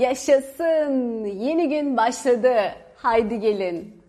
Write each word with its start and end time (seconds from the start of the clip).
Yaşasın. 0.00 1.24
Yeni 1.24 1.68
gün 1.68 1.96
başladı. 1.96 2.54
Haydi 2.96 3.40
gelin. 3.40 4.02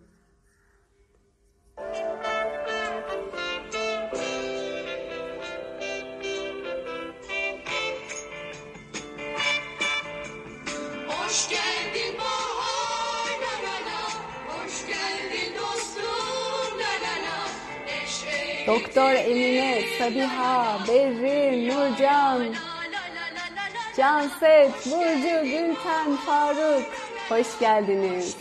Hoş 11.08 11.50
geldin 11.50 12.18
bahar 12.20 13.34
la 13.42 13.54
la 13.66 13.76
la. 13.88 14.02
Hoş 14.48 14.88
geldin 14.88 15.54
dostum 15.56 16.80
la 16.80 16.94
la 17.04 17.16
la. 17.26 17.40
Neşe 17.86 18.68
Doktor 18.68 19.12
Emine, 19.12 19.82
Sabiha, 20.00 20.80
Berrin, 20.88 21.70
Nurcan, 21.70 22.56
Canset, 23.98 24.72
Burcu, 24.86 25.44
Gülten, 25.44 26.16
Faruk. 26.26 26.86
Hoş 27.30 27.60
geldiniz. 27.60 28.38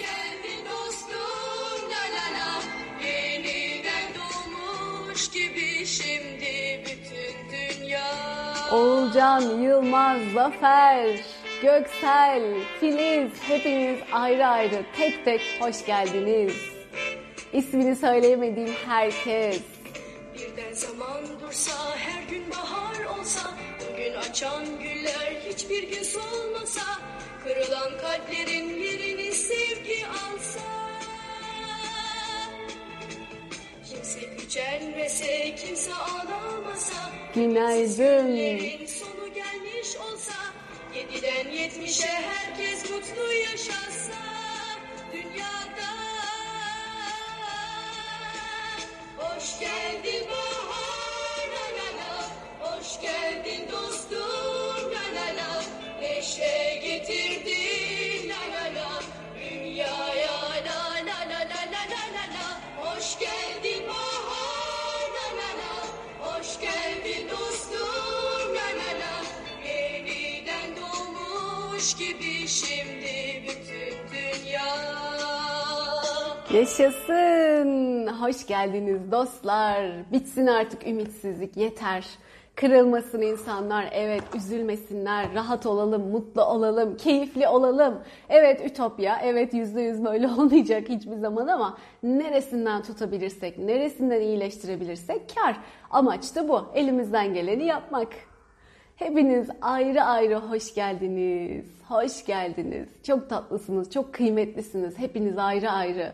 Oğulcan, 8.73 9.41
Yılmaz, 9.41 10.21
Zafer, 10.35 11.21
Göksel, 11.63 12.43
Filiz 12.81 13.33
hepiniz 13.49 13.99
ayrı 14.13 14.47
ayrı 14.47 14.83
tek 14.97 15.25
tek 15.25 15.41
hoş 15.61 15.87
geldiniz. 15.87 16.53
İsmini 17.53 17.97
söyleyemediğim 17.97 18.75
herkes. 18.87 19.61
Birden 20.35 20.73
zaman 20.73 21.41
dursa, 21.43 21.97
her 21.97 22.23
gün 22.23 22.45
bahar 22.51 23.19
olsa, 23.19 23.51
bugün 23.81 24.15
açan 24.15 24.65
güller 24.65 24.90
hiçbir 25.71 25.89
gün 25.89 26.03
solmasa, 26.03 26.83
kırılan 27.45 27.99
kalplerin 28.01 28.69
yerini 28.83 29.33
sevgi 29.33 30.07
alsa. 30.07 30.61
Kimse 33.91 34.21
gücenmese, 34.21 35.55
kimse 35.55 35.95
ağlamasa, 35.95 37.11
Günaydın. 37.35 38.27
günlerin 38.27 38.87
sonu 38.87 39.35
gelmiş 39.35 39.97
olsa, 39.97 40.35
yediden 40.95 41.51
yetmişe 41.51 42.09
herkes 42.09 42.91
mutlu 42.91 43.33
yaşasa, 43.33 44.21
dünyada. 45.13 45.91
Hoş 49.17 49.61
geldin 49.61 50.27
bahar 50.31 51.51
hoş 52.61 53.01
geldin 53.01 53.69
dostum 53.73 54.50
Yaşasın. 76.55 78.07
Hoş 78.07 78.47
geldiniz 78.47 79.13
dostlar. 79.13 79.91
Bitsin 80.13 80.47
artık 80.47 80.87
ümitsizlik 80.87 81.57
yeter. 81.57 82.07
Kırılmasın 82.55 83.21
insanlar. 83.21 83.89
Evet 83.93 84.23
üzülmesinler. 84.35 85.35
Rahat 85.35 85.67
olalım, 85.67 86.11
mutlu 86.11 86.45
olalım, 86.45 86.97
keyifli 86.97 87.49
olalım. 87.49 87.99
Evet 88.29 88.67
ütopya. 88.67 89.21
Evet 89.25 89.55
yüzde 89.55 89.81
yüz 89.81 90.05
böyle 90.05 90.29
olmayacak 90.39 90.89
hiçbir 90.89 91.17
zaman 91.17 91.49
ama 91.49 91.79
neresinden 92.03 92.83
tutabilirsek, 92.83 93.59
neresinden 93.59 94.21
iyileştirebilirsek 94.21 95.23
kar. 95.35 95.57
Amaç 95.91 96.35
da 96.37 96.49
bu. 96.49 96.67
Elimizden 96.75 97.35
geleni 97.35 97.65
yapmak. 97.65 98.09
Hepiniz 98.97 99.49
ayrı 99.63 100.03
ayrı 100.03 100.37
hoş 100.37 100.75
geldiniz. 100.75 101.65
Hoş 101.89 102.27
geldiniz. 102.27 102.89
Çok 103.07 103.31
tatlısınız, 103.31 103.91
çok 103.91 104.13
kıymetlisiniz. 104.13 104.99
Hepiniz 104.99 105.39
ayrı 105.39 105.71
ayrı. 105.71 106.13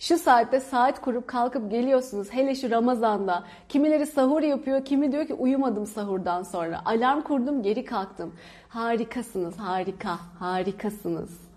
Şu 0.00 0.18
saatte 0.18 0.60
saat 0.60 1.00
kurup 1.00 1.28
kalkıp 1.28 1.70
geliyorsunuz. 1.70 2.32
Hele 2.32 2.54
şu 2.54 2.70
Ramazan'da. 2.70 3.44
Kimileri 3.68 4.06
sahur 4.06 4.42
yapıyor, 4.42 4.84
kimi 4.84 5.12
diyor 5.12 5.26
ki 5.26 5.34
uyumadım 5.34 5.86
sahurdan 5.86 6.42
sonra. 6.42 6.82
Alarm 6.84 7.20
kurdum, 7.20 7.62
geri 7.62 7.84
kalktım. 7.84 8.34
Harikasınız, 8.68 9.58
harika, 9.58 10.18
harikasınız. 10.38 11.49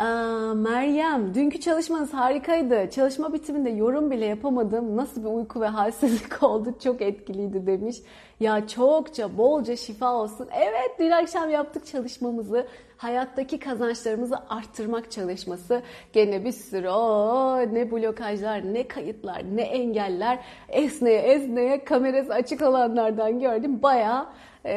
Meryem, 0.00 1.34
dünkü 1.34 1.60
çalışmanız 1.60 2.14
harikaydı. 2.14 2.90
Çalışma 2.90 3.32
bitiminde 3.32 3.70
yorum 3.70 4.10
bile 4.10 4.26
yapamadım. 4.26 4.96
Nasıl 4.96 5.24
bir 5.24 5.28
uyku 5.28 5.60
ve 5.60 5.66
halsizlik 5.66 6.42
oldu? 6.42 6.74
Çok 6.84 7.02
etkiliydi 7.02 7.66
demiş. 7.66 7.96
Ya 8.40 8.68
çokça, 8.68 9.38
bolca 9.38 9.76
şifa 9.76 10.14
olsun. 10.14 10.48
Evet, 10.52 10.90
dün 10.98 11.10
akşam 11.10 11.50
yaptık 11.50 11.86
çalışmamızı. 11.86 12.66
Hayattaki 12.96 13.58
kazançlarımızı 13.58 14.36
arttırmak 14.48 15.10
çalışması. 15.10 15.82
Gene 16.12 16.44
bir 16.44 16.52
sürü 16.52 16.88
o 16.88 17.58
ne 17.58 17.90
blokajlar, 17.90 18.74
ne 18.74 18.88
kayıtlar, 18.88 19.42
ne 19.56 19.62
engeller. 19.62 20.38
Esneye 20.68 21.20
esneye 21.20 21.84
kamerası 21.84 22.34
açık 22.34 22.62
olanlardan 22.62 23.40
gördüm. 23.40 23.82
Bayağı 23.82 24.26
e, 24.64 24.74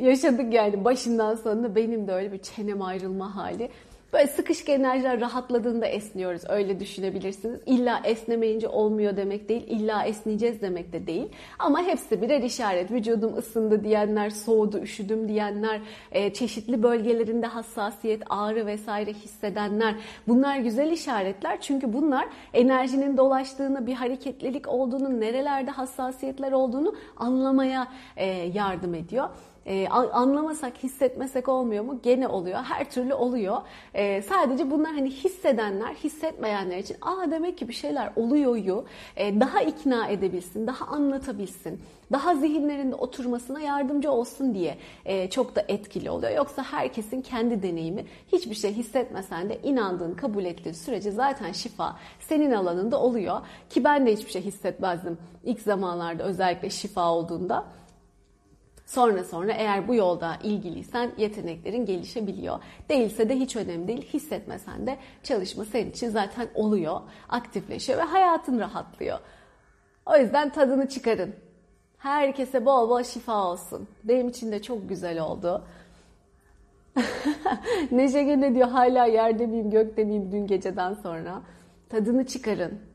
yaşadık 0.00 0.54
yani 0.54 0.84
başından 0.84 1.34
sonuna. 1.34 1.74
Benim 1.74 2.08
de 2.08 2.12
öyle 2.12 2.32
bir 2.32 2.38
çenem 2.38 2.82
ayrılma 2.82 3.36
hali. 3.36 3.70
Böyle 4.12 4.26
sıkışık 4.26 4.68
enerjiler 4.68 5.20
rahatladığında 5.20 5.86
esniyoruz. 5.86 6.42
Öyle 6.48 6.80
düşünebilirsiniz. 6.80 7.60
İlla 7.66 8.00
esnemeyince 8.04 8.68
olmuyor 8.68 9.16
demek 9.16 9.48
değil. 9.48 9.64
İlla 9.68 10.04
esneyeceğiz 10.04 10.62
demek 10.62 10.92
de 10.92 11.06
değil. 11.06 11.28
Ama 11.58 11.82
hepsi 11.82 12.22
birer 12.22 12.42
işaret. 12.42 12.90
Vücudum 12.90 13.36
ısındı 13.36 13.84
diyenler, 13.84 14.30
soğudu, 14.30 14.78
üşüdüm 14.78 15.28
diyenler, 15.28 15.80
e, 16.12 16.32
çeşitli 16.32 16.82
bölgelerinde 16.82 17.46
hassasiyet, 17.46 18.22
ağrı 18.30 18.66
vesaire 18.66 19.12
hissedenler. 19.12 19.94
Bunlar 20.28 20.56
güzel 20.58 20.90
işaretler. 20.90 21.60
Çünkü 21.60 21.92
bunlar 21.92 22.28
enerjinin 22.54 23.16
dolaştığını, 23.16 23.86
bir 23.86 23.94
hareketlilik 23.94 24.68
olduğunu, 24.68 25.20
nerelerde 25.20 25.70
hassasiyetler 25.70 26.52
olduğunu 26.52 26.94
anlamaya 27.16 27.88
e, 28.16 28.26
yardım 28.30 28.94
ediyor. 28.94 29.28
Ee, 29.66 29.88
anlamasak, 29.88 30.78
hissetmesek 30.82 31.48
olmuyor 31.48 31.84
mu? 31.84 32.00
Gene 32.02 32.28
oluyor. 32.28 32.58
Her 32.58 32.90
türlü 32.90 33.14
oluyor. 33.14 33.56
Ee, 33.94 34.22
sadece 34.22 34.70
bunlar 34.70 34.92
hani 34.92 35.10
hissedenler, 35.10 35.94
hissetmeyenler 35.94 36.78
için 36.78 36.96
aa 37.02 37.30
demek 37.30 37.58
ki 37.58 37.68
bir 37.68 37.72
şeyler 37.72 38.12
oluyor 38.16 38.86
e, 39.16 39.40
daha 39.40 39.62
ikna 39.62 40.08
edebilsin, 40.08 40.66
daha 40.66 40.86
anlatabilsin, 40.86 41.80
daha 42.12 42.34
zihinlerinde 42.34 42.94
oturmasına 42.94 43.60
yardımcı 43.60 44.10
olsun 44.10 44.54
diye 44.54 44.78
e, 45.04 45.30
çok 45.30 45.56
da 45.56 45.64
etkili 45.68 46.10
oluyor. 46.10 46.32
Yoksa 46.32 46.62
herkesin 46.62 47.22
kendi 47.22 47.62
deneyimi 47.62 48.04
hiçbir 48.32 48.54
şey 48.54 48.72
hissetmesen 48.72 49.48
de 49.48 49.60
inandığın, 49.62 50.14
kabul 50.14 50.44
ettiğin 50.44 50.74
sürece 50.74 51.10
zaten 51.10 51.52
şifa 51.52 51.96
senin 52.20 52.52
alanında 52.52 53.00
oluyor. 53.00 53.40
Ki 53.70 53.84
ben 53.84 54.06
de 54.06 54.12
hiçbir 54.12 54.30
şey 54.30 54.42
hissetmezdim 54.42 55.18
ilk 55.44 55.60
zamanlarda 55.60 56.22
özellikle 56.22 56.70
şifa 56.70 57.12
olduğunda. 57.12 57.64
Sonra 58.92 59.24
sonra 59.24 59.52
eğer 59.52 59.88
bu 59.88 59.94
yolda 59.94 60.36
ilgiliysen 60.42 61.10
yeteneklerin 61.16 61.86
gelişebiliyor. 61.86 62.58
Değilse 62.88 63.28
de 63.28 63.36
hiç 63.36 63.56
önemli 63.56 63.88
değil. 63.88 64.02
Hissetmesen 64.02 64.86
de 64.86 64.96
çalışma 65.22 65.64
senin 65.64 65.90
için 65.90 66.08
zaten 66.08 66.48
oluyor, 66.54 67.00
aktifleşiyor 67.28 67.98
ve 67.98 68.02
hayatın 68.02 68.58
rahatlıyor. 68.58 69.18
O 70.06 70.16
yüzden 70.16 70.52
tadını 70.52 70.88
çıkarın. 70.88 71.34
Herkese 71.98 72.66
bol 72.66 72.90
bol 72.90 73.02
şifa 73.02 73.46
olsun. 73.46 73.88
Benim 74.04 74.28
için 74.28 74.52
de 74.52 74.62
çok 74.62 74.88
güzel 74.88 75.20
oldu. 75.20 75.64
Neşe 77.90 78.22
gene 78.22 78.54
diyor 78.54 78.68
hala 78.68 79.06
yerde 79.06 79.46
miyim 79.46 79.70
gökte 79.70 80.04
miyim 80.04 80.32
dün 80.32 80.46
geceden 80.46 80.94
sonra. 80.94 81.42
Tadını 81.88 82.26
çıkarın. 82.26 82.91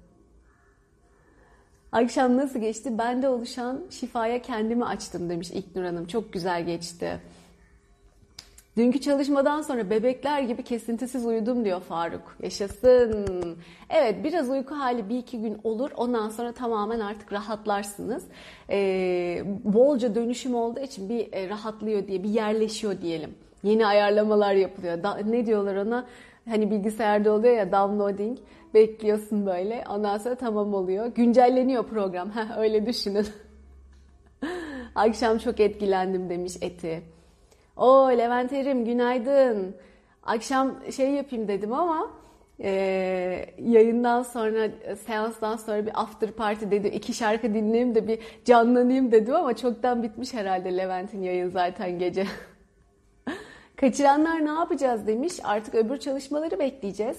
Akşam 1.92 2.38
nasıl 2.38 2.60
geçti? 2.60 2.98
Bende 2.98 3.30
oluşan 3.30 3.81
şifaya 3.89 4.42
kendimi 4.42 4.86
açtım 4.86 5.30
demiş 5.30 5.51
İlknur 5.51 5.84
Hanım. 5.84 6.06
Çok 6.06 6.34
güzel 6.34 6.66
geçti. 6.66 7.19
Dünkü 8.78 9.01
çalışmadan 9.01 9.62
sonra 9.62 9.89
bebekler 9.89 10.42
gibi 10.42 10.63
kesintisiz 10.63 11.25
uyudum 11.25 11.66
diyor 11.66 11.81
Faruk. 11.81 12.38
Yaşasın. 12.44 13.57
Evet 13.89 14.24
biraz 14.24 14.50
uyku 14.50 14.75
hali 14.75 15.10
bir 15.10 15.18
iki 15.18 15.42
gün 15.42 15.57
olur. 15.63 15.92
Ondan 15.98 16.30
sonra 16.30 16.51
tamamen 16.51 17.00
artık 17.00 17.34
rahatlarsınız. 17.34 18.24
Ee, 18.69 19.44
bolca 19.63 20.16
dönüşüm 20.16 20.56
olduğu 20.56 20.80
için 20.80 21.10
bir 21.10 21.34
e, 21.34 21.50
rahatlıyor 21.50 22.07
diye, 22.07 22.24
bir 22.24 22.30
yerleşiyor 22.30 23.01
diyelim. 23.01 23.36
Yeni 23.63 23.86
ayarlamalar 23.88 24.54
yapılıyor. 24.54 25.04
Da, 25.04 25.18
ne 25.18 25.45
diyorlar 25.45 25.75
ona? 25.75 26.06
Hani 26.50 26.72
bilgisayarda 26.72 27.31
oluyor 27.31 27.57
ya 27.57 27.72
downloading. 27.72 28.38
Bekliyorsun 28.77 29.45
böyle. 29.45 29.83
Ondan 29.89 30.18
sonra 30.18 30.35
tamam 30.35 30.74
oluyor. 30.74 31.06
Güncelleniyor 31.06 31.83
program. 31.83 32.29
Heh, 32.29 32.57
öyle 32.57 32.85
düşünün. 32.85 33.27
Akşam 34.95 35.38
çok 35.38 35.59
etkilendim 35.59 36.29
demiş 36.29 36.53
Eti. 36.62 37.01
O 37.77 38.09
Levent 38.18 38.53
Erim 38.53 38.85
günaydın. 38.85 39.75
Akşam 40.24 40.75
şey 40.91 41.12
yapayım 41.12 41.47
dedim 41.47 41.74
ama 41.74 42.12
e, 42.63 42.69
yayından 43.59 44.24
sonra, 44.24 44.69
seanstan 45.07 45.56
sonra 45.56 45.85
bir 45.85 46.01
after 46.01 46.31
party 46.31 46.65
dedim. 46.71 46.91
iki 46.94 47.13
şarkı 47.13 47.53
dinleyeyim 47.53 47.95
de 47.95 48.07
bir 48.07 48.19
canlanayım 48.45 49.12
dedim 49.12 49.35
ama 49.35 49.56
çoktan 49.56 50.03
bitmiş 50.03 50.33
herhalde 50.33 50.77
Levent'in 50.77 51.21
yayın 51.21 51.50
zaten 51.50 52.00
gece. 52.00 52.25
Kaçıranlar 53.75 54.45
ne 54.45 54.51
yapacağız 54.51 55.07
demiş. 55.07 55.33
Artık 55.44 55.75
öbür 55.75 55.97
çalışmaları 55.97 56.59
bekleyeceğiz. 56.59 57.18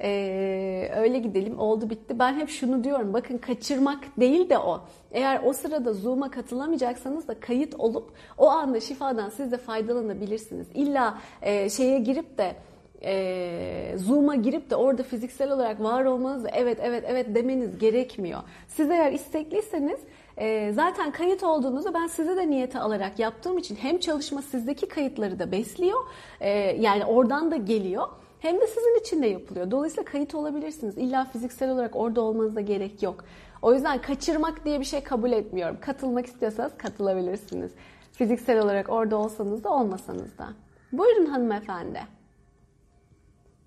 Ee, 0.00 0.90
öyle 0.96 1.18
gidelim 1.18 1.58
oldu 1.58 1.90
bitti. 1.90 2.18
Ben 2.18 2.34
hep 2.34 2.48
şunu 2.48 2.84
diyorum 2.84 3.12
bakın 3.12 3.38
kaçırmak 3.38 4.20
değil 4.20 4.50
de 4.50 4.58
o. 4.58 4.80
Eğer 5.12 5.40
o 5.44 5.52
sırada 5.52 5.92
Zoom'a 5.92 6.30
katılamayacaksanız 6.30 7.28
da 7.28 7.40
kayıt 7.40 7.74
olup 7.74 8.12
o 8.38 8.48
anda 8.48 8.80
şifadan 8.80 9.28
siz 9.28 9.52
de 9.52 9.56
faydalanabilirsiniz. 9.58 10.66
İlla 10.74 11.18
e, 11.42 11.70
şeye 11.70 11.98
girip 11.98 12.38
de 12.38 12.56
e, 13.04 13.94
Zoom'a 13.96 14.34
girip 14.34 14.70
de 14.70 14.76
orada 14.76 15.02
fiziksel 15.02 15.52
olarak 15.52 15.82
var 15.82 16.04
olmanız 16.04 16.44
evet 16.52 16.78
evet 16.82 17.04
evet 17.08 17.34
demeniz 17.34 17.78
gerekmiyor. 17.78 18.40
Siz 18.68 18.90
eğer 18.90 19.12
istekliyseniz 19.12 20.00
e, 20.36 20.72
zaten 20.72 21.10
kayıt 21.10 21.42
olduğunuzda 21.42 21.94
ben 21.94 22.06
size 22.06 22.36
de 22.36 22.50
niyete 22.50 22.78
alarak 22.78 23.18
yaptığım 23.18 23.58
için 23.58 23.76
hem 23.76 23.98
çalışma 23.98 24.42
sizdeki 24.42 24.88
kayıtları 24.88 25.38
da 25.38 25.52
besliyor 25.52 26.00
e, 26.40 26.50
yani 26.80 27.04
oradan 27.04 27.50
da 27.50 27.56
geliyor 27.56 28.08
hem 28.40 28.60
de 28.60 28.66
sizin 28.66 29.00
için 29.00 29.22
de 29.22 29.26
yapılıyor. 29.26 29.70
Dolayısıyla 29.70 30.04
kayıt 30.04 30.34
olabilirsiniz. 30.34 30.98
İlla 30.98 31.24
fiziksel 31.24 31.70
olarak 31.70 31.96
orada 31.96 32.20
olmanıza 32.20 32.60
gerek 32.60 33.02
yok. 33.02 33.24
O 33.62 33.74
yüzden 33.74 34.02
kaçırmak 34.02 34.64
diye 34.64 34.80
bir 34.80 34.84
şey 34.84 35.02
kabul 35.02 35.32
etmiyorum. 35.32 35.76
Katılmak 35.80 36.26
istiyorsanız 36.26 36.72
katılabilirsiniz. 36.78 37.72
Fiziksel 38.12 38.60
olarak 38.62 38.88
orada 38.88 39.16
olsanız 39.16 39.64
da 39.64 39.70
olmasanız 39.70 40.38
da. 40.38 40.48
Buyurun 40.92 41.26
hanımefendi. 41.26 42.00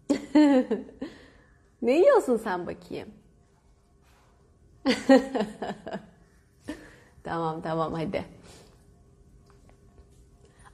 ne 1.82 1.92
yiyorsun 1.92 2.38
sen 2.38 2.68
bakayım? 2.68 3.10
tamam 7.24 7.62
tamam 7.62 7.94
hadi. 7.94 8.26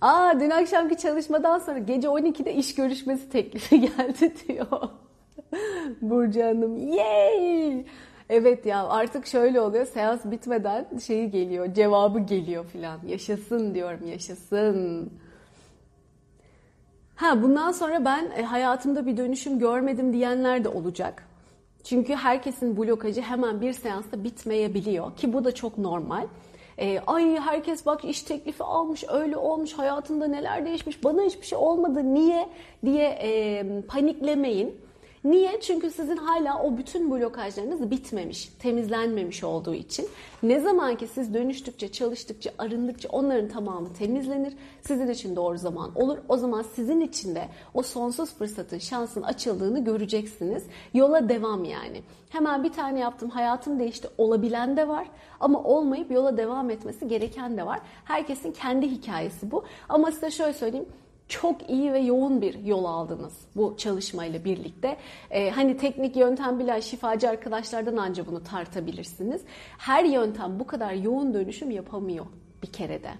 Aa 0.05 0.39
dün 0.39 0.49
akşamki 0.49 0.97
çalışmadan 0.97 1.59
sonra 1.59 1.77
gece 1.77 2.07
12'de 2.07 2.53
iş 2.53 2.75
görüşmesi 2.75 3.29
teklifi 3.29 3.81
geldi 3.97 4.33
diyor. 4.47 4.67
Burcu 6.01 6.43
Hanım. 6.43 6.93
Yay! 6.93 7.85
Evet 8.29 8.65
ya 8.65 8.87
artık 8.87 9.27
şöyle 9.27 9.61
oluyor. 9.61 9.85
Seans 9.85 10.25
bitmeden 10.25 10.85
şeyi 11.05 11.31
geliyor, 11.31 11.73
cevabı 11.73 12.19
geliyor 12.19 12.65
filan. 12.65 12.99
Yaşasın 13.07 13.75
diyorum, 13.75 14.07
yaşasın. 14.07 15.09
Ha 17.15 17.41
bundan 17.43 17.71
sonra 17.71 18.05
ben 18.05 18.31
e, 18.37 18.43
hayatımda 18.43 19.05
bir 19.05 19.17
dönüşüm 19.17 19.59
görmedim 19.59 20.13
diyenler 20.13 20.63
de 20.63 20.69
olacak. 20.69 21.27
Çünkü 21.83 22.15
herkesin 22.15 22.77
blokajı 22.77 23.21
hemen 23.21 23.61
bir 23.61 23.73
seansta 23.73 24.23
bitmeyebiliyor 24.23 25.15
ki 25.15 25.33
bu 25.33 25.45
da 25.45 25.55
çok 25.55 25.77
normal. 25.77 26.27
E, 26.77 27.00
ay 27.07 27.39
herkes 27.39 27.86
bak 27.86 28.06
iş 28.06 28.22
teklifi 28.22 28.63
almış, 28.63 29.04
öyle 29.10 29.38
olmuş, 29.38 29.74
hayatında 29.74 30.27
neler 30.27 30.66
değişmiş, 30.66 31.04
bana 31.04 31.22
hiçbir 31.22 31.45
şey 31.45 31.57
olmadı, 31.57 32.13
niye 32.13 32.50
diye 32.86 33.07
e, 33.22 33.81
paniklemeyin. 33.81 34.84
Niye? 35.25 35.60
Çünkü 35.62 35.92
sizin 35.92 36.18
hala 36.18 36.63
o 36.63 36.77
bütün 36.77 37.12
blokajlarınız 37.12 37.92
bitmemiş, 37.92 38.50
temizlenmemiş 38.60 39.44
olduğu 39.44 39.74
için. 39.74 40.07
Ne 40.44 40.60
zaman 40.60 40.95
ki 40.95 41.07
siz 41.07 41.33
dönüştükçe, 41.33 41.92
çalıştıkça, 41.92 42.51
arındıkça 42.57 43.10
onların 43.10 43.50
tamamı 43.50 43.94
temizlenir. 43.94 44.54
Sizin 44.81 45.07
için 45.07 45.36
doğru 45.36 45.57
zaman 45.57 45.92
olur. 45.95 46.18
O 46.30 46.38
zaman 46.38 46.62
sizin 46.62 47.01
için 47.01 47.36
de 47.36 47.48
o 47.74 47.83
sonsuz 47.83 48.33
fırsatın, 48.33 48.77
şansın 48.77 49.22
açıldığını 49.22 49.83
göreceksiniz. 49.83 50.63
Yola 50.94 51.30
devam 51.30 51.63
yani. 51.63 52.01
Hemen 52.30 52.63
bir 52.63 52.74
tane 52.74 53.00
yaptım, 53.00 53.30
hayatım 53.30 53.80
değişti. 53.80 54.07
Olabilen 54.18 54.77
de 54.77 54.88
var 54.88 55.07
ama 55.39 55.63
olmayıp 55.63 56.12
yola 56.12 56.38
devam 56.38 56.69
etmesi 56.69 57.07
gereken 57.07 57.57
de 57.57 57.66
var. 57.66 57.80
Herkesin 58.04 58.51
kendi 58.51 58.92
hikayesi 58.92 59.51
bu. 59.51 59.63
Ama 59.89 60.12
size 60.12 60.31
şöyle 60.31 60.54
söyleyeyim 60.54 60.88
çok 61.27 61.69
iyi 61.69 61.94
ve 61.94 62.00
yoğun 62.00 62.42
bir 62.42 62.63
yol 62.63 62.86
aldınız 62.86 63.33
bu 63.56 63.75
çalışmayla 63.77 64.45
birlikte. 64.45 64.98
Ee, 65.31 65.50
hani 65.50 65.77
teknik 65.77 66.16
yöntem 66.16 66.60
bilen 66.60 66.80
şifacı 66.80 67.30
arkadaşlardan 67.30 67.98
anca 67.98 68.27
bunu 68.27 68.44
tartabilirsiniz. 68.44 69.42
Her 69.77 70.04
yöntem 70.04 70.60
bu 70.60 70.68
kadar 70.68 70.94
yoğun 70.94 71.33
dönüşüm 71.33 71.72
yapamıyor 71.72 72.25
bir 72.63 72.72
kerede. 72.72 73.12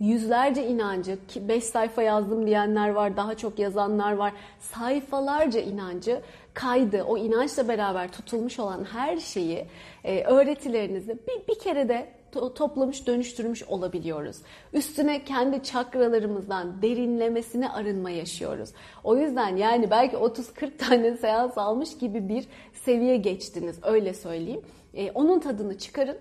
Yüzlerce 0.00 0.66
inancı, 0.66 1.18
5 1.36 1.64
sayfa 1.64 2.02
yazdım 2.02 2.46
diyenler 2.46 2.88
var, 2.88 3.16
daha 3.16 3.34
çok 3.34 3.58
yazanlar 3.58 4.12
var. 4.12 4.32
Sayfalarca 4.60 5.60
inancı 5.60 6.20
kaydı, 6.54 7.02
o 7.02 7.18
inançla 7.18 7.68
beraber 7.68 8.12
tutulmuş 8.12 8.58
olan 8.58 8.84
her 8.84 9.16
şeyi, 9.16 9.66
e, 10.04 10.24
öğretilerinizi 10.24 11.18
bir, 11.28 11.54
bir 11.54 11.58
kere 11.58 11.88
de 11.88 12.08
toplamış, 12.54 13.06
dönüştürmüş 13.06 13.62
olabiliyoruz. 13.62 14.36
Üstüne 14.72 15.24
kendi 15.24 15.62
çakralarımızdan 15.62 16.82
derinlemesine 16.82 17.68
arınma 17.68 18.10
yaşıyoruz. 18.10 18.70
O 19.04 19.16
yüzden 19.16 19.56
yani 19.56 19.90
belki 19.90 20.16
30-40 20.16 20.76
tane 20.76 21.16
seans 21.16 21.58
almış 21.58 21.98
gibi 21.98 22.28
bir 22.28 22.48
seviye 22.84 23.16
geçtiniz 23.16 23.78
öyle 23.82 24.14
söyleyeyim. 24.14 24.62
Ee, 24.94 25.10
onun 25.10 25.40
tadını 25.40 25.78
çıkarın. 25.78 26.18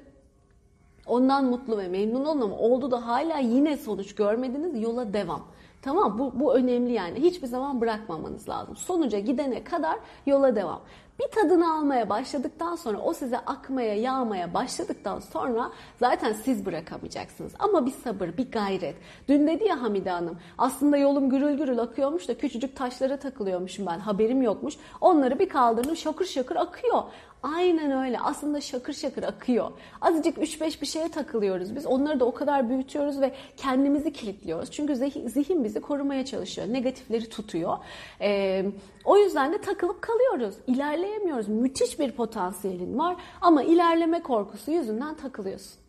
Ondan 1.06 1.46
mutlu 1.46 1.78
ve 1.78 1.88
memnun 1.88 2.26
olun 2.26 2.42
ama 2.42 2.58
oldu 2.58 2.92
da 2.92 3.08
hala 3.08 3.38
yine 3.38 3.78
sonuç 3.78 4.16
görmediniz 4.16 4.82
yola 4.82 5.14
devam. 5.14 5.48
Tamam 5.82 6.20
bu, 6.20 6.40
bu 6.40 6.56
önemli 6.56 6.94
yani. 6.94 7.20
Hiçbir 7.20 7.48
zaman 7.48 7.82
bırakmamanız 7.82 8.50
lazım. 8.50 8.76
Sonuca 8.76 9.20
gidene 9.20 9.64
kadar 9.64 10.00
yola 10.26 10.56
devam. 10.56 10.82
Bir 11.20 11.28
tadını 11.28 11.74
almaya 11.74 12.10
başladıktan 12.10 12.76
sonra 12.76 12.98
o 12.98 13.14
size 13.14 13.38
akmaya, 13.38 13.96
yağmaya 13.96 14.54
başladıktan 14.54 15.20
sonra 15.20 15.72
zaten 16.00 16.34
siz 16.34 16.66
bırakamayacaksınız. 16.66 17.54
Ama 17.60 17.86
bir 17.86 17.92
sabır, 17.92 18.38
bir 18.38 18.52
gayret. 18.52 18.96
Dün 19.28 19.48
dedi 19.48 19.64
ya 19.64 19.82
Hamide 19.82 20.10
Hanım 20.10 20.38
aslında 20.58 20.98
yolum 20.98 21.30
gürül 21.30 21.58
gürül 21.58 21.80
akıyormuş 21.80 22.28
da 22.28 22.38
küçücük 22.38 22.76
taşlara 22.76 23.18
takılıyormuşum 23.18 23.86
ben 23.86 24.00
haberim 24.00 24.42
yokmuş. 24.42 24.74
Onları 25.02 25.40
bir 25.40 25.50
kaldırdım 25.50 25.96
şakır 25.96 26.26
şakır 26.26 26.56
akıyor. 26.56 27.04
Aynen 27.44 27.92
öyle. 27.92 28.20
Aslında 28.20 28.62
şakır 28.62 28.94
şakır 28.94 29.24
akıyor. 29.24 29.72
Azıcık 30.02 30.38
3-5 30.38 30.82
bir 30.82 30.86
şeye 30.86 31.10
takılıyoruz 31.12 31.76
biz. 31.76 31.86
Onları 31.86 32.20
da 32.20 32.26
o 32.26 32.34
kadar 32.34 32.70
büyütüyoruz 32.70 33.22
ve 33.22 33.32
kendimizi 33.58 34.14
kilitliyoruz. 34.14 34.72
Çünkü 34.72 34.96
zihin, 35.30 35.64
bizi 35.64 35.82
korumaya 35.82 36.26
çalışıyor. 36.26 36.68
Negatifleri 36.68 37.30
tutuyor. 37.30 37.78
Ee, 38.22 38.66
o 39.06 39.18
yüzden 39.18 39.54
de 39.54 39.62
takılıp 39.62 40.02
kalıyoruz. 40.02 40.56
İlerleyemiyoruz. 41.04 41.48
Müthiş 41.48 42.00
bir 42.00 42.12
potansiyelin 42.12 43.00
var 43.00 43.16
ama 43.42 43.64
ilerleme 43.64 44.24
korkusu 44.24 44.72
yüzünden 44.72 45.16
takılıyorsun. 45.16 45.80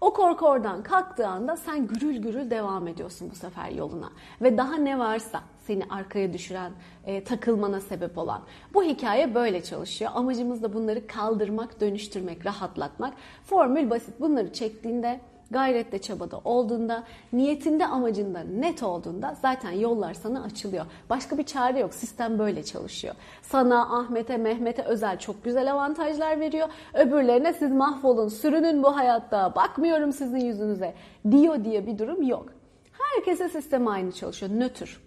O 0.00 0.12
korku 0.12 0.46
oradan 0.46 0.82
kalktığı 0.82 1.26
anda 1.26 1.56
sen 1.56 1.86
gürül 1.86 2.16
gürül 2.16 2.50
devam 2.50 2.88
ediyorsun 2.88 3.30
bu 3.30 3.34
sefer 3.34 3.70
yoluna. 3.70 4.12
Ve 4.42 4.58
daha 4.58 4.76
ne 4.76 4.98
varsa 4.98 5.40
seni 5.66 5.84
arkaya 5.90 6.32
düşüren, 6.32 6.72
e, 7.06 7.24
takılmana 7.24 7.80
sebep 7.80 8.18
olan. 8.18 8.42
Bu 8.74 8.82
hikaye 8.82 9.34
böyle 9.34 9.62
çalışıyor. 9.62 10.10
Amacımız 10.14 10.62
da 10.62 10.74
bunları 10.74 11.06
kaldırmak, 11.06 11.80
dönüştürmek, 11.80 12.46
rahatlatmak. 12.46 13.14
Formül 13.44 13.90
basit. 13.90 14.20
Bunları 14.20 14.52
çektiğinde 14.52 15.20
gayrette 15.50 15.98
çabada 15.98 16.40
olduğunda, 16.44 17.04
niyetinde 17.32 17.86
amacında 17.86 18.40
net 18.40 18.82
olduğunda 18.82 19.36
zaten 19.42 19.70
yollar 19.70 20.14
sana 20.14 20.42
açılıyor. 20.42 20.86
Başka 21.10 21.38
bir 21.38 21.42
çare 21.42 21.78
yok. 21.78 21.94
Sistem 21.94 22.38
böyle 22.38 22.62
çalışıyor. 22.62 23.14
Sana, 23.42 23.98
Ahmet'e, 23.98 24.36
Mehmet'e 24.36 24.82
özel 24.82 25.18
çok 25.18 25.44
güzel 25.44 25.72
avantajlar 25.72 26.40
veriyor. 26.40 26.68
Öbürlerine 26.94 27.52
siz 27.52 27.72
mahvolun, 27.72 28.28
sürünün 28.28 28.82
bu 28.82 28.96
hayatta, 28.96 29.54
bakmıyorum 29.54 30.12
sizin 30.12 30.40
yüzünüze 30.40 30.94
diyor 31.30 31.64
diye 31.64 31.86
bir 31.86 31.98
durum 31.98 32.22
yok. 32.22 32.46
Herkese 32.92 33.48
sistem 33.48 33.88
aynı 33.88 34.12
çalışıyor. 34.12 34.52
Nötr. 34.52 35.00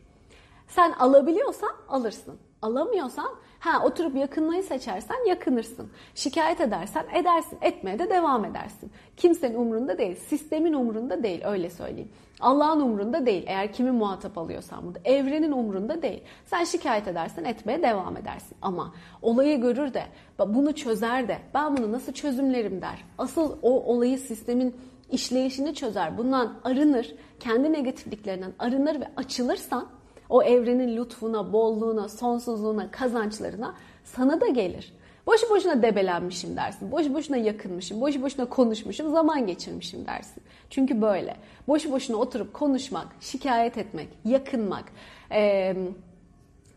Sen 0.67 0.91
alabiliyorsan 0.91 1.71
alırsın. 1.89 2.35
Alamıyorsan 2.61 3.29
ha 3.59 3.83
oturup 3.85 4.15
yakınmayı 4.15 4.63
seçersen 4.63 5.27
yakınırsın. 5.27 5.89
Şikayet 6.15 6.61
edersen 6.61 7.05
edersin. 7.13 7.57
Etmeye 7.61 7.99
de 7.99 8.09
devam 8.09 8.45
edersin. 8.45 8.91
Kimsenin 9.17 9.55
umrunda 9.55 9.97
değil. 9.97 10.15
Sistemin 10.15 10.73
umrunda 10.73 11.23
değil 11.23 11.41
öyle 11.45 11.69
söyleyeyim. 11.69 12.11
Allah'ın 12.39 12.81
umrunda 12.81 13.25
değil 13.25 13.43
eğer 13.47 13.73
kimi 13.73 13.91
muhatap 13.91 14.37
alıyorsan 14.37 14.85
burada. 14.85 14.99
Evrenin 15.05 15.51
umrunda 15.51 16.01
değil. 16.01 16.23
Sen 16.45 16.63
şikayet 16.63 17.07
edersen 17.07 17.43
etmeye 17.43 17.83
devam 17.83 18.17
edersin. 18.17 18.57
Ama 18.61 18.93
olayı 19.21 19.61
görür 19.61 19.93
de 19.93 20.03
bunu 20.39 20.75
çözer 20.75 21.27
de 21.27 21.37
ben 21.53 21.77
bunu 21.77 21.91
nasıl 21.91 22.13
çözümlerim 22.13 22.81
der. 22.81 23.05
Asıl 23.17 23.57
o 23.61 23.83
olayı 23.83 24.17
sistemin 24.17 24.75
işleyişini 25.11 25.75
çözer. 25.75 26.17
Bundan 26.17 26.53
arınır. 26.63 27.15
Kendi 27.39 27.73
negatifliklerinden 27.73 28.53
arınır 28.59 28.99
ve 28.99 29.07
açılırsan 29.17 29.87
o 30.29 30.43
evrenin 30.43 30.97
lütfuna, 30.97 31.53
bolluğuna, 31.53 32.09
sonsuzluğuna, 32.09 32.91
kazançlarına 32.91 33.75
sana 34.03 34.41
da 34.41 34.47
gelir. 34.47 34.93
Boşu 35.27 35.49
boşuna 35.49 35.81
debelenmişim 35.81 36.55
dersin. 36.55 36.91
Boşu 36.91 37.13
boşuna 37.13 37.37
yakınmışım. 37.37 38.01
Boşu 38.01 38.21
boşuna 38.21 38.45
konuşmuşum. 38.45 39.11
Zaman 39.11 39.47
geçirmişim 39.47 40.05
dersin. 40.05 40.43
Çünkü 40.69 41.01
böyle. 41.01 41.35
Boşu 41.67 41.91
boşuna 41.91 42.17
oturup 42.17 42.53
konuşmak, 42.53 43.07
şikayet 43.21 43.77
etmek, 43.77 44.07
yakınmak, 44.25 44.85
eee 45.31 45.75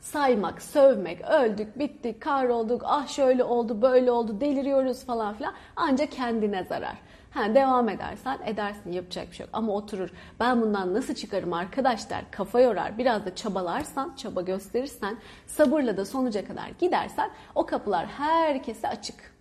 saymak, 0.00 0.62
sövmek, 0.62 1.20
öldük, 1.20 1.78
bittik, 1.78 2.20
kahrolduk, 2.20 2.82
ah 2.84 3.08
şöyle 3.08 3.44
oldu, 3.44 3.82
böyle 3.82 4.10
oldu, 4.10 4.40
deliriyoruz 4.40 5.04
falan 5.04 5.34
filan 5.34 5.54
ancak 5.76 6.12
kendine 6.12 6.64
zarar. 6.64 6.96
Ha, 7.30 7.54
devam 7.54 7.88
edersen 7.88 8.38
edersin 8.46 8.92
yapacak 8.92 9.30
bir 9.30 9.36
şey 9.36 9.46
yok. 9.46 9.50
Ama 9.52 9.72
oturur 9.72 10.10
ben 10.40 10.62
bundan 10.62 10.94
nasıl 10.94 11.14
çıkarım 11.14 11.52
arkadaşlar 11.52 12.30
kafa 12.30 12.60
yorar 12.60 12.98
biraz 12.98 13.26
da 13.26 13.34
çabalarsan 13.34 14.14
çaba 14.16 14.42
gösterirsen 14.42 15.16
sabırla 15.46 15.96
da 15.96 16.04
sonuca 16.04 16.44
kadar 16.44 16.68
gidersen 16.78 17.30
o 17.54 17.66
kapılar 17.66 18.06
herkese 18.06 18.88
açık. 18.88 19.34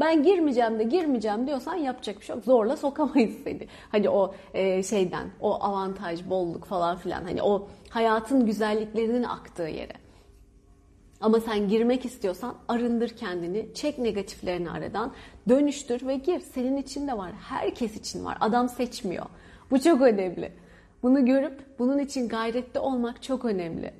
Ben 0.00 0.22
girmeyeceğim 0.22 0.78
de 0.78 0.84
girmeyeceğim 0.84 1.46
diyorsan 1.46 1.74
yapacak 1.74 2.20
bir 2.20 2.24
şey 2.24 2.36
yok. 2.36 2.44
Zorla 2.44 2.76
sokamayız 2.76 3.34
seni. 3.44 3.68
Hani 3.92 4.10
o 4.10 4.34
e, 4.54 4.82
şeyden, 4.82 5.30
o 5.40 5.54
avantaj, 5.64 6.30
bolluk 6.30 6.64
falan 6.64 6.96
filan. 6.96 7.24
Hani 7.24 7.42
o 7.42 7.68
hayatın 7.90 8.46
güzelliklerinin 8.46 9.22
aktığı 9.22 9.62
yere. 9.62 10.03
Ama 11.24 11.40
sen 11.40 11.68
girmek 11.68 12.04
istiyorsan 12.04 12.54
arındır 12.68 13.08
kendini, 13.08 13.74
çek 13.74 13.98
negatiflerini 13.98 14.70
aradan, 14.70 15.12
dönüştür 15.48 16.06
ve 16.06 16.16
gir. 16.16 16.40
Senin 16.40 16.76
için 16.76 17.08
de 17.08 17.18
var, 17.18 17.32
herkes 17.48 17.96
için 17.96 18.24
var. 18.24 18.36
Adam 18.40 18.68
seçmiyor. 18.68 19.26
Bu 19.70 19.80
çok 19.80 20.02
önemli. 20.02 20.52
Bunu 21.02 21.26
görüp 21.26 21.78
bunun 21.78 21.98
için 21.98 22.28
gayretli 22.28 22.80
olmak 22.80 23.22
çok 23.22 23.44
önemli. 23.44 23.94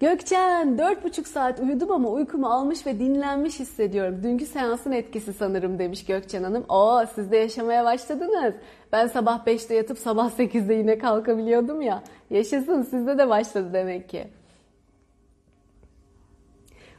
Gökçen 0.00 0.78
dört 0.78 1.04
buçuk 1.04 1.28
saat 1.28 1.60
uyudum 1.60 1.92
ama 1.92 2.08
uykumu 2.08 2.46
almış 2.46 2.86
ve 2.86 2.98
dinlenmiş 2.98 3.60
hissediyorum. 3.60 4.20
Dünkü 4.22 4.46
seansın 4.46 4.92
etkisi 4.92 5.32
sanırım 5.32 5.78
demiş 5.78 6.04
Gökçen 6.04 6.42
Hanım. 6.44 6.64
Oo 6.68 7.04
siz 7.14 7.30
de 7.30 7.36
yaşamaya 7.36 7.84
başladınız. 7.84 8.54
Ben 8.92 9.06
sabah 9.06 9.46
5'te 9.46 9.74
yatıp 9.74 9.98
sabah 9.98 10.30
8'de 10.30 10.74
yine 10.74 10.98
kalkabiliyordum 10.98 11.82
ya. 11.82 12.02
Yaşasın 12.30 12.82
sizde 12.82 13.18
de 13.18 13.28
başladı 13.28 13.70
demek 13.72 14.08
ki. 14.08 14.37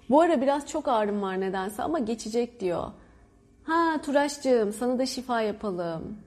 Bu 0.10 0.22
ara 0.22 0.42
biraz 0.42 0.68
çok 0.68 0.88
ağrım 0.88 1.22
var 1.22 1.40
nedense 1.40 1.84
ama 1.84 2.00
geçecek 2.00 2.60
diyor. 2.60 2.84
Ha 3.64 4.02
Turaş'cığım 4.06 4.74
sana 4.74 5.00
da 5.00 5.06
şifa 5.06 5.42
yapalım. 5.42 6.18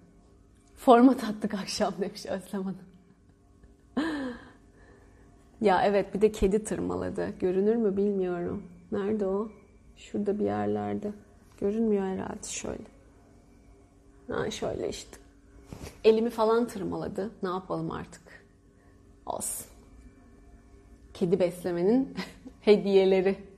Format 0.76 1.24
attık 1.24 1.54
akşam 1.54 1.94
demiş 2.00 2.26
Özlem 2.26 2.62
Hanım. 2.62 2.78
ya 5.60 5.82
evet 5.84 6.14
bir 6.14 6.20
de 6.20 6.32
kedi 6.32 6.64
tırmaladı. 6.64 7.28
Görünür 7.40 7.76
mü 7.76 7.96
bilmiyorum. 7.96 8.62
Nerede 8.92 9.26
o? 9.26 9.48
Şurada 9.96 10.38
bir 10.38 10.44
yerlerde. 10.44 11.12
Görünmüyor 11.60 12.04
herhalde 12.04 12.46
şöyle. 12.46 12.84
Ha 14.28 14.50
şöyle 14.50 14.88
işte. 14.88 15.16
Elimi 16.04 16.30
falan 16.30 16.66
tırmaladı. 16.66 17.30
Ne 17.42 17.48
yapalım 17.48 17.90
artık? 17.90 18.22
Olsun. 19.26 19.66
Kedi 21.14 21.40
beslemenin 21.40 22.14
hediyeleri. 22.60 23.51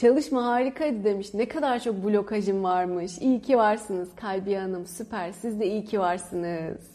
Çalışma 0.00 0.44
harikaydı 0.44 1.04
demiş. 1.04 1.34
Ne 1.34 1.48
kadar 1.48 1.78
çok 1.78 2.04
blokajım 2.04 2.64
varmış. 2.64 3.18
İyi 3.18 3.42
ki 3.42 3.58
varsınız 3.58 4.08
Kalbiye 4.16 4.60
Hanım. 4.60 4.86
Süper. 4.86 5.32
Siz 5.32 5.60
de 5.60 5.66
iyi 5.66 5.84
ki 5.84 6.00
varsınız. 6.00 6.90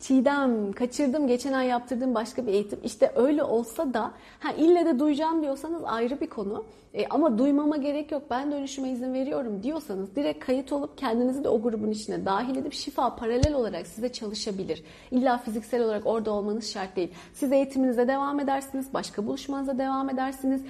Çiğdem 0.00 0.72
kaçırdım 0.72 1.26
geçen 1.26 1.52
ay 1.52 1.66
yaptırdığım 1.66 2.14
başka 2.14 2.46
bir 2.46 2.52
eğitim. 2.52 2.78
İşte 2.84 3.12
öyle 3.16 3.44
olsa 3.44 3.94
da 3.94 4.12
ha 4.38 4.52
ille 4.52 4.86
de 4.86 4.98
duyacağım 4.98 5.42
diyorsanız 5.42 5.82
ayrı 5.84 6.20
bir 6.20 6.26
konu. 6.26 6.64
E, 6.94 7.06
ama 7.06 7.38
duymama 7.38 7.76
gerek 7.76 8.12
yok 8.12 8.22
ben 8.30 8.52
dönüşüme 8.52 8.90
izin 8.90 9.14
veriyorum 9.14 9.62
diyorsanız 9.62 10.16
direkt 10.16 10.44
kayıt 10.44 10.72
olup 10.72 10.98
kendinizi 10.98 11.44
de 11.44 11.48
o 11.48 11.62
grubun 11.62 11.90
içine 11.90 12.24
dahil 12.24 12.56
edip 12.56 12.72
şifa 12.72 13.16
paralel 13.16 13.54
olarak 13.54 13.86
size 13.86 14.12
çalışabilir. 14.12 14.84
İlla 15.10 15.38
fiziksel 15.38 15.82
olarak 15.82 16.06
orada 16.06 16.30
olmanız 16.30 16.72
şart 16.72 16.96
değil. 16.96 17.10
Siz 17.34 17.52
eğitiminize 17.52 18.08
devam 18.08 18.40
edersiniz, 18.40 18.94
başka 18.94 19.26
buluşmanıza 19.26 19.78
devam 19.78 20.10
edersiniz. 20.10 20.62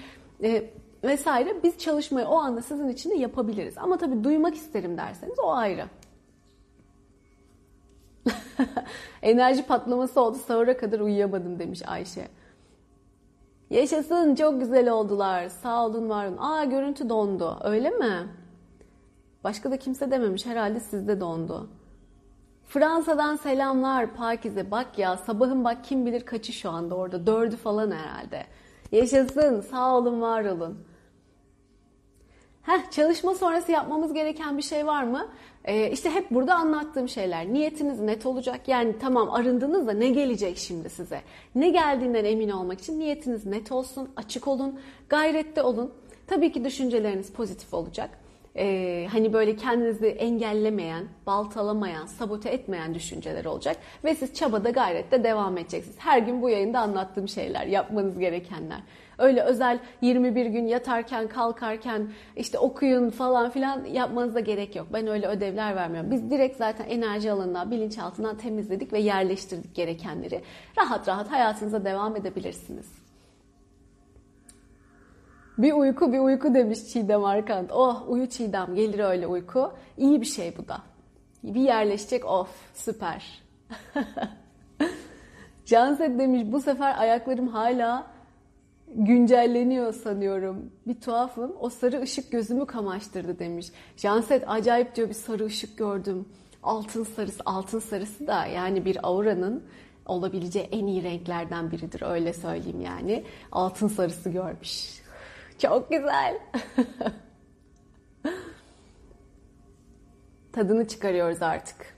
E, 0.42 0.70
vesaire 1.04 1.62
biz 1.62 1.78
çalışmayı 1.78 2.26
o 2.26 2.36
anda 2.36 2.62
sizin 2.62 2.88
için 2.88 3.10
de 3.10 3.14
yapabiliriz. 3.14 3.78
Ama 3.78 3.96
tabii 3.96 4.24
duymak 4.24 4.54
isterim 4.54 4.98
derseniz 4.98 5.38
o 5.38 5.52
ayrı. 5.52 5.84
Enerji 9.22 9.66
patlaması 9.66 10.20
oldu 10.20 10.38
sahura 10.46 10.76
kadar 10.76 11.00
uyuyamadım 11.00 11.58
demiş 11.58 11.82
Ayşe. 11.86 12.28
Yaşasın 13.70 14.34
çok 14.34 14.60
güzel 14.60 14.90
oldular. 14.90 15.48
Sağ 15.48 15.86
olun 15.86 16.08
var 16.08 16.26
olun. 16.26 16.36
Aa 16.36 16.64
görüntü 16.64 17.08
dondu. 17.08 17.58
Öyle 17.64 17.90
mi? 17.90 18.28
Başka 19.44 19.70
da 19.70 19.76
kimse 19.76 20.10
dememiş. 20.10 20.46
Herhalde 20.46 20.80
sizde 20.80 21.20
dondu. 21.20 21.70
Fransa'dan 22.66 23.36
selamlar 23.36 24.14
Pakize. 24.14 24.70
Bak 24.70 24.98
ya 24.98 25.16
sabahın 25.16 25.64
bak 25.64 25.84
kim 25.84 26.06
bilir 26.06 26.26
kaçı 26.26 26.52
şu 26.52 26.70
anda 26.70 26.94
orada. 26.94 27.26
Dördü 27.26 27.56
falan 27.56 27.90
herhalde. 27.90 28.46
Yaşasın. 28.92 29.60
Sağ 29.60 29.96
olun 29.96 30.20
var 30.20 30.44
olun. 30.44 30.78
Heh, 32.62 32.90
çalışma 32.90 33.34
sonrası 33.34 33.72
yapmamız 33.72 34.14
gereken 34.14 34.58
bir 34.58 34.62
şey 34.62 34.86
var 34.86 35.02
mı? 35.04 35.28
Ee, 35.64 35.90
işte 35.90 36.10
hep 36.10 36.30
burada 36.30 36.54
anlattığım 36.54 37.08
şeyler. 37.08 37.52
Niyetiniz 37.52 38.00
net 38.00 38.26
olacak. 38.26 38.68
Yani 38.68 38.98
tamam 38.98 39.30
arındınız 39.30 39.86
da 39.86 39.92
ne 39.92 40.08
gelecek 40.08 40.58
şimdi 40.58 40.90
size? 40.90 41.20
Ne 41.54 41.70
geldiğinden 41.70 42.24
emin 42.24 42.48
olmak 42.48 42.80
için 42.80 43.00
niyetiniz 43.00 43.46
net 43.46 43.72
olsun, 43.72 44.10
açık 44.16 44.48
olun, 44.48 44.80
gayretli 45.08 45.62
olun. 45.62 45.92
Tabii 46.26 46.52
ki 46.52 46.64
düşünceleriniz 46.64 47.32
pozitif 47.32 47.74
olacak. 47.74 48.10
Ee, 48.56 49.08
hani 49.12 49.32
böyle 49.32 49.56
kendinizi 49.56 50.06
engellemeyen, 50.06 51.04
baltalamayan, 51.26 52.06
sabote 52.06 52.50
etmeyen 52.50 52.94
düşünceler 52.94 53.44
olacak. 53.44 53.76
Ve 54.04 54.14
siz 54.14 54.34
çabada 54.34 54.70
gayrette 54.70 55.24
devam 55.24 55.58
edeceksiniz. 55.58 55.96
Her 55.98 56.18
gün 56.18 56.42
bu 56.42 56.50
yayında 56.50 56.80
anlattığım 56.80 57.28
şeyler, 57.28 57.66
yapmanız 57.66 58.18
gerekenler. 58.18 58.78
Öyle 59.22 59.42
özel 59.42 59.78
21 60.00 60.46
gün 60.46 60.66
yatarken, 60.66 61.28
kalkarken 61.28 62.08
işte 62.36 62.58
okuyun 62.58 63.10
falan 63.10 63.50
filan 63.50 63.84
yapmanıza 63.84 64.40
gerek 64.40 64.76
yok. 64.76 64.86
Ben 64.92 65.06
öyle 65.06 65.26
ödevler 65.26 65.76
vermiyorum. 65.76 66.10
Biz 66.10 66.30
direkt 66.30 66.56
zaten 66.56 66.84
enerji 66.84 67.32
alanından, 67.32 67.70
bilinçaltından 67.70 68.36
temizledik 68.36 68.92
ve 68.92 68.98
yerleştirdik 68.98 69.74
gerekenleri. 69.74 70.42
Rahat 70.78 71.08
rahat 71.08 71.30
hayatınıza 71.30 71.84
devam 71.84 72.16
edebilirsiniz. 72.16 72.92
Bir 75.58 75.72
uyku 75.72 76.12
bir 76.12 76.18
uyku 76.18 76.54
demiş 76.54 76.88
Çiğdem 76.92 77.24
Arkant. 77.24 77.72
Oh 77.72 78.04
uyu 78.08 78.26
Çiğdem 78.28 78.74
gelir 78.74 78.98
öyle 78.98 79.26
uyku. 79.26 79.72
İyi 79.96 80.20
bir 80.20 80.26
şey 80.26 80.54
bu 80.58 80.68
da. 80.68 80.78
Bir 81.42 81.60
yerleşecek 81.60 82.24
of 82.24 82.48
süper. 82.74 83.42
Canset 85.66 86.18
demiş 86.18 86.42
bu 86.44 86.60
sefer 86.60 86.98
ayaklarım 86.98 87.48
hala 87.48 88.11
güncelleniyor 88.94 89.92
sanıyorum. 89.92 90.70
Bir 90.86 91.00
tuhafım. 91.00 91.52
O 91.60 91.70
sarı 91.70 92.00
ışık 92.00 92.32
gözümü 92.32 92.66
kamaştırdı 92.66 93.38
demiş. 93.38 93.66
Janset 93.96 94.44
acayip 94.46 94.96
diyor 94.96 95.08
bir 95.08 95.14
sarı 95.14 95.44
ışık 95.44 95.78
gördüm. 95.78 96.28
Altın 96.62 97.04
sarısı, 97.04 97.42
altın 97.46 97.78
sarısı 97.78 98.26
da 98.26 98.46
yani 98.46 98.84
bir 98.84 99.06
auranın 99.06 99.64
olabileceği 100.06 100.68
en 100.72 100.86
iyi 100.86 101.02
renklerden 101.02 101.70
biridir 101.70 102.02
öyle 102.02 102.32
söyleyeyim 102.32 102.80
yani. 102.80 103.24
Altın 103.52 103.88
sarısı 103.88 104.30
görmüş. 104.30 105.02
Çok 105.58 105.90
güzel. 105.90 106.38
Tadını 110.52 110.88
çıkarıyoruz 110.88 111.42
artık. 111.42 111.91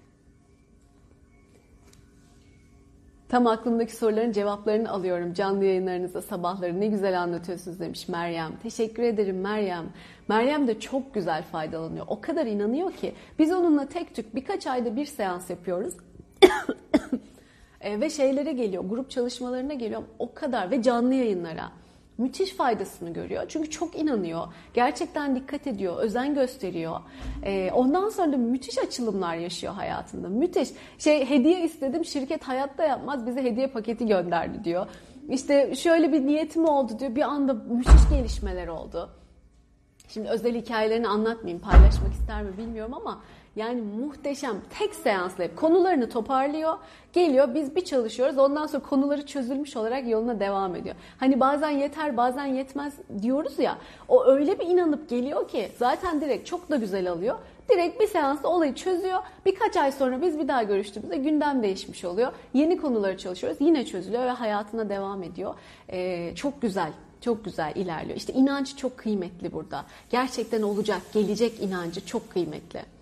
Tam 3.28 3.46
aklımdaki 3.46 3.96
soruların 3.96 4.32
cevaplarını 4.32 4.90
alıyorum 4.90 5.34
canlı 5.34 5.64
yayınlarınızda 5.64 6.22
sabahları. 6.22 6.80
Ne 6.80 6.86
güzel 6.86 7.20
anlatıyorsunuz 7.20 7.80
demiş 7.80 8.08
Meryem. 8.08 8.52
Teşekkür 8.62 9.02
ederim 9.02 9.40
Meryem. 9.40 9.84
Meryem 10.28 10.66
de 10.66 10.80
çok 10.80 11.14
güzel 11.14 11.42
faydalanıyor. 11.42 12.06
O 12.08 12.20
kadar 12.20 12.46
inanıyor 12.46 12.92
ki 12.92 13.14
biz 13.38 13.52
onunla 13.52 13.86
tek 13.86 14.14
tük 14.14 14.34
birkaç 14.34 14.66
ayda 14.66 14.96
bir 14.96 15.06
seans 15.06 15.50
yapıyoruz. 15.50 15.94
e, 17.80 18.00
ve 18.00 18.10
şeylere 18.10 18.52
geliyor, 18.52 18.84
grup 18.84 19.10
çalışmalarına 19.10 19.74
geliyor. 19.74 20.02
O 20.18 20.34
kadar 20.34 20.70
ve 20.70 20.82
canlı 20.82 21.14
yayınlara 21.14 21.83
müthiş 22.18 22.52
faydasını 22.52 23.12
görüyor. 23.12 23.44
Çünkü 23.48 23.70
çok 23.70 23.98
inanıyor. 23.98 24.46
Gerçekten 24.74 25.36
dikkat 25.36 25.66
ediyor, 25.66 25.96
özen 25.98 26.34
gösteriyor. 26.34 27.00
Ee, 27.42 27.70
ondan 27.74 28.08
sonra 28.08 28.32
da 28.32 28.36
müthiş 28.36 28.78
açılımlar 28.78 29.36
yaşıyor 29.36 29.72
hayatında. 29.72 30.28
Müthiş. 30.28 30.68
Şey 30.98 31.30
hediye 31.30 31.64
istedim, 31.64 32.04
şirket 32.04 32.42
hayatta 32.44 32.84
yapmaz, 32.84 33.26
bize 33.26 33.44
hediye 33.44 33.66
paketi 33.66 34.06
gönderdi 34.06 34.64
diyor. 34.64 34.86
İşte 35.28 35.74
şöyle 35.74 36.12
bir 36.12 36.26
niyetim 36.26 36.64
oldu 36.64 36.98
diyor. 36.98 37.14
Bir 37.14 37.22
anda 37.22 37.54
müthiş 37.54 38.08
gelişmeler 38.10 38.68
oldu. 38.68 39.10
Şimdi 40.08 40.28
özel 40.28 40.54
hikayelerini 40.54 41.08
anlatmayayım, 41.08 41.62
paylaşmak 41.62 42.12
ister 42.12 42.42
mi 42.42 42.58
bilmiyorum 42.58 42.94
ama 42.94 43.20
Yani 43.56 43.82
muhteşem. 43.82 44.56
Tek 44.78 44.94
seansla 44.94 45.54
konularını 45.54 46.08
toparlıyor. 46.08 46.78
Geliyor 47.12 47.54
biz 47.54 47.76
bir 47.76 47.84
çalışıyoruz. 47.84 48.38
Ondan 48.38 48.66
sonra 48.66 48.82
konuları 48.82 49.26
çözülmüş 49.26 49.76
olarak 49.76 50.08
yoluna 50.08 50.40
devam 50.40 50.76
ediyor. 50.76 50.94
Hani 51.20 51.40
bazen 51.40 51.70
yeter 51.70 52.16
bazen 52.16 52.46
yetmez 52.46 52.94
diyoruz 53.22 53.58
ya. 53.58 53.78
O 54.08 54.24
öyle 54.24 54.58
bir 54.58 54.66
inanıp 54.66 55.08
geliyor 55.08 55.48
ki 55.48 55.68
zaten 55.78 56.20
direkt 56.20 56.46
çok 56.46 56.70
da 56.70 56.76
güzel 56.76 57.10
alıyor. 57.10 57.36
Direkt 57.70 58.00
bir 58.00 58.06
seansta 58.06 58.48
olayı 58.48 58.74
çözüyor. 58.74 59.18
Birkaç 59.46 59.76
ay 59.76 59.92
sonra 59.92 60.22
biz 60.22 60.38
bir 60.38 60.48
daha 60.48 60.62
görüştüğümüzde 60.62 61.16
gündem 61.16 61.62
değişmiş 61.62 62.04
oluyor. 62.04 62.32
Yeni 62.54 62.76
konuları 62.76 63.18
çalışıyoruz. 63.18 63.58
Yine 63.60 63.86
çözülüyor 63.86 64.24
ve 64.24 64.30
hayatına 64.30 64.88
devam 64.88 65.22
ediyor. 65.22 65.54
Ee, 65.88 66.32
çok 66.34 66.62
güzel. 66.62 66.92
Çok 67.20 67.44
güzel 67.44 67.72
ilerliyor. 67.74 68.16
İşte 68.16 68.32
inanç 68.32 68.76
çok 68.76 68.98
kıymetli 68.98 69.52
burada. 69.52 69.84
Gerçekten 70.10 70.62
olacak, 70.62 71.00
gelecek 71.12 71.60
inancı 71.60 72.06
çok 72.06 72.30
kıymetli. 72.30 72.93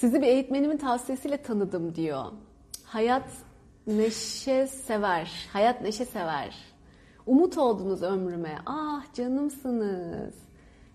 Sizi 0.00 0.22
bir 0.22 0.26
eğitmenimin 0.26 0.76
tavsiyesiyle 0.76 1.36
tanıdım 1.36 1.94
diyor. 1.94 2.24
Hayat 2.84 3.30
neşe 3.86 4.66
sever. 4.66 5.48
Hayat 5.52 5.82
neşe 5.82 6.04
sever. 6.04 6.56
Umut 7.26 7.58
oldunuz 7.58 8.02
ömrüme. 8.02 8.58
Ah 8.66 9.14
canımsınız. 9.14 10.34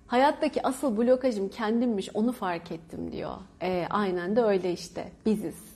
Hayattaki 0.08 0.68
asıl 0.68 0.98
blokajım 0.98 1.50
kendimmiş 1.50 2.10
onu 2.14 2.32
fark 2.32 2.72
ettim 2.72 3.12
diyor. 3.12 3.36
E, 3.62 3.88
aynen 3.90 4.36
de 4.36 4.42
öyle 4.42 4.74
işte. 4.74 5.12
Biziz. 5.26 5.73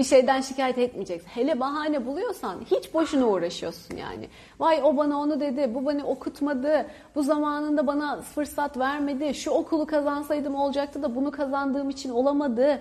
Bir 0.00 0.04
şeyden 0.04 0.40
şikayet 0.40 0.78
etmeyeceksin. 0.78 1.28
Hele 1.28 1.60
bahane 1.60 2.06
buluyorsan 2.06 2.56
hiç 2.70 2.94
boşuna 2.94 3.26
uğraşıyorsun 3.26 3.96
yani. 3.96 4.28
Vay 4.60 4.80
o 4.84 4.96
bana 4.96 5.18
onu 5.18 5.40
dedi, 5.40 5.74
bu 5.74 5.88
beni 5.88 6.04
okutmadı, 6.04 6.86
bu 7.14 7.22
zamanında 7.22 7.86
bana 7.86 8.20
fırsat 8.20 8.78
vermedi, 8.78 9.34
şu 9.34 9.50
okulu 9.50 9.86
kazansaydım 9.86 10.54
olacaktı 10.54 11.02
da 11.02 11.14
bunu 11.14 11.30
kazandığım 11.30 11.90
için 11.90 12.10
olamadı. 12.10 12.80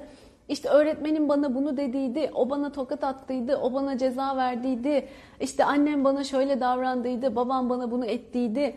İşte 0.50 0.70
öğretmenim 0.70 1.30
bana 1.30 1.56
bunu 1.56 1.78
dediydi, 1.78 2.32
o 2.34 2.50
bana 2.50 2.72
tokat 2.72 3.04
attıydı, 3.04 3.58
o 3.58 3.74
bana 3.74 3.98
ceza 3.98 4.38
verdiydi. 4.38 5.08
İşte 5.40 5.66
annem 5.66 6.04
bana 6.04 6.24
şöyle 6.24 6.60
davrandıydı, 6.60 7.36
babam 7.36 7.70
bana 7.70 7.92
bunu 7.92 8.06
ettiydi. 8.06 8.76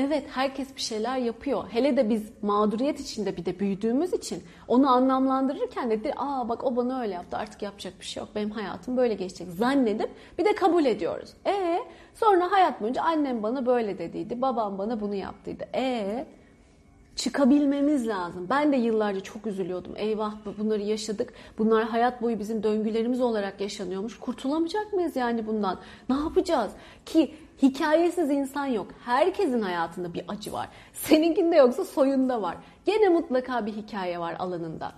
Evet 0.00 0.24
herkes 0.30 0.76
bir 0.76 0.80
şeyler 0.80 1.18
yapıyor. 1.18 1.64
Hele 1.70 1.96
de 1.96 2.10
biz 2.10 2.22
mağduriyet 2.42 3.00
içinde 3.00 3.36
bir 3.36 3.44
de 3.44 3.58
büyüdüğümüz 3.58 4.12
için 4.12 4.42
onu 4.68 4.90
anlamlandırırken 4.90 5.90
de 5.90 6.12
aa 6.16 6.48
bak 6.48 6.64
o 6.64 6.76
bana 6.76 7.00
öyle 7.00 7.14
yaptı 7.14 7.36
artık 7.36 7.62
yapacak 7.62 8.00
bir 8.00 8.04
şey 8.04 8.20
yok. 8.20 8.30
Benim 8.34 8.50
hayatım 8.50 8.96
böyle 8.96 9.14
geçecek 9.14 9.48
zannedip 9.48 10.10
bir 10.38 10.44
de 10.44 10.54
kabul 10.54 10.84
ediyoruz. 10.84 11.30
E 11.46 11.78
sonra 12.14 12.52
hayat 12.52 12.80
boyunca 12.80 13.02
annem 13.02 13.42
bana 13.42 13.66
böyle 13.66 13.98
dediydi, 13.98 14.42
babam 14.42 14.78
bana 14.78 15.00
bunu 15.00 15.14
yaptıydı. 15.14 15.64
E 15.74 16.26
çıkabilmemiz 17.16 18.08
lazım. 18.08 18.46
Ben 18.50 18.72
de 18.72 18.76
yıllarca 18.76 19.20
çok 19.20 19.46
üzülüyordum. 19.46 19.92
Eyvah 19.96 20.34
bunları 20.58 20.82
yaşadık. 20.82 21.32
Bunlar 21.58 21.84
hayat 21.84 22.22
boyu 22.22 22.38
bizim 22.38 22.62
döngülerimiz 22.62 23.20
olarak 23.20 23.60
yaşanıyormuş. 23.60 24.18
Kurtulamayacak 24.18 24.92
mıyız 24.92 25.16
yani 25.16 25.46
bundan? 25.46 25.78
Ne 26.08 26.16
yapacağız? 26.16 26.72
Ki 27.06 27.34
hikayesiz 27.62 28.30
insan 28.30 28.66
yok. 28.66 28.86
Herkesin 29.04 29.62
hayatında 29.62 30.14
bir 30.14 30.24
acı 30.28 30.52
var. 30.52 30.68
Seninkinde 30.92 31.56
yoksa 31.56 31.84
soyunda 31.84 32.42
var. 32.42 32.56
Gene 32.86 33.08
mutlaka 33.08 33.66
bir 33.66 33.72
hikaye 33.72 34.20
var 34.20 34.36
alanında. 34.38 34.92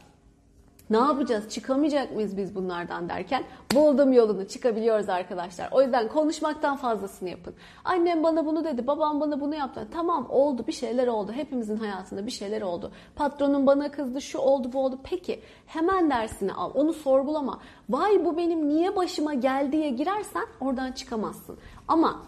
Ne 0.91 0.97
yapacağız? 0.97 1.49
Çıkamayacak 1.49 2.13
mıyız 2.15 2.37
biz 2.37 2.55
bunlardan 2.55 3.09
derken 3.09 3.45
buldum 3.75 4.13
yolunu 4.13 4.49
çıkabiliyoruz 4.49 5.09
arkadaşlar. 5.09 5.69
O 5.73 5.83
yüzden 5.83 6.09
konuşmaktan 6.09 6.77
fazlasını 6.77 7.29
yapın. 7.29 7.55
Annem 7.85 8.23
bana 8.23 8.47
bunu 8.47 8.65
dedi, 8.65 8.87
babam 8.87 9.21
bana 9.21 9.41
bunu 9.41 9.55
yaptı. 9.55 9.89
Tamam 9.93 10.27
oldu 10.31 10.65
bir 10.67 10.73
şeyler 10.73 11.07
oldu. 11.07 11.33
Hepimizin 11.33 11.77
hayatında 11.77 12.27
bir 12.27 12.31
şeyler 12.31 12.63
oldu. 12.63 12.93
Patronum 13.17 13.67
bana 13.67 13.91
kızdı, 13.91 14.21
şu 14.21 14.39
oldu 14.39 14.73
bu 14.73 14.85
oldu. 14.85 14.99
Peki 15.05 15.41
hemen 15.67 16.11
dersini 16.11 16.53
al. 16.53 16.71
Onu 16.75 16.93
sorgulama. 16.93 17.61
Vay 17.89 18.25
bu 18.25 18.37
benim 18.37 18.69
niye 18.69 18.97
başıma 18.97 19.35
geldiye 19.35 19.91
girersen 19.91 20.47
oradan 20.61 20.93
çıkamazsın. 20.93 21.59
Ama 21.89 22.23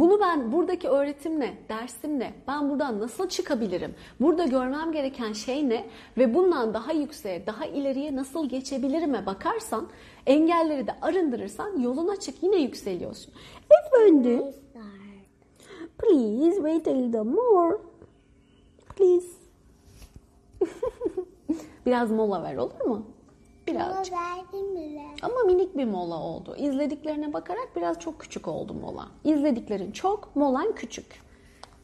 bunu 0.00 0.20
ben 0.20 0.52
buradaki 0.52 0.88
öğretimle, 0.88 1.54
dersimle 1.68 2.34
ben 2.48 2.70
buradan 2.70 3.00
nasıl 3.00 3.28
çıkabilirim? 3.28 3.94
Burada 4.20 4.44
görmem 4.44 4.92
gereken 4.92 5.32
şey 5.32 5.68
ne? 5.68 5.86
Ve 6.18 6.34
bundan 6.34 6.74
daha 6.74 6.92
yükseğe, 6.92 7.46
daha 7.46 7.66
ileriye 7.66 8.16
nasıl 8.16 8.48
geçebilirime 8.48 9.26
bakarsan, 9.26 9.88
engelleri 10.26 10.86
de 10.86 10.94
arındırırsan 11.02 11.80
yolun 11.80 12.08
açık 12.08 12.42
yine 12.42 12.56
yükseliyorsun. 12.56 13.34
Efendim? 13.70 14.42
Please 15.98 16.56
wait 16.56 16.88
a 16.88 16.90
little 16.90 17.22
more. 17.22 17.76
Please. 18.96 19.28
Biraz 21.86 22.10
mola 22.10 22.42
ver 22.42 22.56
olur 22.56 22.80
mu? 22.86 23.06
Birazcık. 23.66 24.14
verdim 24.14 24.76
bile. 24.76 25.02
Ama 25.22 25.40
minik 25.46 25.76
bir 25.76 25.84
mola 25.84 26.20
oldu. 26.20 26.56
İzlediklerine 26.58 27.32
bakarak 27.32 27.68
biraz 27.76 27.98
çok 27.98 28.20
küçük 28.20 28.48
oldu 28.48 28.74
mola. 28.74 29.08
İzlediklerin 29.24 29.92
çok, 29.92 30.36
molan 30.36 30.74
küçük. 30.74 31.22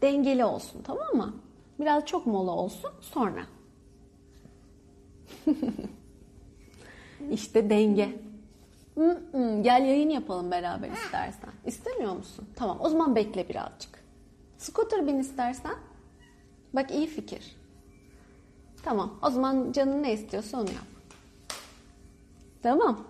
Dengeli 0.02 0.44
olsun 0.44 0.82
tamam 0.84 1.14
mı? 1.14 1.34
Biraz 1.80 2.04
çok 2.06 2.26
mola 2.26 2.50
olsun 2.50 2.90
sonra. 3.00 3.42
işte 7.30 7.70
denge. 7.70 8.20
Mm-mm, 8.96 9.62
Gel 9.62 9.82
yayın 9.86 10.10
yapalım 10.10 10.50
beraber 10.50 10.90
istersen. 10.90 11.50
İstemiyor 11.66 12.16
musun? 12.16 12.48
Tamam 12.56 12.78
o 12.80 12.88
zaman 12.88 13.16
bekle 13.16 13.48
birazcık. 13.48 14.04
Scooter 14.58 15.06
bin 15.06 15.18
istersen. 15.18 15.74
Bak 16.74 16.90
iyi 16.90 17.06
fikir. 17.06 17.56
Tamam 18.84 19.18
o 19.22 19.30
zaman 19.30 19.72
canın 19.72 20.02
ne 20.02 20.12
istiyorsa 20.12 20.60
onu 20.60 20.68
yap. 20.68 20.91
Tamam. 22.62 23.04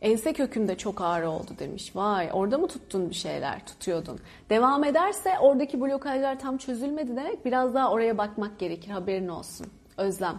Ense 0.00 0.32
kökümde 0.32 0.76
çok 0.76 1.00
ağrı 1.00 1.30
oldu 1.30 1.50
demiş. 1.58 1.96
Vay 1.96 2.30
orada 2.32 2.58
mı 2.58 2.68
tuttun 2.68 3.10
bir 3.10 3.14
şeyler 3.14 3.66
tutuyordun. 3.66 4.18
Devam 4.50 4.84
ederse 4.84 5.38
oradaki 5.40 5.80
blokajlar 5.80 6.40
tam 6.40 6.58
çözülmedi 6.58 7.16
demek 7.16 7.44
biraz 7.44 7.74
daha 7.74 7.90
oraya 7.90 8.18
bakmak 8.18 8.58
gerekir 8.58 8.90
haberin 8.90 9.28
olsun. 9.28 9.66
Özlem. 9.96 10.38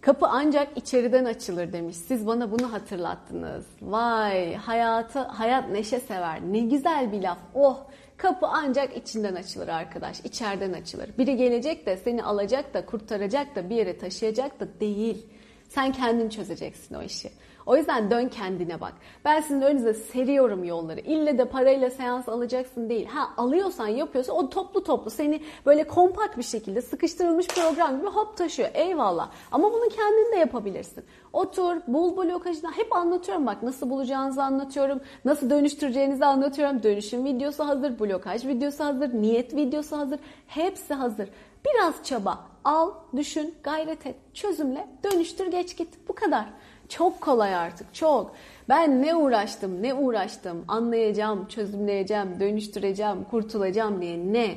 Kapı 0.00 0.26
ancak 0.26 0.78
içeriden 0.78 1.24
açılır 1.24 1.72
demiş. 1.72 1.96
Siz 1.96 2.26
bana 2.26 2.50
bunu 2.50 2.72
hatırlattınız. 2.72 3.66
Vay 3.82 4.54
hayatı 4.54 5.18
hayat 5.18 5.70
neşe 5.70 6.00
sever. 6.00 6.40
Ne 6.52 6.60
güzel 6.60 7.12
bir 7.12 7.22
laf. 7.22 7.38
Oh 7.54 7.78
kapı 8.16 8.46
ancak 8.46 8.96
içinden 8.96 9.34
açılır 9.34 9.68
arkadaş. 9.68 10.20
içeriden 10.20 10.72
açılır. 10.72 11.10
Biri 11.18 11.36
gelecek 11.36 11.86
de 11.86 11.96
seni 11.96 12.24
alacak 12.24 12.74
da 12.74 12.86
kurtaracak 12.86 13.56
da 13.56 13.70
bir 13.70 13.76
yere 13.76 13.98
taşıyacak 13.98 14.60
da 14.60 14.80
değil. 14.80 15.26
Sen 15.74 15.92
kendin 15.92 16.28
çözeceksin 16.28 16.94
o 16.94 17.02
işi. 17.02 17.30
O 17.66 17.76
yüzden 17.76 18.10
dön 18.10 18.28
kendine 18.28 18.80
bak. 18.80 18.92
Ben 19.24 19.40
sizin 19.40 19.62
önünüze 19.62 19.94
seriyorum 19.94 20.64
yolları. 20.64 21.00
İlle 21.00 21.38
de 21.38 21.44
parayla 21.44 21.90
seans 21.90 22.28
alacaksın 22.28 22.88
değil. 22.88 23.06
Ha 23.06 23.30
alıyorsan 23.36 23.88
yapıyorsa 23.88 24.32
o 24.32 24.50
toplu 24.50 24.84
toplu 24.84 25.10
seni 25.10 25.42
böyle 25.66 25.86
kompakt 25.86 26.38
bir 26.38 26.42
şekilde 26.42 26.82
sıkıştırılmış 26.82 27.48
program 27.48 27.98
gibi 27.98 28.06
hop 28.06 28.36
taşıyor. 28.36 28.68
Eyvallah. 28.74 29.30
Ama 29.52 29.72
bunu 29.72 29.88
kendin 29.88 30.32
de 30.32 30.36
yapabilirsin. 30.36 31.04
Otur, 31.32 31.76
bul 31.86 32.16
blokajını. 32.16 32.72
Hep 32.72 32.96
anlatıyorum 32.96 33.46
bak 33.46 33.62
nasıl 33.62 33.90
bulacağınızı 33.90 34.42
anlatıyorum. 34.42 35.00
Nasıl 35.24 35.50
dönüştüreceğinizi 35.50 36.24
anlatıyorum. 36.24 36.82
Dönüşüm 36.82 37.24
videosu 37.24 37.66
hazır, 37.66 37.98
blokaj 37.98 38.46
videosu 38.46 38.84
hazır, 38.84 39.14
niyet 39.14 39.56
videosu 39.56 39.98
hazır. 39.98 40.20
Hepsi 40.46 40.94
hazır. 40.94 41.28
Biraz 41.64 42.04
çaba, 42.04 42.46
al, 42.64 42.90
düşün, 43.16 43.54
gayret 43.62 44.06
et, 44.06 44.16
çözümle, 44.34 44.86
dönüştür, 45.04 45.46
geç 45.46 45.76
git. 45.76 46.08
Bu 46.08 46.14
kadar. 46.14 46.46
Çok 46.88 47.20
kolay 47.20 47.54
artık, 47.54 47.94
çok. 47.94 48.34
Ben 48.68 49.02
ne 49.02 49.14
uğraştım, 49.14 49.82
ne 49.82 49.94
uğraştım, 49.94 50.64
anlayacağım, 50.68 51.48
çözümleyeceğim, 51.48 52.40
dönüştüreceğim, 52.40 53.24
kurtulacağım 53.30 54.02
diye 54.02 54.18
ne? 54.18 54.56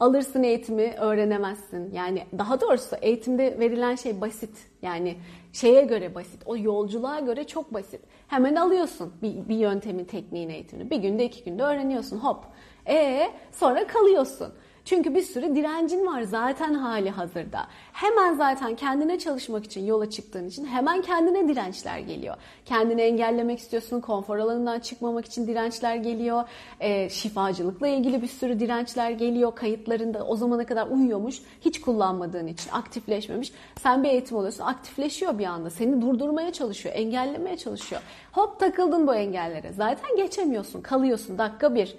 Alırsın 0.00 0.42
eğitimi, 0.42 0.94
öğrenemezsin. 1.00 1.92
Yani 1.94 2.26
daha 2.38 2.60
doğrusu 2.60 2.96
eğitimde 3.02 3.58
verilen 3.58 3.94
şey 3.94 4.20
basit. 4.20 4.56
Yani 4.82 5.16
şeye 5.52 5.82
göre 5.82 6.14
basit, 6.14 6.42
o 6.46 6.56
yolculuğa 6.56 7.20
göre 7.20 7.46
çok 7.46 7.74
basit. 7.74 8.00
Hemen 8.28 8.56
alıyorsun 8.56 9.12
bir, 9.22 9.48
bir 9.48 9.56
yöntemin, 9.56 10.04
tekniğin 10.04 10.48
eğitimini. 10.48 10.90
Bir 10.90 10.96
günde, 10.96 11.24
iki 11.24 11.44
günde 11.44 11.62
öğreniyorsun, 11.62 12.18
hop. 12.18 12.44
E 12.88 13.28
sonra 13.52 13.86
kalıyorsun. 13.86 14.52
Çünkü 14.86 15.14
bir 15.14 15.22
sürü 15.22 15.56
direncin 15.56 16.06
var 16.06 16.22
zaten 16.22 16.74
hali 16.74 17.10
hazırda. 17.10 17.66
Hemen 17.92 18.34
zaten 18.34 18.76
kendine 18.76 19.18
çalışmak 19.18 19.64
için 19.64 19.86
yola 19.86 20.10
çıktığın 20.10 20.48
için 20.48 20.66
hemen 20.66 21.02
kendine 21.02 21.48
dirençler 21.48 21.98
geliyor. 21.98 22.36
Kendini 22.64 23.00
engellemek 23.02 23.58
istiyorsun, 23.58 24.00
konfor 24.00 24.38
alanından 24.38 24.80
çıkmamak 24.80 25.26
için 25.26 25.46
dirençler 25.46 25.96
geliyor. 25.96 26.44
E, 26.80 27.08
şifacılıkla 27.08 27.88
ilgili 27.88 28.22
bir 28.22 28.26
sürü 28.26 28.60
dirençler 28.60 29.10
geliyor. 29.10 29.54
Kayıtlarında 29.54 30.26
o 30.26 30.36
zamana 30.36 30.66
kadar 30.66 30.86
uyuyormuş, 30.86 31.42
hiç 31.60 31.80
kullanmadığın 31.80 32.46
için 32.46 32.70
aktifleşmemiş. 32.70 33.52
Sen 33.82 34.04
bir 34.04 34.08
eğitim 34.08 34.36
alıyorsun, 34.36 34.64
aktifleşiyor 34.64 35.38
bir 35.38 35.44
anda. 35.44 35.70
Seni 35.70 36.02
durdurmaya 36.02 36.52
çalışıyor, 36.52 36.94
engellemeye 36.94 37.56
çalışıyor. 37.56 38.02
Hop 38.32 38.60
takıldın 38.60 39.06
bu 39.06 39.14
engellere. 39.14 39.72
Zaten 39.72 40.16
geçemiyorsun, 40.16 40.80
kalıyorsun 40.80 41.38
dakika 41.38 41.74
bir. 41.74 41.96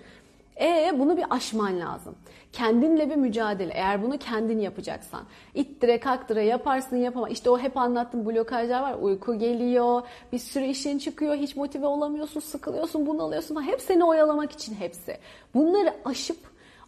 E 0.62 1.00
bunu 1.00 1.18
bir 1.18 1.26
aşman 1.30 1.80
lazım. 1.80 2.16
Kendinle 2.52 3.10
bir 3.10 3.16
mücadele. 3.16 3.74
Eğer 3.74 4.04
bunu 4.04 4.18
kendin 4.18 4.60
yapacaksan. 4.60 5.22
İttire 5.54 6.00
kaktıra 6.00 6.42
yaparsın 6.42 6.96
yapama. 6.96 7.30
İşte 7.30 7.50
o 7.50 7.60
hep 7.60 7.78
anlattığım 7.78 8.26
blokajlar 8.26 8.82
var. 8.82 8.96
Uyku 9.02 9.40
geliyor. 9.40 10.02
Bir 10.32 10.40
sürü 10.40 10.66
işin 10.66 10.98
çıkıyor. 10.98 11.36
Hiç 11.36 11.56
motive 11.56 11.86
olamıyorsun. 11.86 12.40
Sıkılıyorsun. 12.40 13.06
Bunalıyorsun. 13.06 13.56
Falan. 13.56 13.68
Hep 13.68 13.82
seni 13.82 14.04
oyalamak 14.04 14.52
için 14.52 14.76
hepsi. 14.76 15.18
Bunları 15.54 15.94
aşıp 16.06 16.38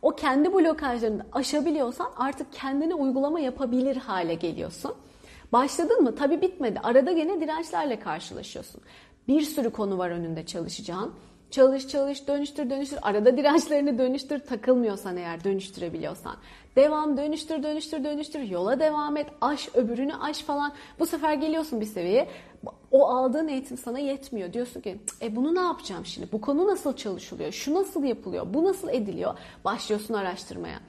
o 0.02 0.12
kendi 0.12 0.54
blokajlarını 0.54 1.26
aşabiliyorsan 1.34 2.08
artık 2.18 2.54
kendine 2.54 2.94
uygulama 2.94 3.40
yapabilir 3.40 3.96
hale 3.96 4.34
geliyorsun. 4.34 4.94
Başladın 5.52 6.04
mı? 6.04 6.16
Tabii 6.16 6.42
bitmedi. 6.42 6.80
Arada 6.84 7.12
gene 7.12 7.42
dirençlerle 7.42 8.00
karşılaşıyorsun. 8.00 8.82
Bir 9.28 9.42
sürü 9.42 9.70
konu 9.70 9.98
var 9.98 10.10
önünde 10.10 10.46
çalışacağın. 10.46 11.14
Çalış 11.52 11.88
çalış 11.88 12.28
dönüştür 12.28 12.70
dönüştür. 12.70 13.00
Arada 13.02 13.38
dirençlerini 13.38 13.98
dönüştür 13.98 14.40
takılmıyorsan 14.40 15.18
eğer 15.18 15.44
dönüştürebiliyorsan. 15.44 16.36
Devam 16.76 17.18
dönüştür 17.18 17.64
dönüştür 17.64 18.04
dönüştür. 18.04 18.40
Yola 18.40 18.80
devam 18.80 19.18
et. 19.18 19.28
Aş 19.42 19.70
öbürünü 19.76 20.16
aş 20.16 20.44
falan. 20.44 20.74
Bu 21.00 21.06
sefer 21.06 21.34
geliyorsun 21.34 21.82
bir 21.82 21.86
seviyeye. 21.86 22.28
O 22.92 23.10
aldığın 23.10 23.48
eğitim 23.48 23.78
sana 23.78 24.00
yetmiyor. 24.00 24.54
Diyorsun 24.54 24.82
ki 24.82 25.00
e 25.22 25.36
bunu 25.36 25.56
ne 25.56 25.60
yapacağım 25.60 26.06
şimdi? 26.06 26.32
Bu 26.32 26.42
konu 26.42 26.68
nasıl 26.68 26.96
çalışılıyor? 26.96 27.52
Şu 27.52 27.74
nasıl 27.74 28.04
yapılıyor? 28.04 28.54
Bu 28.54 28.64
nasıl 28.64 28.90
ediliyor? 28.90 29.34
Başlıyorsun 29.66 30.14
araştırmaya. 30.14 30.80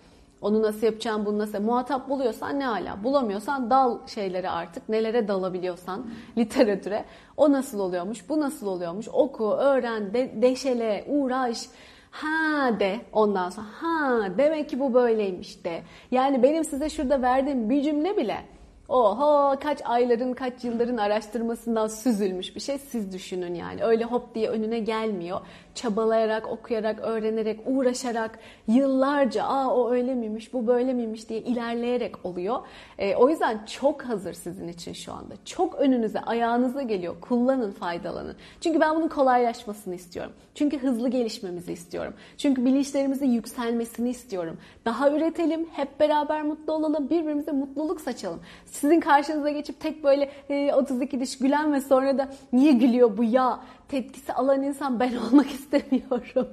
Onu 0.40 0.62
nasıl 0.62 0.86
yapacağım, 0.86 1.26
bunu 1.26 1.38
nasıl... 1.38 1.60
Muhatap 1.60 2.08
buluyorsan 2.08 2.60
ne 2.60 2.64
hala. 2.64 3.04
Bulamıyorsan 3.04 3.70
dal 3.70 4.06
şeylere 4.06 4.50
artık. 4.50 4.88
Nelere 4.88 5.28
dalabiliyorsan 5.28 6.06
literatüre. 6.38 7.04
O 7.36 7.52
nasıl 7.52 7.80
oluyormuş, 7.80 8.28
bu 8.28 8.40
nasıl 8.40 8.66
oluyormuş. 8.66 9.08
Oku, 9.08 9.52
öğren, 9.52 10.14
de, 10.14 10.42
deşele, 10.42 11.04
uğraş. 11.08 11.66
Ha 12.10 12.80
de 12.80 13.00
ondan 13.12 13.50
sonra 13.50 13.66
ha 13.80 14.38
demek 14.38 14.68
ki 14.70 14.80
bu 14.80 14.94
böyleymiş 14.94 15.64
de. 15.64 15.82
Yani 16.10 16.42
benim 16.42 16.64
size 16.64 16.88
şurada 16.88 17.22
verdiğim 17.22 17.70
bir 17.70 17.82
cümle 17.82 18.16
bile 18.16 18.44
Oho 18.90 19.58
kaç 19.62 19.78
ayların 19.84 20.32
kaç 20.32 20.64
yılların 20.64 20.96
araştırmasından 20.96 21.86
süzülmüş 21.86 22.56
bir 22.56 22.60
şey 22.60 22.78
siz 22.78 23.12
düşünün 23.12 23.54
yani. 23.54 23.84
Öyle 23.84 24.04
hop 24.04 24.34
diye 24.34 24.48
önüne 24.48 24.78
gelmiyor. 24.78 25.40
Çabalayarak, 25.80 26.48
okuyarak, 26.48 27.00
öğrenerek, 27.00 27.60
uğraşarak 27.66 28.38
yıllarca 28.68 29.44
aa 29.44 29.74
o 29.74 29.90
öyle 29.90 30.14
miymiş 30.14 30.52
bu 30.52 30.66
böyle 30.66 30.92
miymiş 30.92 31.28
diye 31.28 31.40
ilerleyerek 31.40 32.26
oluyor. 32.26 32.58
E, 32.98 33.14
o 33.14 33.28
yüzden 33.28 33.64
çok 33.66 34.02
hazır 34.02 34.32
sizin 34.32 34.68
için 34.68 34.92
şu 34.92 35.12
anda. 35.12 35.34
Çok 35.44 35.74
önünüze 35.74 36.20
ayağınıza 36.20 36.82
geliyor. 36.82 37.14
Kullanın 37.20 37.72
faydalanın. 37.72 38.36
Çünkü 38.60 38.80
ben 38.80 38.96
bunun 38.96 39.08
kolaylaşmasını 39.08 39.94
istiyorum. 39.94 40.32
Çünkü 40.54 40.78
hızlı 40.78 41.08
gelişmemizi 41.08 41.72
istiyorum. 41.72 42.14
Çünkü 42.38 42.64
bilinçlerimizin 42.64 43.30
yükselmesini 43.30 44.10
istiyorum. 44.10 44.58
Daha 44.84 45.10
üretelim, 45.10 45.66
hep 45.72 46.00
beraber 46.00 46.42
mutlu 46.42 46.72
olalım, 46.72 47.10
birbirimize 47.10 47.52
mutluluk 47.52 48.00
saçalım 48.00 48.40
sizin 48.66 49.00
karşınıza 49.00 49.50
geçip 49.50 49.80
tek 49.80 50.04
böyle 50.04 50.30
32 50.74 51.16
e, 51.16 51.20
diş 51.20 51.38
gülen 51.38 51.72
ve 51.72 51.80
sonra 51.80 52.18
da 52.18 52.28
niye 52.52 52.72
gülüyor 52.72 53.16
bu 53.16 53.24
ya 53.24 53.60
tepkisi 53.90 54.32
alan 54.32 54.62
insan 54.62 55.00
ben 55.00 55.16
olmak 55.26 55.50
istemiyorum. 55.50 56.48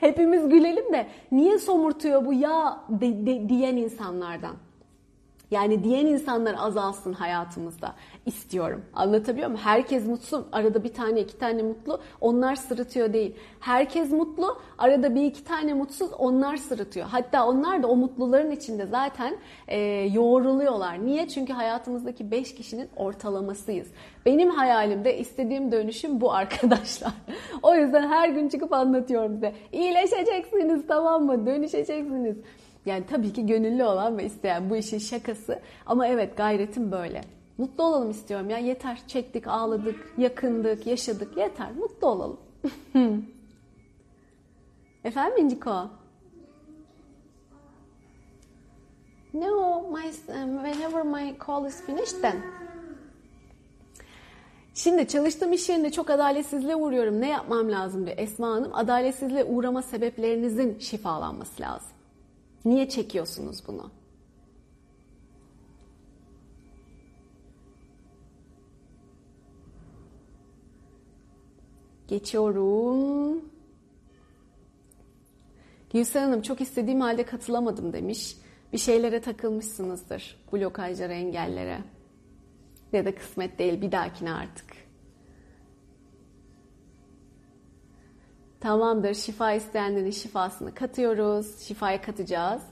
Hepimiz 0.00 0.48
gülelim 0.48 0.92
de 0.92 1.06
niye 1.32 1.58
somurtuyor 1.58 2.26
bu 2.26 2.32
ya 2.32 2.84
de, 2.88 3.26
de, 3.26 3.48
diyen 3.48 3.76
insanlardan. 3.76 4.56
Yani 5.52 5.84
diyen 5.84 6.06
insanlar 6.06 6.54
azalsın 6.58 7.12
hayatımızda 7.12 7.94
istiyorum. 8.26 8.82
Anlatabiliyor 8.94 9.48
muyum? 9.48 9.62
Herkes 9.64 10.06
mutlu. 10.06 10.46
Arada 10.52 10.84
bir 10.84 10.92
tane 10.92 11.20
iki 11.20 11.38
tane 11.38 11.62
mutlu. 11.62 12.00
Onlar 12.20 12.56
sırıtıyor 12.56 13.12
değil. 13.12 13.36
Herkes 13.60 14.10
mutlu. 14.10 14.58
Arada 14.78 15.14
bir 15.14 15.24
iki 15.24 15.44
tane 15.44 15.74
mutsuz. 15.74 16.10
Onlar 16.18 16.56
sırıtıyor. 16.56 17.06
Hatta 17.06 17.46
onlar 17.46 17.82
da 17.82 17.86
o 17.86 17.96
mutluların 17.96 18.50
içinde 18.50 18.86
zaten 18.86 19.36
e, 19.68 19.78
yoğruluyorlar. 20.12 21.06
Niye? 21.06 21.28
Çünkü 21.28 21.52
hayatımızdaki 21.52 22.30
beş 22.30 22.54
kişinin 22.54 22.88
ortalamasıyız. 22.96 23.88
Benim 24.26 24.50
hayalimde 24.50 25.18
istediğim 25.18 25.72
dönüşüm 25.72 26.20
bu 26.20 26.32
arkadaşlar. 26.32 27.12
o 27.62 27.74
yüzden 27.74 28.08
her 28.08 28.28
gün 28.28 28.48
çıkıp 28.48 28.72
anlatıyorum 28.72 29.34
size. 29.34 29.52
İyileşeceksiniz 29.72 30.86
tamam 30.88 31.24
mı? 31.24 31.46
Dönüşeceksiniz. 31.46 32.36
Yani 32.86 33.04
tabii 33.06 33.32
ki 33.32 33.46
gönüllü 33.46 33.84
olan 33.84 34.18
ve 34.18 34.24
isteyen 34.24 34.70
bu 34.70 34.76
işin 34.76 34.98
şakası. 34.98 35.60
Ama 35.86 36.06
evet 36.06 36.36
gayretim 36.36 36.92
böyle. 36.92 37.20
Mutlu 37.58 37.84
olalım 37.84 38.10
istiyorum 38.10 38.50
ya. 38.50 38.58
Yeter. 38.58 39.02
Çektik, 39.08 39.46
ağladık, 39.46 40.14
yakındık, 40.18 40.86
yaşadık. 40.86 41.36
Yeter. 41.36 41.72
Mutlu 41.72 42.06
olalım. 42.06 42.40
Efendim 45.04 45.44
İnciko? 45.44 45.90
No, 49.34 49.82
my, 49.82 50.12
whenever 50.12 51.02
my 51.02 51.34
call 51.46 51.66
is 51.66 51.86
finished 51.86 52.22
then. 52.22 52.42
Şimdi 54.74 55.08
çalıştığım 55.08 55.52
iş 55.52 55.68
yerinde 55.68 55.90
çok 55.90 56.10
adaletsizliğe 56.10 56.76
uğruyorum. 56.76 57.20
Ne 57.20 57.28
yapmam 57.28 57.72
lazım 57.72 58.06
diyor 58.06 58.18
Esma 58.18 58.48
Hanım. 58.48 58.74
Adaletsizliğe 58.74 59.44
uğrama 59.44 59.82
sebeplerinizin 59.82 60.78
şifalanması 60.78 61.62
lazım. 61.62 61.91
Niye 62.64 62.88
çekiyorsunuz 62.88 63.62
bunu? 63.66 63.90
Geçiyorum. 72.08 73.42
Gülsen 75.92 76.22
Hanım 76.22 76.42
çok 76.42 76.60
istediğim 76.60 77.00
halde 77.00 77.26
katılamadım 77.26 77.92
demiş. 77.92 78.36
Bir 78.72 78.78
şeylere 78.78 79.20
takılmışsınızdır. 79.20 80.36
Blokajlara, 80.52 81.12
engellere. 81.12 81.78
Ya 82.92 83.04
da 83.04 83.14
kısmet 83.14 83.58
değil 83.58 83.80
bir 83.80 83.92
dahakine 83.92 84.32
artık. 84.32 84.81
Tamamdır. 88.62 89.14
Şifa 89.14 89.52
isteyenlerin 89.52 90.10
şifasını 90.10 90.74
katıyoruz. 90.74 91.58
Şifaya 91.60 92.02
katacağız. 92.02 92.62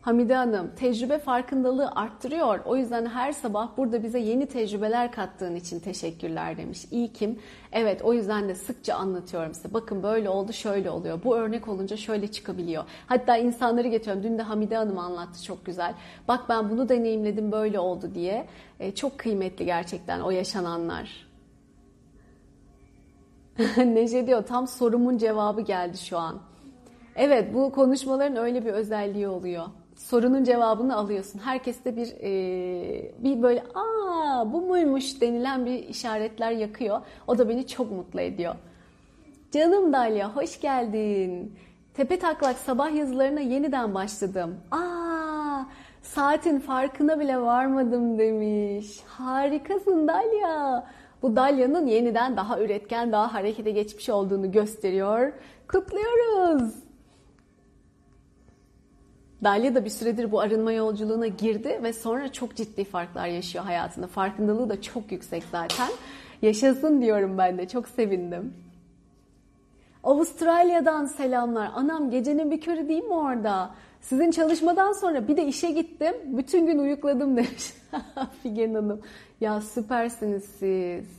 Hamide 0.00 0.34
Hanım, 0.34 0.70
tecrübe 0.76 1.18
farkındalığı 1.18 1.90
arttırıyor. 1.90 2.60
O 2.64 2.76
yüzden 2.76 3.06
her 3.06 3.32
sabah 3.32 3.76
burada 3.76 4.02
bize 4.02 4.18
yeni 4.18 4.46
tecrübeler 4.46 5.12
kattığın 5.12 5.54
için 5.54 5.80
teşekkürler 5.80 6.56
demiş. 6.56 6.84
İyi 6.90 7.12
kim? 7.12 7.38
Evet, 7.72 8.02
o 8.02 8.12
yüzden 8.12 8.48
de 8.48 8.54
sıkça 8.54 8.94
anlatıyorum 8.94 9.54
size. 9.54 9.74
Bakın 9.74 10.02
böyle 10.02 10.28
oldu, 10.30 10.52
şöyle 10.52 10.90
oluyor. 10.90 11.24
Bu 11.24 11.36
örnek 11.36 11.68
olunca 11.68 11.96
şöyle 11.96 12.28
çıkabiliyor. 12.28 12.84
Hatta 13.06 13.36
insanları 13.36 13.88
getiriyorum. 13.88 14.22
Dün 14.22 14.38
de 14.38 14.42
Hamide 14.42 14.76
Hanım 14.76 14.98
anlattı 14.98 15.44
çok 15.44 15.66
güzel. 15.66 15.94
Bak 16.28 16.48
ben 16.48 16.70
bunu 16.70 16.88
deneyimledim, 16.88 17.52
böyle 17.52 17.78
oldu 17.78 18.14
diye. 18.14 18.46
E, 18.80 18.94
çok 18.94 19.18
kıymetli 19.18 19.64
gerçekten 19.64 20.20
o 20.20 20.30
yaşananlar. 20.30 21.27
Neşe 23.76 24.26
diyor 24.26 24.46
tam 24.46 24.66
sorumun 24.66 25.18
cevabı 25.18 25.60
geldi 25.60 25.98
şu 25.98 26.18
an. 26.18 26.38
Evet 27.16 27.54
bu 27.54 27.72
konuşmaların 27.72 28.36
öyle 28.36 28.64
bir 28.64 28.72
özelliği 28.72 29.28
oluyor. 29.28 29.64
Sorunun 29.96 30.44
cevabını 30.44 30.96
alıyorsun. 30.96 31.38
Herkeste 31.38 31.96
bir 31.96 32.08
e, 32.22 33.12
bir 33.18 33.42
böyle 33.42 33.62
aa 33.74 34.52
bu 34.52 34.60
muymuş 34.60 35.20
denilen 35.20 35.66
bir 35.66 35.88
işaretler 35.88 36.50
yakıyor. 36.50 37.00
O 37.26 37.38
da 37.38 37.48
beni 37.48 37.66
çok 37.66 37.92
mutlu 37.92 38.20
ediyor. 38.20 38.54
Canım 39.52 39.92
Dalia 39.92 40.36
hoş 40.36 40.60
geldin. 40.60 41.54
Tepe 41.94 42.18
taklak 42.18 42.58
sabah 42.58 42.94
yazılarına 42.94 43.40
yeniden 43.40 43.94
başladım. 43.94 44.56
Aa 44.70 45.62
saatin 46.02 46.60
farkına 46.60 47.20
bile 47.20 47.40
varmadım 47.40 48.18
demiş. 48.18 49.00
Harikasın 49.06 50.08
Dalia. 50.08 50.84
Bu 51.22 51.36
Dalya'nın 51.36 51.86
yeniden 51.86 52.36
daha 52.36 52.60
üretken, 52.60 53.12
daha 53.12 53.34
harekete 53.34 53.70
geçmiş 53.70 54.08
olduğunu 54.08 54.52
gösteriyor. 54.52 55.32
Kutluyoruz. 55.68 56.74
Dalya 59.44 59.74
da 59.74 59.84
bir 59.84 59.90
süredir 59.90 60.32
bu 60.32 60.40
arınma 60.40 60.72
yolculuğuna 60.72 61.26
girdi 61.26 61.80
ve 61.82 61.92
sonra 61.92 62.32
çok 62.32 62.56
ciddi 62.56 62.84
farklar 62.84 63.26
yaşıyor 63.26 63.64
hayatında. 63.64 64.06
Farkındalığı 64.06 64.68
da 64.68 64.82
çok 64.82 65.12
yüksek 65.12 65.42
zaten. 65.52 65.88
Yaşasın 66.42 67.02
diyorum 67.02 67.38
ben 67.38 67.58
de. 67.58 67.68
Çok 67.68 67.88
sevindim. 67.88 68.54
Avustralya'dan 70.04 71.06
selamlar. 71.06 71.70
Anam 71.74 72.10
gecenin 72.10 72.50
bir 72.50 72.60
körü 72.60 72.88
değil 72.88 73.04
mi 73.04 73.14
orada? 73.14 73.70
Sizin 74.00 74.30
çalışmadan 74.30 74.92
sonra 74.92 75.28
bir 75.28 75.36
de 75.36 75.46
işe 75.46 75.70
gittim. 75.70 76.14
Bütün 76.24 76.66
gün 76.66 76.78
uyukladım 76.78 77.36
demiş 77.36 77.74
Figen 78.42 78.74
Hanım. 78.74 79.00
Ya 79.40 79.60
süpersiniz 79.60 80.44
siz. 80.58 81.18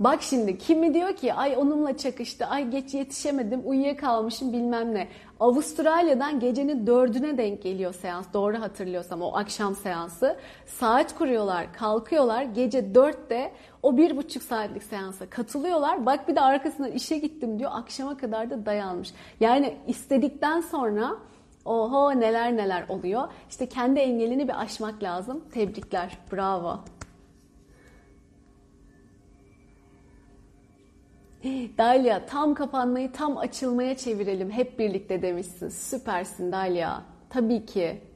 Bak 0.00 0.22
şimdi 0.22 0.58
kimi 0.58 0.94
diyor 0.94 1.16
ki 1.16 1.34
ay 1.34 1.56
onunla 1.56 1.96
çakıştı, 1.96 2.46
ay 2.46 2.70
geç 2.70 2.94
yetişemedim, 2.94 3.62
uyuyakalmışım 3.64 4.52
bilmem 4.52 4.94
ne. 4.94 5.08
Avustralya'dan 5.40 6.40
gecenin 6.40 6.86
dördüne 6.86 7.38
denk 7.38 7.62
geliyor 7.62 7.94
seans. 7.94 8.26
Doğru 8.34 8.60
hatırlıyorsam 8.60 9.22
o 9.22 9.36
akşam 9.36 9.76
seansı. 9.76 10.36
Saat 10.66 11.18
kuruyorlar, 11.18 11.72
kalkıyorlar. 11.72 12.42
Gece 12.42 12.94
dörtte 12.94 13.52
o 13.82 13.96
bir 13.96 14.16
buçuk 14.16 14.42
saatlik 14.42 14.82
seansa 14.82 15.30
katılıyorlar. 15.30 16.06
Bak 16.06 16.28
bir 16.28 16.36
de 16.36 16.40
arkasından 16.40 16.92
işe 16.92 17.18
gittim 17.18 17.58
diyor. 17.58 17.70
Akşama 17.74 18.16
kadar 18.16 18.50
da 18.50 18.66
dayanmış. 18.66 19.12
Yani 19.40 19.76
istedikten 19.86 20.60
sonra 20.60 21.10
oho 21.68 22.20
neler 22.20 22.56
neler 22.56 22.84
oluyor. 22.88 23.28
İşte 23.50 23.68
kendi 23.68 24.00
engelini 24.00 24.48
bir 24.48 24.60
aşmak 24.60 25.02
lazım. 25.02 25.44
Tebrikler. 25.52 26.18
Bravo. 26.32 26.80
Dalia 31.78 32.26
tam 32.26 32.54
kapanmayı 32.54 33.12
tam 33.12 33.38
açılmaya 33.38 33.96
çevirelim 33.96 34.50
hep 34.50 34.78
birlikte 34.78 35.22
demişsin. 35.22 35.68
Süpersin 35.68 36.52
Dalia. 36.52 37.00
Tabii 37.30 37.66
ki. 37.66 38.07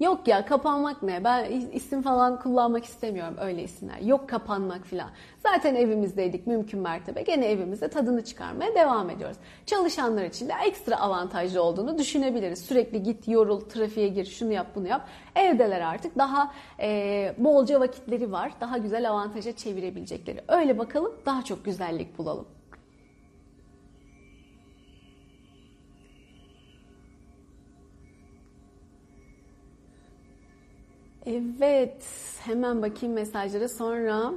Yok 0.00 0.28
ya 0.28 0.44
kapanmak 0.44 1.02
ne? 1.02 1.24
Ben 1.24 1.50
isim 1.72 2.02
falan 2.02 2.38
kullanmak 2.38 2.84
istemiyorum 2.84 3.34
öyle 3.40 3.62
isimler. 3.62 3.98
Yok 4.00 4.28
kapanmak 4.28 4.84
falan. 4.84 5.10
Zaten 5.38 5.74
evimizdeydik 5.74 6.46
mümkün 6.46 6.80
mertebe. 6.80 7.22
Gene 7.22 7.46
evimizde 7.46 7.88
tadını 7.88 8.24
çıkarmaya 8.24 8.74
devam 8.74 9.10
ediyoruz. 9.10 9.36
Çalışanlar 9.66 10.24
için 10.24 10.48
de 10.48 10.52
ekstra 10.66 10.96
avantajlı 10.96 11.62
olduğunu 11.62 11.98
düşünebiliriz. 11.98 12.58
Sürekli 12.58 13.02
git 13.02 13.28
yorul, 13.28 13.60
trafiğe 13.60 14.08
gir, 14.08 14.24
şunu 14.24 14.52
yap, 14.52 14.66
bunu 14.74 14.88
yap. 14.88 15.08
Evdeler 15.34 15.80
artık 15.80 16.18
daha 16.18 16.52
e, 16.80 17.34
bolca 17.38 17.80
vakitleri 17.80 18.32
var. 18.32 18.52
Daha 18.60 18.78
güzel 18.78 19.10
avantaja 19.10 19.56
çevirebilecekleri. 19.56 20.40
Öyle 20.48 20.78
bakalım 20.78 21.12
daha 21.26 21.44
çok 21.44 21.64
güzellik 21.64 22.18
bulalım. 22.18 22.46
Evet, 31.32 32.04
hemen 32.40 32.82
bakayım 32.82 33.14
mesajlara. 33.14 33.68
Sonra 33.68 34.32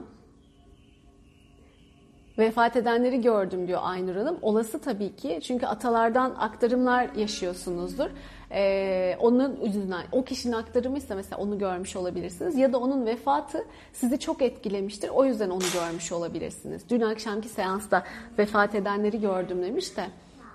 vefat 2.38 2.76
edenleri 2.76 3.22
gördüm 3.22 3.68
diyor 3.68 3.80
Aynur 3.84 4.16
Hanım. 4.16 4.38
Olası 4.42 4.80
tabii 4.80 5.16
ki. 5.16 5.40
Çünkü 5.44 5.66
atalardan 5.66 6.36
aktarımlar 6.38 7.10
yaşıyorsunuzdur. 7.16 8.10
Ee, 8.52 9.18
onun 9.20 9.60
yüzünden, 9.64 10.04
o 10.12 10.24
kişinin 10.24 10.54
aktarımıysa 10.54 11.16
mesela 11.16 11.42
onu 11.42 11.60
görmüş 11.60 11.96
olabilirsiniz. 11.96 12.58
Ya 12.58 12.74
da 12.74 12.78
onun 12.78 13.06
vefatı 13.06 13.66
sizi 13.94 14.20
çok 14.20 14.42
etkilemiştir. 14.42 15.10
O 15.10 15.26
yüzden 15.26 15.50
onu 15.50 15.64
görmüş 15.74 16.12
olabilirsiniz. 16.12 16.90
Dün 16.90 17.02
akşamki 17.02 17.50
seansta 17.50 18.04
vefat 18.38 18.76
edenleri 18.76 19.22
gördüm 19.22 19.64
demiş 19.64 19.98
de. 19.98 20.06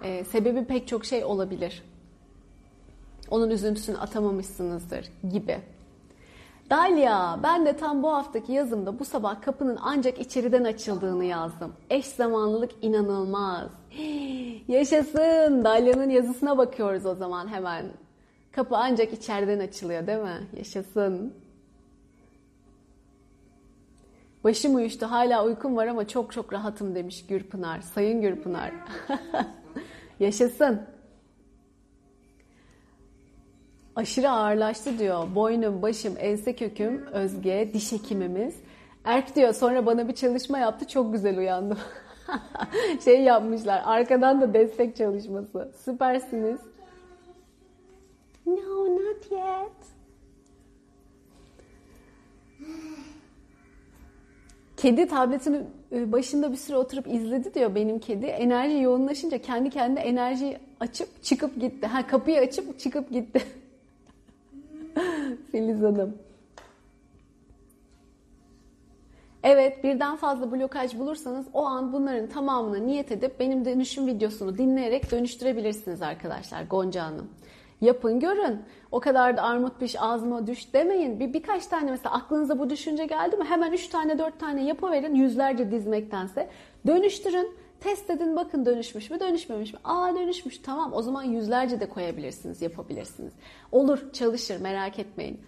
E, 0.02 0.24
sebebi 0.24 0.64
pek 0.64 0.88
çok 0.88 1.04
şey 1.04 1.24
olabilir. 1.24 1.82
Onun 3.30 3.50
üzüntüsünü 3.50 3.98
atamamışsınızdır 3.98 5.04
gibi. 5.32 5.58
Dalia, 6.70 7.42
ben 7.42 7.66
de 7.66 7.76
tam 7.76 8.02
bu 8.02 8.12
haftaki 8.12 8.52
yazımda 8.52 8.98
bu 8.98 9.04
sabah 9.04 9.42
kapının 9.42 9.78
ancak 9.82 10.18
içeriden 10.18 10.64
açıldığını 10.64 11.24
yazdım. 11.24 11.72
Eş 11.90 12.06
zamanlılık 12.06 12.70
inanılmaz. 12.82 13.70
Yaşasın. 14.68 15.64
Dalia'nın 15.64 16.10
yazısına 16.10 16.58
bakıyoruz 16.58 17.06
o 17.06 17.14
zaman 17.14 17.48
hemen. 17.48 17.86
Kapı 18.52 18.76
ancak 18.76 19.12
içeriden 19.12 19.58
açılıyor 19.58 20.06
değil 20.06 20.18
mi? 20.18 20.48
Yaşasın. 20.56 21.34
Başım 24.44 24.74
uyuştu 24.74 25.06
hala 25.06 25.44
uykum 25.44 25.76
var 25.76 25.86
ama 25.86 26.08
çok 26.08 26.32
çok 26.32 26.52
rahatım 26.52 26.94
demiş 26.94 27.26
Gürpınar. 27.26 27.80
Sayın 27.80 28.20
Gürpınar. 28.20 28.72
Yaşasın. 30.20 30.82
Aşırı 33.98 34.30
ağırlaştı 34.30 34.98
diyor. 34.98 35.34
Boynum, 35.34 35.82
başım, 35.82 36.14
ense 36.18 36.56
köküm, 36.56 37.06
Özge, 37.06 37.70
diş 37.74 37.92
hekimimiz. 37.92 38.54
Erk 39.04 39.36
diyor 39.36 39.52
sonra 39.52 39.86
bana 39.86 40.08
bir 40.08 40.14
çalışma 40.14 40.58
yaptı 40.58 40.86
çok 40.86 41.12
güzel 41.12 41.38
uyandım. 41.38 41.78
şey 43.04 43.22
yapmışlar 43.22 43.82
arkadan 43.84 44.40
da 44.40 44.54
destek 44.54 44.96
çalışması. 44.96 45.72
Süpersiniz. 45.84 46.60
No, 48.46 48.86
not 48.86 49.32
yet. 49.32 49.88
Kedi 54.76 55.08
tabletini 55.08 55.62
e, 55.92 56.12
başında 56.12 56.52
bir 56.52 56.56
süre 56.56 56.76
oturup 56.76 57.06
izledi 57.08 57.54
diyor 57.54 57.74
benim 57.74 57.98
kedi. 57.98 58.26
Enerji 58.26 58.78
yoğunlaşınca 58.78 59.38
kendi 59.42 59.70
kendine 59.70 60.00
enerjiyi 60.00 60.58
açıp 60.80 61.22
çıkıp 61.22 61.60
gitti. 61.60 61.86
Ha 61.86 62.06
kapıyı 62.06 62.40
açıp 62.40 62.80
çıkıp 62.80 63.10
gitti. 63.10 63.42
Filiz 65.52 65.82
Hanım. 65.82 66.18
Evet 69.42 69.84
birden 69.84 70.16
fazla 70.16 70.52
blokaj 70.52 70.98
bulursanız 70.98 71.46
o 71.52 71.64
an 71.64 71.92
bunların 71.92 72.28
tamamını 72.28 72.86
niyet 72.86 73.12
edip 73.12 73.40
benim 73.40 73.64
dönüşüm 73.64 74.06
videosunu 74.06 74.58
dinleyerek 74.58 75.10
dönüştürebilirsiniz 75.10 76.02
arkadaşlar 76.02 76.62
Gonca 76.62 77.04
Hanım. 77.04 77.30
Yapın 77.80 78.20
görün. 78.20 78.62
O 78.92 79.00
kadar 79.00 79.36
da 79.36 79.42
armut 79.42 79.80
piş 79.80 80.02
ağzıma 80.02 80.46
düş 80.46 80.74
demeyin. 80.74 81.20
Bir 81.20 81.32
birkaç 81.32 81.66
tane 81.66 81.90
mesela 81.90 82.14
aklınıza 82.14 82.58
bu 82.58 82.70
düşünce 82.70 83.06
geldi 83.06 83.36
mi 83.36 83.44
hemen 83.44 83.72
3 83.72 83.88
tane 83.88 84.18
4 84.18 84.40
tane 84.40 84.64
yapıverin 84.64 85.14
yüzlerce 85.14 85.70
dizmektense. 85.70 86.48
Dönüştürün. 86.86 87.54
Test 87.80 88.10
edin 88.10 88.36
bakın 88.36 88.66
dönüşmüş 88.66 89.10
mü 89.10 89.20
dönüşmemiş 89.20 89.72
mi? 89.72 89.78
Aa 89.84 90.14
dönüşmüş 90.14 90.58
tamam 90.58 90.92
o 90.92 91.02
zaman 91.02 91.22
yüzlerce 91.22 91.80
de 91.80 91.88
koyabilirsiniz 91.88 92.62
yapabilirsiniz. 92.62 93.32
Olur 93.72 94.12
çalışır 94.12 94.60
merak 94.60 94.98
etmeyin. 94.98 95.40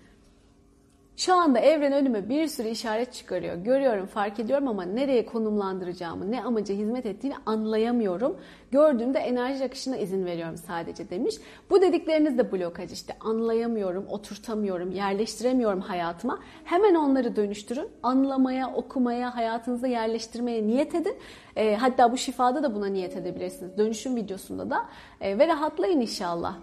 Şu 1.21 1.35
anda 1.35 1.59
evren 1.59 1.93
önüme 1.93 2.29
bir 2.29 2.47
sürü 2.47 2.69
işaret 2.69 3.13
çıkarıyor. 3.13 3.57
Görüyorum, 3.57 4.07
fark 4.07 4.41
ediyorum 4.41 4.69
ama 4.69 4.83
nereye 4.83 5.27
konumlandıracağımı, 5.27 6.31
ne 6.31 6.43
amaca 6.43 6.75
hizmet 6.75 7.07
ettiğini 7.07 7.35
anlayamıyorum. 7.47 8.37
Gördüğümde 8.71 9.19
enerji 9.19 9.65
akışına 9.65 9.97
izin 9.97 10.27
veriyorum 10.27 10.57
sadece 10.57 11.11
demiş. 11.11 11.35
Bu 11.71 11.81
dedikleriniz 11.83 12.39
de 12.39 12.53
blokaj 12.53 12.93
işte. 12.93 13.17
Anlayamıyorum, 13.21 14.07
oturtamıyorum, 14.09 14.91
yerleştiremiyorum 14.91 15.81
hayatıma. 15.81 16.39
Hemen 16.65 16.95
onları 16.95 17.37
dönüştürün. 17.37 17.89
Anlamaya, 18.03 18.73
okumaya, 18.75 19.37
hayatınıza 19.37 19.87
yerleştirmeye 19.87 20.67
niyet 20.67 20.95
edin. 20.95 21.17
E, 21.57 21.77
hatta 21.77 22.13
bu 22.13 22.17
şifada 22.17 22.63
da 22.63 22.75
buna 22.75 22.87
niyet 22.87 23.17
edebilirsiniz. 23.17 23.79
Dönüşüm 23.79 24.17
videosunda 24.17 24.71
da. 24.71 24.87
E, 25.21 25.39
ve 25.39 25.49
rahatlayın 25.49 26.01
inşallah. 26.01 26.57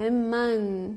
Hemen 0.00 0.94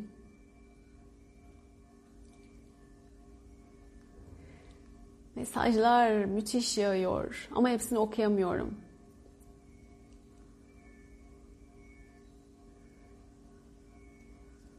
mesajlar 5.35 6.25
müthiş 6.25 6.77
yağıyor 6.77 7.49
ama 7.55 7.69
hepsini 7.69 7.99
okuyamıyorum. 7.99 8.77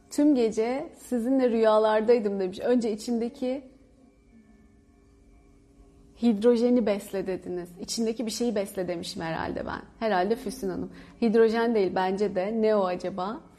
Tüm 0.09 0.35
gece 0.35 0.89
sizinle 0.97 1.49
rüyalardaydım 1.49 2.39
demiş. 2.39 2.59
Önce 2.59 2.91
içindeki 2.91 3.63
hidrojeni 6.21 6.85
besle 6.85 7.27
dediniz. 7.27 7.69
İçindeki 7.81 8.25
bir 8.25 8.31
şeyi 8.31 8.55
besle 8.55 8.87
demişim 8.87 9.21
herhalde 9.21 9.65
ben. 9.65 9.81
Herhalde 9.99 10.35
Füsun 10.35 10.69
Hanım. 10.69 10.91
Hidrojen 11.21 11.75
değil 11.75 11.91
bence 11.95 12.35
de. 12.35 12.61
Ne 12.61 12.75
o 12.75 12.85
acaba? 12.85 13.54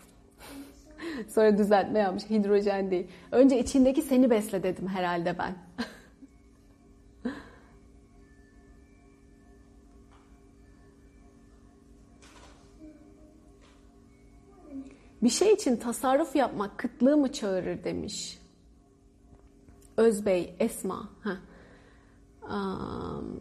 Sonra 1.28 1.58
düzeltme 1.58 1.98
yapmış. 1.98 2.30
Hidrojen 2.30 2.90
değil. 2.90 3.06
Önce 3.32 3.58
içindeki 3.58 4.02
seni 4.02 4.30
besle 4.30 4.62
dedim 4.62 4.88
herhalde 4.88 5.38
ben. 5.38 5.54
Bir 15.22 15.30
şey 15.30 15.52
için 15.52 15.76
tasarruf 15.76 16.36
yapmak 16.36 16.78
kıtlığı 16.78 17.16
mı 17.16 17.32
çağırır 17.32 17.84
demiş. 17.84 18.38
Özbey, 19.96 20.54
Esma. 20.58 21.08
Heh. 21.24 21.30
Um, 22.42 23.40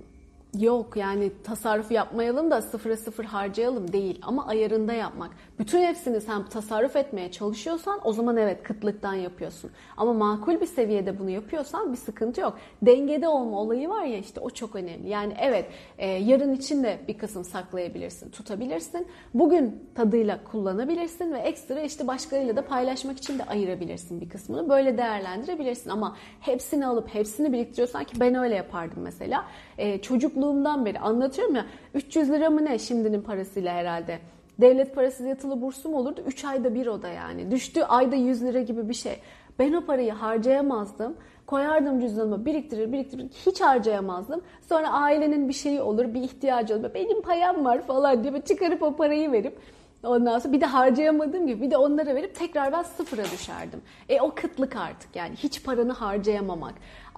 Yok 0.59 0.97
yani 0.97 1.31
tasarruf 1.43 1.91
yapmayalım 1.91 2.51
da 2.51 2.61
sıfıra 2.61 2.97
sıfır 2.97 3.25
harcayalım 3.25 3.93
değil 3.93 4.19
ama 4.21 4.47
ayarında 4.47 4.93
yapmak. 4.93 5.31
Bütün 5.59 5.81
hepsini 5.81 6.21
sen 6.21 6.45
tasarruf 6.45 6.95
etmeye 6.95 7.31
çalışıyorsan 7.31 7.99
o 8.03 8.13
zaman 8.13 8.37
evet 8.37 8.63
kıtlıktan 8.63 9.13
yapıyorsun. 9.13 9.71
Ama 9.97 10.13
makul 10.13 10.61
bir 10.61 10.65
seviyede 10.65 11.19
bunu 11.19 11.29
yapıyorsan 11.29 11.91
bir 11.91 11.97
sıkıntı 11.97 12.41
yok. 12.41 12.57
Dengede 12.81 13.27
olma 13.27 13.59
olayı 13.59 13.89
var 13.89 14.03
ya 14.03 14.17
işte 14.17 14.39
o 14.39 14.49
çok 14.49 14.75
önemli. 14.75 15.09
Yani 15.09 15.33
evet 15.41 15.65
e, 15.97 16.07
yarın 16.07 16.53
için 16.53 16.83
de 16.83 16.99
bir 17.07 17.17
kısım 17.17 17.43
saklayabilirsin, 17.43 18.29
tutabilirsin. 18.29 19.07
Bugün 19.33 19.89
tadıyla 19.95 20.43
kullanabilirsin 20.43 21.33
ve 21.33 21.39
ekstra 21.39 21.81
işte 21.81 22.07
başkalarıyla 22.07 22.55
da 22.55 22.65
paylaşmak 22.65 23.17
için 23.17 23.39
de 23.39 23.43
ayırabilirsin 23.43 24.21
bir 24.21 24.29
kısmını. 24.29 24.69
Böyle 24.69 24.97
değerlendirebilirsin 24.97 25.89
ama 25.89 26.17
hepsini 26.39 26.85
alıp 26.85 27.15
hepsini 27.15 27.53
biriktiriyorsan 27.53 28.03
ki 28.03 28.19
ben 28.19 28.35
öyle 28.35 28.55
yapardım 28.55 29.03
mesela. 29.03 29.45
E, 29.77 30.01
çocukluğumdan 30.01 30.85
beri 30.85 30.99
anlatıyorum 30.99 31.55
ya 31.55 31.65
300 31.93 32.29
lira 32.29 32.49
mı 32.49 32.65
ne 32.65 32.79
şimdinin 32.79 33.21
parasıyla 33.21 33.73
herhalde. 33.73 34.19
Devlet 34.61 34.95
parası 34.95 35.27
yatılı 35.27 35.61
bursum 35.61 35.93
olurdu. 35.93 36.21
3 36.27 36.45
ayda 36.45 36.75
bir 36.75 36.87
oda 36.87 37.07
yani. 37.07 37.51
Düştü 37.51 37.81
ayda 37.81 38.15
100 38.15 38.43
lira 38.43 38.61
gibi 38.61 38.89
bir 38.89 38.93
şey. 38.93 39.19
Ben 39.59 39.73
o 39.73 39.85
parayı 39.85 40.11
harcayamazdım. 40.11 41.15
Koyardım 41.47 41.99
cüzdanıma 41.99 42.45
biriktirir 42.45 42.91
biriktirir 42.91 43.27
hiç 43.45 43.61
harcayamazdım. 43.61 44.41
Sonra 44.69 44.89
ailenin 44.89 45.47
bir 45.49 45.53
şeyi 45.53 45.81
olur 45.81 46.13
bir 46.13 46.21
ihtiyacı 46.21 46.75
olur. 46.75 46.93
Benim 46.93 47.21
payam 47.21 47.65
var 47.65 47.81
falan 47.81 48.23
diye 48.23 48.41
çıkarıp 48.41 48.83
o 48.83 48.95
parayı 48.95 49.31
verip 49.31 49.57
Ondan 50.05 50.39
sonra 50.39 50.53
bir 50.53 50.61
de 50.61 50.65
harcayamadığım 50.65 51.47
gibi 51.47 51.61
bir 51.61 51.71
de 51.71 51.77
onlara 51.77 52.15
verip 52.15 52.35
tekrar 52.35 52.71
ben 52.71 52.83
sıfıra 52.83 53.23
düşerdim. 53.23 53.81
E 54.09 54.21
o 54.21 54.35
kıtlık 54.35 54.75
artık 54.75 55.15
yani 55.15 55.35
hiç 55.35 55.63
paranı 55.63 55.91
harcayamamak. 55.91 56.73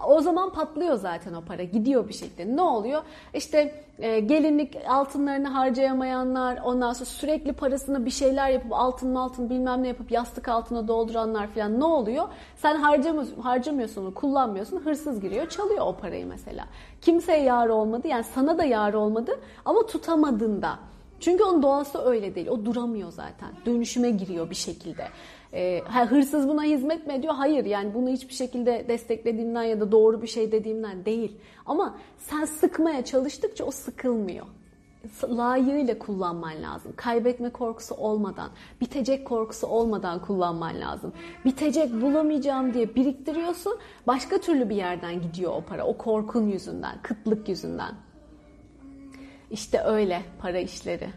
O 0.06 0.20
zaman 0.20 0.52
patlıyor 0.52 0.94
zaten 0.94 1.34
o 1.34 1.40
para 1.40 1.62
gidiyor 1.62 2.08
bir 2.08 2.14
şekilde. 2.14 2.56
Ne 2.56 2.62
oluyor? 2.62 3.02
İşte 3.34 3.84
e, 3.98 4.20
gelinlik 4.20 4.76
altınlarını 4.88 5.48
harcayamayanlar 5.48 6.60
ondan 6.64 6.92
sonra 6.92 7.04
sürekli 7.04 7.52
parasını 7.52 8.06
bir 8.06 8.10
şeyler 8.10 8.50
yapıp 8.50 8.72
altın 8.72 9.14
altın 9.14 9.50
bilmem 9.50 9.82
ne 9.82 9.88
yapıp 9.88 10.10
yastık 10.10 10.48
altına 10.48 10.88
dolduranlar 10.88 11.46
falan 11.46 11.80
ne 11.80 11.84
oluyor? 11.84 12.28
Sen 12.56 12.76
harcamıyorsun, 12.76 13.40
harcamıyorsun 13.40 14.10
kullanmıyorsun 14.10 14.78
hırsız 14.78 15.20
giriyor 15.20 15.48
çalıyor 15.48 15.86
o 15.86 15.96
parayı 15.96 16.26
mesela. 16.26 16.64
Kimseye 17.00 17.42
yar 17.42 17.68
olmadı 17.68 18.08
yani 18.08 18.24
sana 18.24 18.58
da 18.58 18.64
yar 18.64 18.94
olmadı 18.94 19.40
ama 19.64 19.86
tutamadın 19.86 20.62
da. 20.62 20.78
Çünkü 21.20 21.44
onun 21.44 21.62
doğası 21.62 21.98
öyle 22.04 22.34
değil. 22.34 22.48
O 22.48 22.64
duramıyor 22.64 23.12
zaten. 23.12 23.48
Dönüşüme 23.66 24.10
giriyor 24.10 24.50
bir 24.50 24.54
şekilde. 24.54 25.08
E, 25.52 25.80
hırsız 26.08 26.48
buna 26.48 26.62
hizmet 26.62 27.06
mi 27.06 27.12
ediyor? 27.12 27.34
Hayır 27.34 27.64
yani 27.64 27.94
bunu 27.94 28.08
hiçbir 28.08 28.34
şekilde 28.34 28.84
desteklediğimden 28.88 29.62
ya 29.62 29.80
da 29.80 29.92
doğru 29.92 30.22
bir 30.22 30.26
şey 30.26 30.52
dediğimden 30.52 31.04
değil. 31.04 31.36
Ama 31.66 31.98
sen 32.18 32.44
sıkmaya 32.44 33.04
çalıştıkça 33.04 33.64
o 33.64 33.70
sıkılmıyor. 33.70 34.46
Layığıyla 35.28 35.98
kullanman 35.98 36.62
lazım. 36.62 36.92
Kaybetme 36.96 37.50
korkusu 37.50 37.94
olmadan, 37.94 38.50
bitecek 38.80 39.26
korkusu 39.26 39.66
olmadan 39.66 40.22
kullanman 40.22 40.80
lazım. 40.80 41.12
Bitecek 41.44 42.02
bulamayacağım 42.02 42.74
diye 42.74 42.94
biriktiriyorsun. 42.94 43.78
Başka 44.06 44.38
türlü 44.38 44.68
bir 44.68 44.76
yerden 44.76 45.22
gidiyor 45.22 45.52
o 45.52 45.60
para. 45.60 45.86
O 45.86 45.96
korkun 45.96 46.46
yüzünden, 46.48 46.96
kıtlık 47.02 47.48
yüzünden. 47.48 47.94
İşte 49.50 49.80
öyle 49.80 50.22
para 50.40 50.58
işleri. 50.58 51.08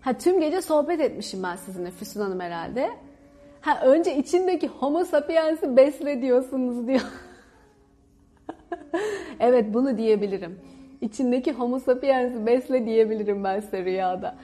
Ha 0.00 0.18
tüm 0.18 0.40
gece 0.40 0.62
sohbet 0.62 1.00
etmişim 1.00 1.42
ben 1.42 1.56
sizinle 1.56 1.90
Füsun 1.90 2.20
Hanım 2.20 2.40
herhalde. 2.40 2.90
Ha 3.60 3.80
önce 3.84 4.16
içindeki 4.16 4.68
homo 4.68 5.04
sapiens'i 5.04 5.76
besle 5.76 6.22
diyorsunuz 6.22 6.86
diyor. 6.86 7.00
evet 9.40 9.74
bunu 9.74 9.98
diyebilirim. 9.98 10.60
İçindeki 11.00 11.52
homo 11.52 11.78
sapiens'i 11.78 12.46
besle 12.46 12.86
diyebilirim 12.86 13.44
ben 13.44 13.60
size 13.60 13.84
rüyada. 13.84 14.36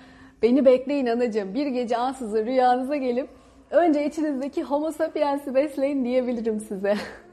Beni 0.43 0.65
bekleyin 0.65 1.07
anacığım. 1.07 1.55
Bir 1.55 1.67
gece 1.67 1.97
ansızın 1.97 2.47
rüyanıza 2.47 2.97
gelip 2.97 3.29
önce 3.71 4.07
içinizdeki 4.07 4.63
homo 4.63 4.93
sapiens'i 4.93 5.55
besleyin 5.55 6.05
diyebilirim 6.05 6.61
size. 6.61 6.97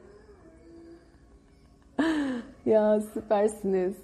ya 2.65 3.01
süpersiniz. 3.13 3.95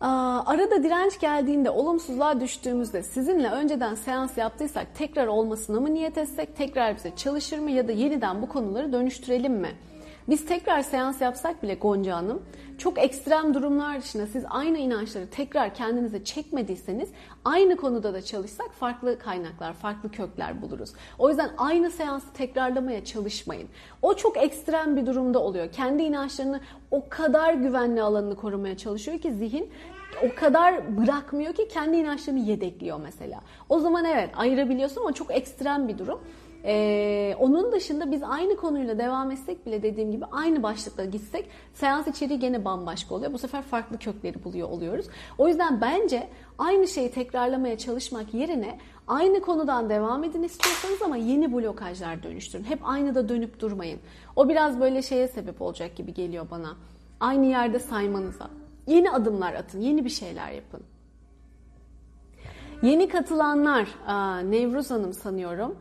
Aa, 0.00 0.42
arada 0.46 0.82
direnç 0.82 1.20
geldiğinde, 1.20 1.70
olumsuzluğa 1.70 2.40
düştüğümüzde 2.40 3.02
sizinle 3.02 3.50
önceden 3.50 3.94
seans 3.94 4.38
yaptıysak 4.38 4.86
tekrar 4.98 5.26
olmasına 5.26 5.80
mı 5.80 5.94
niyet 5.94 6.18
etsek, 6.18 6.56
tekrar 6.56 6.96
bize 6.96 7.16
çalışır 7.16 7.58
mı 7.58 7.70
ya 7.70 7.88
da 7.88 7.92
yeniden 7.92 8.42
bu 8.42 8.48
konuları 8.48 8.92
dönüştürelim 8.92 9.52
mi? 9.52 9.70
Biz 10.28 10.46
tekrar 10.46 10.82
seans 10.82 11.20
yapsak 11.20 11.62
bile 11.62 11.74
Gonca 11.74 12.16
Hanım 12.16 12.42
çok 12.78 12.98
ekstrem 12.98 13.54
durumlar 13.54 14.02
dışında 14.02 14.26
siz 14.26 14.44
aynı 14.50 14.78
inançları 14.78 15.26
tekrar 15.30 15.74
kendinize 15.74 16.24
çekmediyseniz 16.24 17.08
aynı 17.44 17.76
konuda 17.76 18.14
da 18.14 18.22
çalışsak 18.22 18.72
farklı 18.72 19.18
kaynaklar, 19.18 19.72
farklı 19.72 20.10
kökler 20.10 20.62
buluruz. 20.62 20.92
O 21.18 21.28
yüzden 21.28 21.50
aynı 21.58 21.90
seansı 21.90 22.32
tekrarlamaya 22.32 23.04
çalışmayın. 23.04 23.68
O 24.02 24.14
çok 24.14 24.36
ekstrem 24.36 24.96
bir 24.96 25.06
durumda 25.06 25.38
oluyor. 25.38 25.72
Kendi 25.72 26.02
inançlarını 26.02 26.60
o 26.90 27.08
kadar 27.08 27.54
güvenli 27.54 28.02
alanını 28.02 28.36
korumaya 28.36 28.76
çalışıyor 28.76 29.18
ki 29.18 29.32
zihin 29.32 29.70
o 30.22 30.34
kadar 30.34 30.96
bırakmıyor 30.96 31.54
ki 31.54 31.68
kendi 31.68 31.96
inançlarını 31.96 32.40
yedekliyor 32.40 33.00
mesela. 33.02 33.40
O 33.68 33.80
zaman 33.80 34.04
evet 34.04 34.30
ayırabiliyorsun 34.36 35.00
ama 35.00 35.12
çok 35.12 35.30
ekstrem 35.34 35.88
bir 35.88 35.98
durum. 35.98 36.20
Ee, 36.68 37.36
onun 37.40 37.72
dışında 37.72 38.10
biz 38.12 38.22
aynı 38.22 38.56
konuyla 38.56 38.98
devam 38.98 39.30
etsek 39.30 39.66
bile 39.66 39.82
dediğim 39.82 40.10
gibi 40.10 40.24
aynı 40.24 40.62
başlıkla 40.62 41.04
gitsek 41.04 41.48
seans 41.74 42.06
içeriği 42.08 42.38
gene 42.38 42.64
bambaşka 42.64 43.14
oluyor. 43.14 43.32
Bu 43.32 43.38
sefer 43.38 43.62
farklı 43.62 43.98
kökleri 43.98 44.44
buluyor 44.44 44.68
oluyoruz. 44.68 45.06
O 45.38 45.48
yüzden 45.48 45.80
bence 45.80 46.28
aynı 46.58 46.88
şeyi 46.88 47.10
tekrarlamaya 47.10 47.78
çalışmak 47.78 48.34
yerine 48.34 48.78
aynı 49.08 49.40
konudan 49.40 49.90
devam 49.90 50.24
edin 50.24 50.42
istiyorsanız 50.42 51.02
ama 51.02 51.16
yeni 51.16 51.52
blokajlar 51.52 52.22
dönüştürün. 52.22 52.64
Hep 52.64 52.78
aynı 52.82 53.14
da 53.14 53.28
dönüp 53.28 53.60
durmayın. 53.60 54.00
O 54.36 54.48
biraz 54.48 54.80
böyle 54.80 55.02
şeye 55.02 55.28
sebep 55.28 55.62
olacak 55.62 55.96
gibi 55.96 56.14
geliyor 56.14 56.46
bana. 56.50 56.76
Aynı 57.20 57.46
yerde 57.46 57.78
saymanıza. 57.78 58.50
Yeni 58.86 59.10
adımlar 59.10 59.54
atın, 59.54 59.80
yeni 59.80 60.04
bir 60.04 60.10
şeyler 60.10 60.50
yapın. 60.50 60.80
Yeni 62.82 63.08
katılanlar, 63.08 63.88
Nevruz 64.50 64.90
Hanım 64.90 65.12
sanıyorum. 65.12 65.76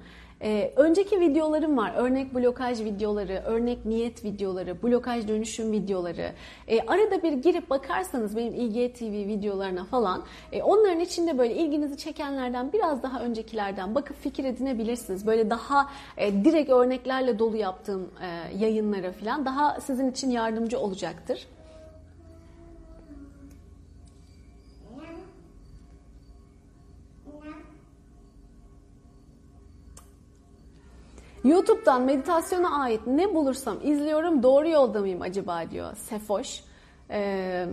Ee, 0.45 0.73
önceki 0.75 1.19
videolarım 1.19 1.77
var. 1.77 1.93
Örnek 1.97 2.35
blokaj 2.35 2.81
videoları, 2.81 3.43
örnek 3.45 3.85
niyet 3.85 4.23
videoları, 4.23 4.83
blokaj 4.83 5.27
dönüşüm 5.27 5.71
videoları. 5.71 6.31
Ee, 6.67 6.79
arada 6.81 7.23
bir 7.23 7.33
girip 7.33 7.69
bakarsanız 7.69 8.37
benim 8.37 8.53
İGTV 8.53 9.27
videolarına 9.27 9.85
falan 9.85 10.23
e, 10.51 10.63
onların 10.63 10.99
içinde 10.99 11.37
böyle 11.37 11.55
ilginizi 11.55 11.97
çekenlerden 11.97 12.73
biraz 12.73 13.03
daha 13.03 13.21
öncekilerden 13.21 13.95
bakıp 13.95 14.21
fikir 14.21 14.43
edinebilirsiniz. 14.43 15.27
Böyle 15.27 15.49
daha 15.49 15.89
e, 16.17 16.45
direkt 16.45 16.69
örneklerle 16.69 17.39
dolu 17.39 17.57
yaptığım 17.57 18.09
e, 18.21 18.57
yayınlara 18.57 19.11
falan 19.11 19.45
daha 19.45 19.81
sizin 19.81 20.11
için 20.11 20.29
yardımcı 20.29 20.79
olacaktır. 20.79 21.47
YouTube'dan 31.45 32.01
meditasyona 32.01 32.81
ait 32.81 33.07
ne 33.07 33.35
bulursam 33.35 33.77
izliyorum 33.83 34.43
doğru 34.43 34.69
yolda 34.69 34.99
mıyım 34.99 35.21
acaba 35.21 35.71
diyor 35.71 35.95
Sefoş. 35.95 36.63
Ee, 37.09 37.65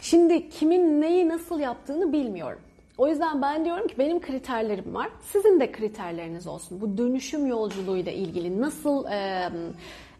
şimdi 0.00 0.48
kimin 0.48 1.00
neyi 1.00 1.28
nasıl 1.28 1.60
yaptığını 1.60 2.12
bilmiyorum. 2.12 2.60
O 2.98 3.08
yüzden 3.08 3.42
ben 3.42 3.64
diyorum 3.64 3.86
ki 3.86 3.94
benim 3.98 4.20
kriterlerim 4.20 4.94
var. 4.94 5.08
Sizin 5.20 5.60
de 5.60 5.72
kriterleriniz 5.72 6.46
olsun. 6.46 6.80
Bu 6.80 6.98
dönüşüm 6.98 7.46
yolculuğuyla 7.46 8.12
ilgili 8.12 8.60
nasıl 8.60 9.06
e, 9.06 9.50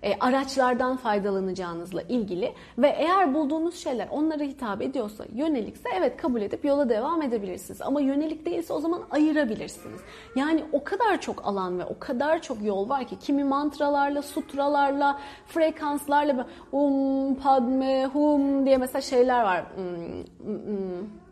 e, 0.02 0.16
araçlardan 0.20 0.96
faydalanacağınızla 0.96 2.02
ilgili 2.02 2.52
ve 2.78 2.88
eğer 2.88 3.34
bulduğunuz 3.34 3.76
şeyler 3.76 4.08
onlara 4.10 4.42
hitap 4.42 4.82
ediyorsa, 4.82 5.24
yönelikse 5.34 5.88
evet 5.96 6.16
kabul 6.16 6.42
edip 6.42 6.64
yola 6.64 6.88
devam 6.88 7.22
edebilirsiniz. 7.22 7.82
Ama 7.82 8.00
yönelik 8.00 8.46
değilse 8.46 8.72
o 8.72 8.80
zaman 8.80 9.02
ayırabilirsiniz. 9.10 10.00
Yani 10.36 10.64
o 10.72 10.84
kadar 10.84 11.20
çok 11.20 11.46
alan 11.46 11.78
ve 11.78 11.84
o 11.84 11.98
kadar 11.98 12.42
çok 12.42 12.64
yol 12.64 12.88
var 12.88 13.06
ki 13.06 13.18
kimi 13.18 13.44
mantralarla, 13.44 14.22
sutralarla, 14.22 15.18
frekanslarla 15.46 16.46
um, 16.72 17.34
padme, 17.34 18.06
hum 18.06 18.66
diye 18.66 18.76
mesela 18.76 19.00
şeyler 19.00 19.42
var. 19.42 19.64
Hmm, 19.76 20.22
hmm 20.44 21.25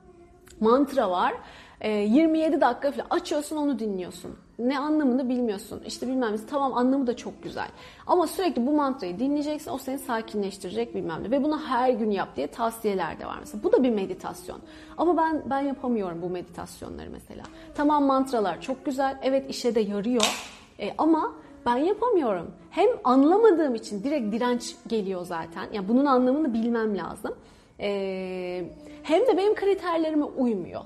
mantra 0.64 1.10
var. 1.10 1.34
E, 1.80 1.90
27 1.90 2.60
dakika 2.60 2.90
falan 2.90 3.06
açıyorsun 3.10 3.56
onu 3.56 3.78
dinliyorsun. 3.78 4.30
Ne 4.58 4.78
anlamını 4.78 5.28
bilmiyorsun. 5.28 5.82
İşte 5.86 6.08
bilmem. 6.08 6.36
Tamam 6.50 6.74
anlamı 6.74 7.06
da 7.06 7.16
çok 7.16 7.42
güzel. 7.42 7.68
Ama 8.06 8.26
sürekli 8.26 8.66
bu 8.66 8.72
mantrayı 8.72 9.18
dinleyeceksin. 9.18 9.70
O 9.70 9.78
seni 9.78 9.98
sakinleştirecek 9.98 10.94
bilmem 10.94 11.22
ne. 11.24 11.30
Ve 11.30 11.42
bunu 11.42 11.60
her 11.60 11.90
gün 11.90 12.10
yap 12.10 12.36
diye 12.36 12.46
tavsiyeler 12.46 13.20
de 13.20 13.26
var 13.26 13.36
mesela. 13.40 13.62
Bu 13.62 13.72
da 13.72 13.82
bir 13.82 13.90
meditasyon. 13.90 14.58
Ama 14.98 15.16
ben 15.16 15.42
ben 15.50 15.60
yapamıyorum 15.60 16.22
bu 16.22 16.30
meditasyonları 16.30 17.10
mesela. 17.10 17.42
Tamam 17.74 18.04
mantralar 18.04 18.60
çok 18.60 18.84
güzel. 18.84 19.18
Evet 19.22 19.50
işe 19.50 19.74
de 19.74 19.80
yarıyor. 19.80 20.54
E, 20.80 20.94
ama 20.98 21.32
ben 21.66 21.76
yapamıyorum. 21.76 22.50
Hem 22.70 22.88
anlamadığım 23.04 23.74
için 23.74 24.02
direkt 24.02 24.32
direnç 24.34 24.76
geliyor 24.86 25.24
zaten. 25.26 25.66
Yani 25.72 25.88
bunun 25.88 26.06
anlamını 26.06 26.54
bilmem 26.54 26.98
lazım. 26.98 27.34
Ee, 27.80 28.64
hem 29.02 29.26
de 29.26 29.36
benim 29.36 29.54
kriterlerime 29.54 30.24
uymuyor. 30.24 30.80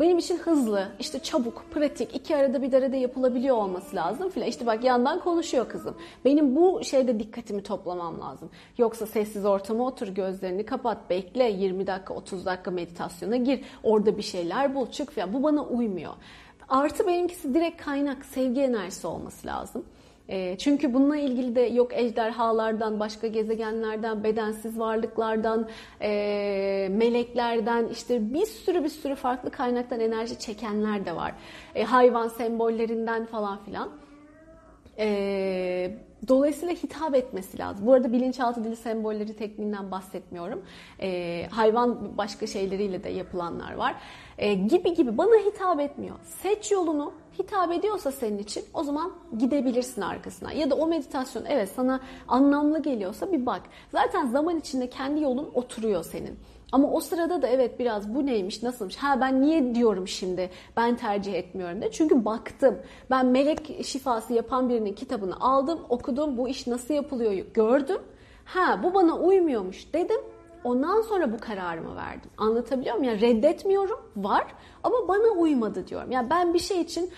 Benim 0.00 0.18
için 0.18 0.38
hızlı, 0.38 0.88
işte 1.00 1.18
çabuk, 1.18 1.64
pratik, 1.74 2.14
iki 2.14 2.36
arada 2.36 2.62
bir 2.62 2.72
derede 2.72 2.96
yapılabiliyor 2.96 3.56
olması 3.56 3.96
lazım 3.96 4.30
filan. 4.30 4.48
İşte 4.48 4.66
bak 4.66 4.84
yandan 4.84 5.20
konuşuyor 5.20 5.68
kızım. 5.68 5.96
Benim 6.24 6.56
bu 6.56 6.84
şeyde 6.84 7.20
dikkatimi 7.20 7.62
toplamam 7.62 8.20
lazım. 8.20 8.50
Yoksa 8.78 9.06
sessiz 9.06 9.44
ortama 9.44 9.86
otur, 9.86 10.08
gözlerini 10.08 10.66
kapat, 10.66 11.10
bekle, 11.10 11.50
20 11.50 11.86
dakika, 11.86 12.14
30 12.14 12.46
dakika 12.46 12.70
meditasyona 12.70 13.36
gir. 13.36 13.60
Orada 13.82 14.18
bir 14.18 14.22
şeyler 14.22 14.74
bul, 14.74 14.86
çık 14.86 15.12
filan. 15.12 15.32
Bu 15.32 15.42
bana 15.42 15.64
uymuyor. 15.64 16.12
Artı 16.68 17.06
benimkisi 17.06 17.54
direkt 17.54 17.82
kaynak, 17.82 18.24
sevgi 18.24 18.60
enerjisi 18.60 19.06
olması 19.06 19.46
lazım. 19.46 19.84
E, 20.28 20.58
çünkü 20.58 20.94
bununla 20.94 21.16
ilgili 21.16 21.54
de 21.54 21.60
yok 21.60 21.92
ejderhalardan, 21.94 23.00
başka 23.00 23.26
gezegenlerden, 23.26 24.24
bedensiz 24.24 24.78
varlıklardan, 24.78 25.68
e, 26.00 26.88
meleklerden 26.90 27.88
işte 27.88 28.34
bir 28.34 28.46
sürü 28.46 28.84
bir 28.84 28.88
sürü 28.88 29.14
farklı 29.14 29.50
kaynaktan 29.50 30.00
enerji 30.00 30.38
çekenler 30.38 31.06
de 31.06 31.16
var. 31.16 31.32
E, 31.74 31.84
hayvan 31.84 32.28
sembollerinden 32.28 33.26
falan 33.26 33.64
filan. 33.64 33.90
E, 34.98 35.96
dolayısıyla 36.28 36.74
hitap 36.74 37.14
etmesi 37.14 37.58
lazım. 37.58 37.86
Bu 37.86 37.92
arada 37.92 38.12
bilinçaltı 38.12 38.64
dili 38.64 38.76
sembolleri 38.76 39.36
tekniğinden 39.36 39.90
bahsetmiyorum. 39.90 40.62
E, 41.00 41.46
hayvan 41.50 42.18
başka 42.18 42.46
şeyleriyle 42.46 43.04
de 43.04 43.08
yapılanlar 43.08 43.74
var. 43.74 43.94
E, 44.38 44.54
gibi 44.54 44.94
gibi 44.94 45.18
bana 45.18 45.36
hitap 45.46 45.80
etmiyor. 45.80 46.16
Seç 46.42 46.72
yolunu 46.72 47.12
hitap 47.38 47.72
ediyorsa 47.72 48.12
senin 48.12 48.38
için 48.38 48.64
o 48.74 48.82
zaman 48.82 49.12
gidebilirsin 49.38 50.02
arkasına. 50.02 50.52
Ya 50.52 50.70
da 50.70 50.74
o 50.74 50.86
meditasyon 50.86 51.44
evet 51.44 51.68
sana 51.76 52.00
anlamlı 52.28 52.82
geliyorsa 52.82 53.32
bir 53.32 53.46
bak. 53.46 53.62
Zaten 53.92 54.26
zaman 54.26 54.58
içinde 54.58 54.90
kendi 54.90 55.22
yolun 55.22 55.50
oturuyor 55.54 56.04
senin. 56.04 56.38
Ama 56.72 56.90
o 56.90 57.00
sırada 57.00 57.42
da 57.42 57.46
evet 57.48 57.78
biraz 57.78 58.14
bu 58.14 58.26
neymiş, 58.26 58.62
nasılmış, 58.62 58.96
ha 58.96 59.20
ben 59.20 59.42
niye 59.42 59.74
diyorum 59.74 60.08
şimdi 60.08 60.50
ben 60.76 60.96
tercih 60.96 61.34
etmiyorum 61.34 61.82
de. 61.82 61.90
Çünkü 61.90 62.24
baktım. 62.24 62.78
Ben 63.10 63.26
melek 63.26 63.84
şifası 63.84 64.32
yapan 64.32 64.68
birinin 64.68 64.92
kitabını 64.92 65.40
aldım, 65.40 65.78
okudum, 65.88 66.36
bu 66.36 66.48
iş 66.48 66.66
nasıl 66.66 66.94
yapılıyor 66.94 67.32
gördüm. 67.32 67.98
Ha 68.44 68.80
bu 68.82 68.94
bana 68.94 69.16
uymuyormuş 69.18 69.94
dedim 69.94 70.20
Ondan 70.64 71.02
sonra 71.02 71.32
bu 71.32 71.38
kararımı 71.38 71.96
verdim. 71.96 72.30
Anlatabiliyor 72.38 72.96
muyum? 72.96 73.12
Yani 73.12 73.20
reddetmiyorum, 73.20 74.00
var 74.16 74.46
ama 74.82 75.08
bana 75.08 75.28
uymadı 75.28 75.86
diyorum. 75.88 76.10
Yani 76.10 76.30
ben 76.30 76.54
bir 76.54 76.58
şey 76.58 76.80
için 76.80 77.10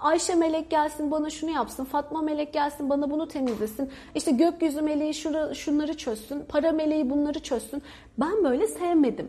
Ayşe 0.00 0.34
melek 0.34 0.70
gelsin 0.70 1.10
bana 1.10 1.30
şunu 1.30 1.50
yapsın, 1.50 1.84
Fatma 1.84 2.22
melek 2.22 2.52
gelsin 2.52 2.90
bana 2.90 3.10
bunu 3.10 3.28
temizlesin, 3.28 3.90
işte 4.14 4.30
gökyüzü 4.30 4.82
meleği 4.82 5.14
şura, 5.14 5.54
şunları 5.54 5.96
çözsün, 5.96 6.44
para 6.48 6.72
meleği 6.72 7.10
bunları 7.10 7.38
çözsün. 7.38 7.82
Ben 8.18 8.44
böyle 8.44 8.66
sevmedim. 8.66 9.28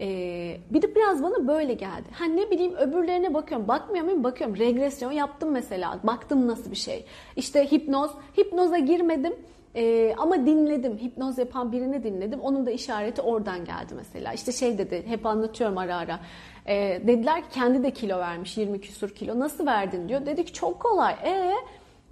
Ee, 0.00 0.56
bir 0.70 0.82
de 0.82 0.94
biraz 0.94 1.22
bana 1.22 1.48
böyle 1.48 1.74
geldi. 1.74 2.08
Ha 2.12 2.24
ne 2.24 2.50
bileyim 2.50 2.74
öbürlerine 2.74 3.34
bakıyorum. 3.34 3.68
Bakmıyor 3.68 4.04
muyum? 4.04 4.24
Bakıyorum. 4.24 4.56
Regresyon 4.56 5.12
yaptım 5.12 5.50
mesela. 5.50 5.98
Baktım 6.02 6.48
nasıl 6.48 6.70
bir 6.70 6.76
şey. 6.76 7.04
İşte 7.36 7.72
hipnoz. 7.72 8.10
Hipnoza 8.38 8.78
girmedim. 8.78 9.32
Ee, 9.76 10.14
ama 10.18 10.46
dinledim, 10.46 10.98
hipnoz 10.98 11.38
yapan 11.38 11.72
birini 11.72 12.02
dinledim. 12.02 12.40
Onun 12.40 12.66
da 12.66 12.70
işareti 12.70 13.22
oradan 13.22 13.64
geldi 13.64 13.94
mesela. 13.96 14.32
İşte 14.32 14.52
şey 14.52 14.78
dedi, 14.78 15.02
hep 15.06 15.26
anlatıyorum 15.26 15.78
ara 15.78 15.96
ara. 15.96 16.20
Ee, 16.66 17.00
dediler 17.06 17.42
ki 17.42 17.48
kendi 17.50 17.82
de 17.82 17.90
kilo 17.90 18.18
vermiş, 18.18 18.56
20 18.58 18.80
küsur 18.80 19.10
kilo. 19.10 19.38
Nasıl 19.38 19.66
verdin 19.66 20.08
diyor. 20.08 20.26
Dedik 20.26 20.54
çok 20.54 20.80
kolay. 20.80 21.14
Ee, 21.24 21.52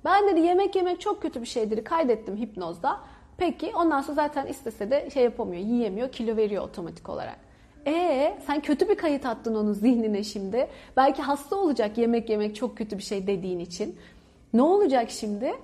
ben 0.04 0.28
dedi 0.28 0.40
yemek 0.40 0.76
yemek 0.76 1.00
çok 1.00 1.22
kötü 1.22 1.40
bir 1.40 1.46
şeydir. 1.46 1.84
Kaydettim 1.84 2.36
hipnozda. 2.36 3.00
Peki 3.36 3.72
ondan 3.76 4.00
sonra 4.00 4.14
zaten 4.14 4.46
istese 4.46 4.90
de 4.90 5.10
şey 5.10 5.24
yapamıyor, 5.24 5.62
yiyemiyor, 5.62 6.12
kilo 6.12 6.36
veriyor 6.36 6.62
otomatik 6.64 7.08
olarak. 7.08 7.36
Ee, 7.86 8.38
sen 8.46 8.60
kötü 8.60 8.88
bir 8.88 8.94
kayıt 8.94 9.26
attın 9.26 9.54
onun 9.54 9.72
zihnine 9.72 10.24
şimdi. 10.24 10.68
Belki 10.96 11.22
hasta 11.22 11.56
olacak 11.56 11.98
yemek 11.98 12.30
yemek 12.30 12.56
çok 12.56 12.78
kötü 12.78 12.98
bir 12.98 13.02
şey 13.02 13.26
dediğin 13.26 13.58
için. 13.58 13.96
Ne 14.54 14.62
olacak 14.62 15.10
şimdi? 15.10 15.54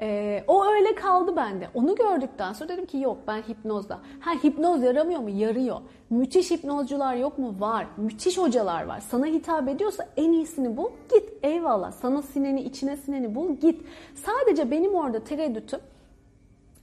Ee, 0.00 0.44
o 0.46 0.64
öyle 0.64 0.94
kaldı 0.94 1.36
bende. 1.36 1.68
Onu 1.74 1.94
gördükten 1.94 2.52
sonra 2.52 2.68
dedim 2.68 2.86
ki 2.86 2.98
yok 2.98 3.18
ben 3.26 3.42
hipnozda. 3.42 4.00
Ha 4.20 4.30
hipnoz 4.44 4.82
yaramıyor 4.82 5.20
mu? 5.20 5.30
Yarıyor. 5.30 5.80
Müthiş 6.10 6.50
hipnozcular 6.50 7.14
yok 7.14 7.38
mu? 7.38 7.56
Var. 7.58 7.86
Müthiş 7.96 8.38
hocalar 8.38 8.84
var. 8.84 9.00
Sana 9.00 9.26
hitap 9.26 9.68
ediyorsa 9.68 10.08
en 10.16 10.32
iyisini 10.32 10.76
bul. 10.76 10.90
Git. 11.10 11.32
Eyvallah. 11.42 11.92
Sana 11.92 12.22
sineni, 12.22 12.62
içine 12.62 12.96
sineni 12.96 13.34
bul. 13.34 13.56
Git. 13.56 13.86
Sadece 14.14 14.70
benim 14.70 14.94
orada 14.94 15.24
tereddütüm 15.24 15.80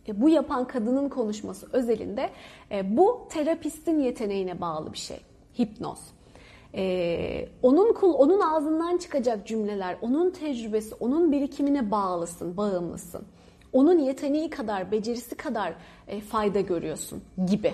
e, 0.07 0.21
bu 0.21 0.29
yapan 0.29 0.67
kadının 0.67 1.09
konuşması 1.09 1.67
özelinde 1.73 2.29
e, 2.71 2.97
bu 2.97 3.27
terapistin 3.29 3.99
yeteneğine 3.99 4.61
bağlı 4.61 4.93
bir 4.93 4.97
şey. 4.97 5.19
Hipnoz. 5.59 5.99
Ee, 6.75 7.49
onun 7.61 7.93
kul, 7.93 8.13
onun 8.13 8.39
ağzından 8.39 8.97
çıkacak 8.97 9.47
cümleler, 9.47 9.97
onun 10.01 10.29
tecrübesi, 10.29 10.95
onun 10.95 11.31
birikimine 11.31 11.91
bağlısın, 11.91 12.57
bağımlısın. 12.57 13.21
Onun 13.73 13.99
yeteneği 13.99 14.49
kadar, 14.49 14.91
becerisi 14.91 15.35
kadar 15.35 15.73
e, 16.07 16.21
fayda 16.21 16.61
görüyorsun 16.61 17.21
gibi. 17.47 17.73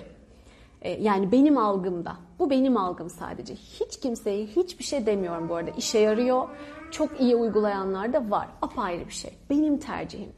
E, 0.82 0.90
yani 0.90 1.32
benim 1.32 1.58
algımda. 1.58 2.16
Bu 2.38 2.50
benim 2.50 2.76
algım 2.76 3.10
sadece. 3.10 3.54
Hiç 3.54 4.00
kimseye 4.00 4.46
hiçbir 4.46 4.84
şey 4.84 5.06
demiyorum 5.06 5.48
bu 5.48 5.54
arada. 5.54 5.70
İşe 5.70 5.98
yarıyor. 5.98 6.48
Çok 6.90 7.20
iyi 7.20 7.36
uygulayanlar 7.36 8.12
da 8.12 8.30
var. 8.30 8.48
Apayrı 8.62 9.06
bir 9.06 9.12
şey. 9.12 9.30
Benim 9.50 9.78
tercihim. 9.78 10.32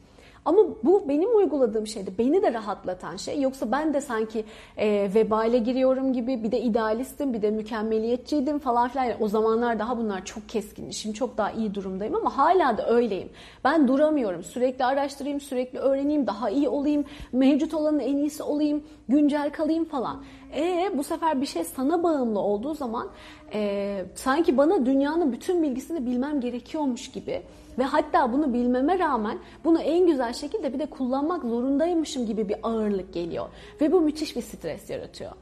Ama 0.45 0.62
bu 0.82 1.09
benim 1.09 1.36
uyguladığım 1.36 1.86
şeydi. 1.86 2.12
Beni 2.18 2.43
de 2.43 2.53
rahatlatan 2.53 3.16
şey. 3.16 3.41
Yoksa 3.41 3.72
ben 3.72 3.95
de 3.95 4.01
sanki 4.01 4.45
e, 4.76 5.11
vebale 5.14 5.59
giriyorum 5.59 6.12
gibi 6.12 6.43
bir 6.43 6.53
de 6.53 6.61
idealistim 6.61 7.34
bir 7.34 7.43
de 7.43 7.51
mükemmeliyetçiydim 7.51 8.59
falan 8.59 8.88
filan. 8.88 9.09
O 9.20 9.28
zamanlar 9.28 9.78
daha 9.78 9.99
bunlar 9.99 10.24
çok 10.24 10.49
keskin. 10.49 10.91
Şimdi 10.91 11.14
çok 11.14 11.36
daha 11.36 11.51
iyi 11.51 11.74
durumdayım 11.74 12.14
ama 12.14 12.38
hala 12.38 12.78
da 12.78 12.91
öyleyim. 12.91 13.28
Ben 13.64 13.88
duramıyorum. 13.88 14.43
Sürekli 14.43 14.84
araştırayım, 14.84 15.41
sürekli 15.41 15.78
öğreneyim, 15.78 16.26
daha 16.26 16.51
iyi 16.51 16.68
olayım, 16.68 17.05
mevcut 17.32 17.74
olanın 17.74 17.99
en 17.99 18.16
iyisi 18.16 18.43
olayım, 18.43 18.84
güncel 19.09 19.51
kalayım 19.51 19.84
falan. 19.84 20.22
E 20.57 20.91
bu 20.95 21.05
sefer 21.05 21.41
bir 21.41 21.47
şey 21.47 21.64
sana 21.64 22.03
bağımlı 22.03 22.41
olduğu 22.41 22.74
zaman 22.74 23.09
e, 23.55 24.05
sanki 24.14 24.57
bana 24.57 24.86
dünyanın 24.86 25.32
bütün 25.32 25.62
bilgisini 25.62 26.07
bilmem 26.07 26.41
gerekiyormuş 26.41 27.11
gibi 27.11 27.43
ve 27.78 27.84
hatta 27.84 28.32
bunu 28.32 28.52
bilmeme 28.52 28.98
rağmen 28.98 29.38
bunu 29.64 29.80
en 29.80 30.06
güzel 30.06 30.32
şekilde 30.32 30.72
bir 30.72 30.78
de 30.78 30.86
kullanmak 30.86 31.42
zorundaymışım 31.42 32.26
gibi 32.26 32.48
bir 32.48 32.56
ağırlık 32.62 33.14
geliyor. 33.14 33.48
Ve 33.80 33.92
bu 33.92 34.00
müthiş 34.00 34.36
bir 34.36 34.42
stres 34.42 34.90
yaratıyor. 34.90 35.32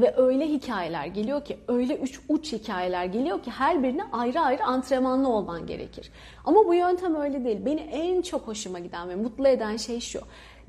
Ve 0.00 0.14
öyle 0.16 0.48
hikayeler 0.48 1.06
geliyor 1.06 1.44
ki, 1.44 1.58
öyle 1.68 1.96
üç 1.96 2.20
uç 2.28 2.52
hikayeler 2.52 3.04
geliyor 3.04 3.42
ki 3.42 3.50
her 3.50 3.82
birine 3.82 4.02
ayrı 4.12 4.40
ayrı 4.40 4.64
antrenmanlı 4.64 5.28
olman 5.28 5.66
gerekir. 5.66 6.10
Ama 6.44 6.66
bu 6.66 6.74
yöntem 6.74 7.14
öyle 7.14 7.44
değil. 7.44 7.66
Beni 7.66 7.80
en 7.80 8.22
çok 8.22 8.48
hoşuma 8.48 8.78
giden 8.78 9.08
ve 9.08 9.16
mutlu 9.16 9.48
eden 9.48 9.76
şey 9.76 10.00
şu. 10.00 10.20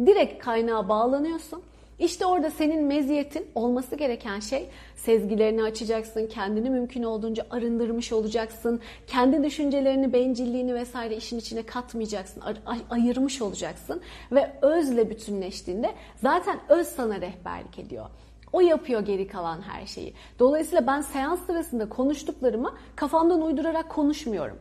Direkt 0.05 0.43
kaynağa 0.43 0.89
bağlanıyorsun 0.89 1.61
işte 1.99 2.25
orada 2.25 2.51
senin 2.51 2.83
meziyetin 2.83 3.47
olması 3.55 3.95
gereken 3.95 4.39
şey 4.39 4.69
sezgilerini 4.95 5.63
açacaksın, 5.63 6.27
kendini 6.27 6.69
mümkün 6.69 7.03
olduğunca 7.03 7.45
arındırmış 7.49 8.11
olacaksın, 8.13 8.81
kendi 9.07 9.43
düşüncelerini, 9.43 10.13
bencilliğini 10.13 10.75
vesaire 10.75 11.15
işin 11.15 11.39
içine 11.39 11.63
katmayacaksın, 11.63 12.41
ay- 12.65 12.81
ayırmış 12.89 13.41
olacaksın 13.41 14.01
ve 14.31 14.51
özle 14.61 15.09
bütünleştiğinde 15.09 15.93
zaten 16.15 16.59
öz 16.69 16.87
sana 16.87 17.21
rehberlik 17.21 17.79
ediyor. 17.79 18.05
O 18.53 18.61
yapıyor 18.61 19.01
geri 19.01 19.27
kalan 19.27 19.61
her 19.61 19.85
şeyi. 19.87 20.13
Dolayısıyla 20.39 20.87
ben 20.87 21.01
seans 21.01 21.45
sırasında 21.45 21.89
konuştuklarımı 21.89 22.73
kafamdan 22.95 23.41
uydurarak 23.41 23.89
konuşmuyorum. 23.89 24.57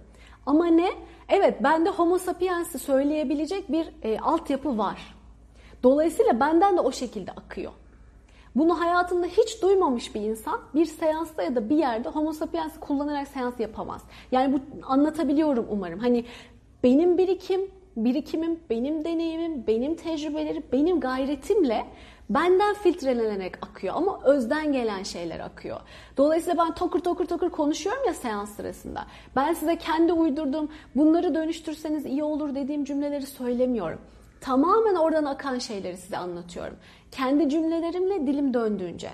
Ama 0.46 0.66
ne? 0.66 0.90
Evet 1.28 1.62
bende 1.62 1.90
homo 1.90 2.18
sapiens'i 2.18 2.78
söyleyebilecek 2.78 3.72
bir 3.72 3.88
e, 4.02 4.18
altyapı 4.18 4.78
var. 4.78 5.15
Dolayısıyla 5.82 6.40
benden 6.40 6.76
de 6.76 6.80
o 6.80 6.92
şekilde 6.92 7.30
akıyor. 7.32 7.72
Bunu 8.56 8.80
hayatında 8.80 9.26
hiç 9.26 9.62
duymamış 9.62 10.14
bir 10.14 10.20
insan 10.20 10.60
bir 10.74 10.86
seansta 10.86 11.42
ya 11.42 11.54
da 11.54 11.70
bir 11.70 11.76
yerde 11.76 12.08
homo 12.08 12.32
sapiens 12.32 12.80
kullanarak 12.80 13.28
seans 13.28 13.60
yapamaz. 13.60 14.02
Yani 14.32 14.54
bu 14.54 14.60
anlatabiliyorum 14.86 15.66
umarım. 15.70 15.98
Hani 15.98 16.24
benim 16.82 17.18
birikim 17.18 17.60
birikimim, 17.96 18.60
benim 18.70 19.04
deneyimim, 19.04 19.66
benim 19.66 19.94
tecrübelerim, 19.94 20.62
benim 20.72 21.00
gayretimle 21.00 21.84
benden 22.30 22.74
filtrelenerek 22.74 23.66
akıyor 23.66 23.94
ama 23.96 24.20
özden 24.24 24.72
gelen 24.72 25.02
şeyler 25.02 25.40
akıyor. 25.40 25.80
Dolayısıyla 26.16 26.64
ben 26.64 26.74
tokur 26.74 27.00
tokur 27.00 27.26
tokur 27.26 27.50
konuşuyorum 27.50 28.02
ya 28.06 28.14
seans 28.14 28.56
sırasında. 28.56 29.06
Ben 29.36 29.52
size 29.52 29.76
kendi 29.76 30.12
uydurduğum 30.12 30.68
bunları 30.96 31.34
dönüştürseniz 31.34 32.06
iyi 32.06 32.24
olur 32.24 32.54
dediğim 32.54 32.84
cümleleri 32.84 33.26
söylemiyorum. 33.26 33.98
Tamamen 34.40 34.94
oradan 34.94 35.24
akan 35.24 35.58
şeyleri 35.58 35.96
size 35.96 36.16
anlatıyorum. 36.16 36.76
Kendi 37.10 37.48
cümlelerimle 37.48 38.26
dilim 38.26 38.54
döndüğünce. 38.54 39.10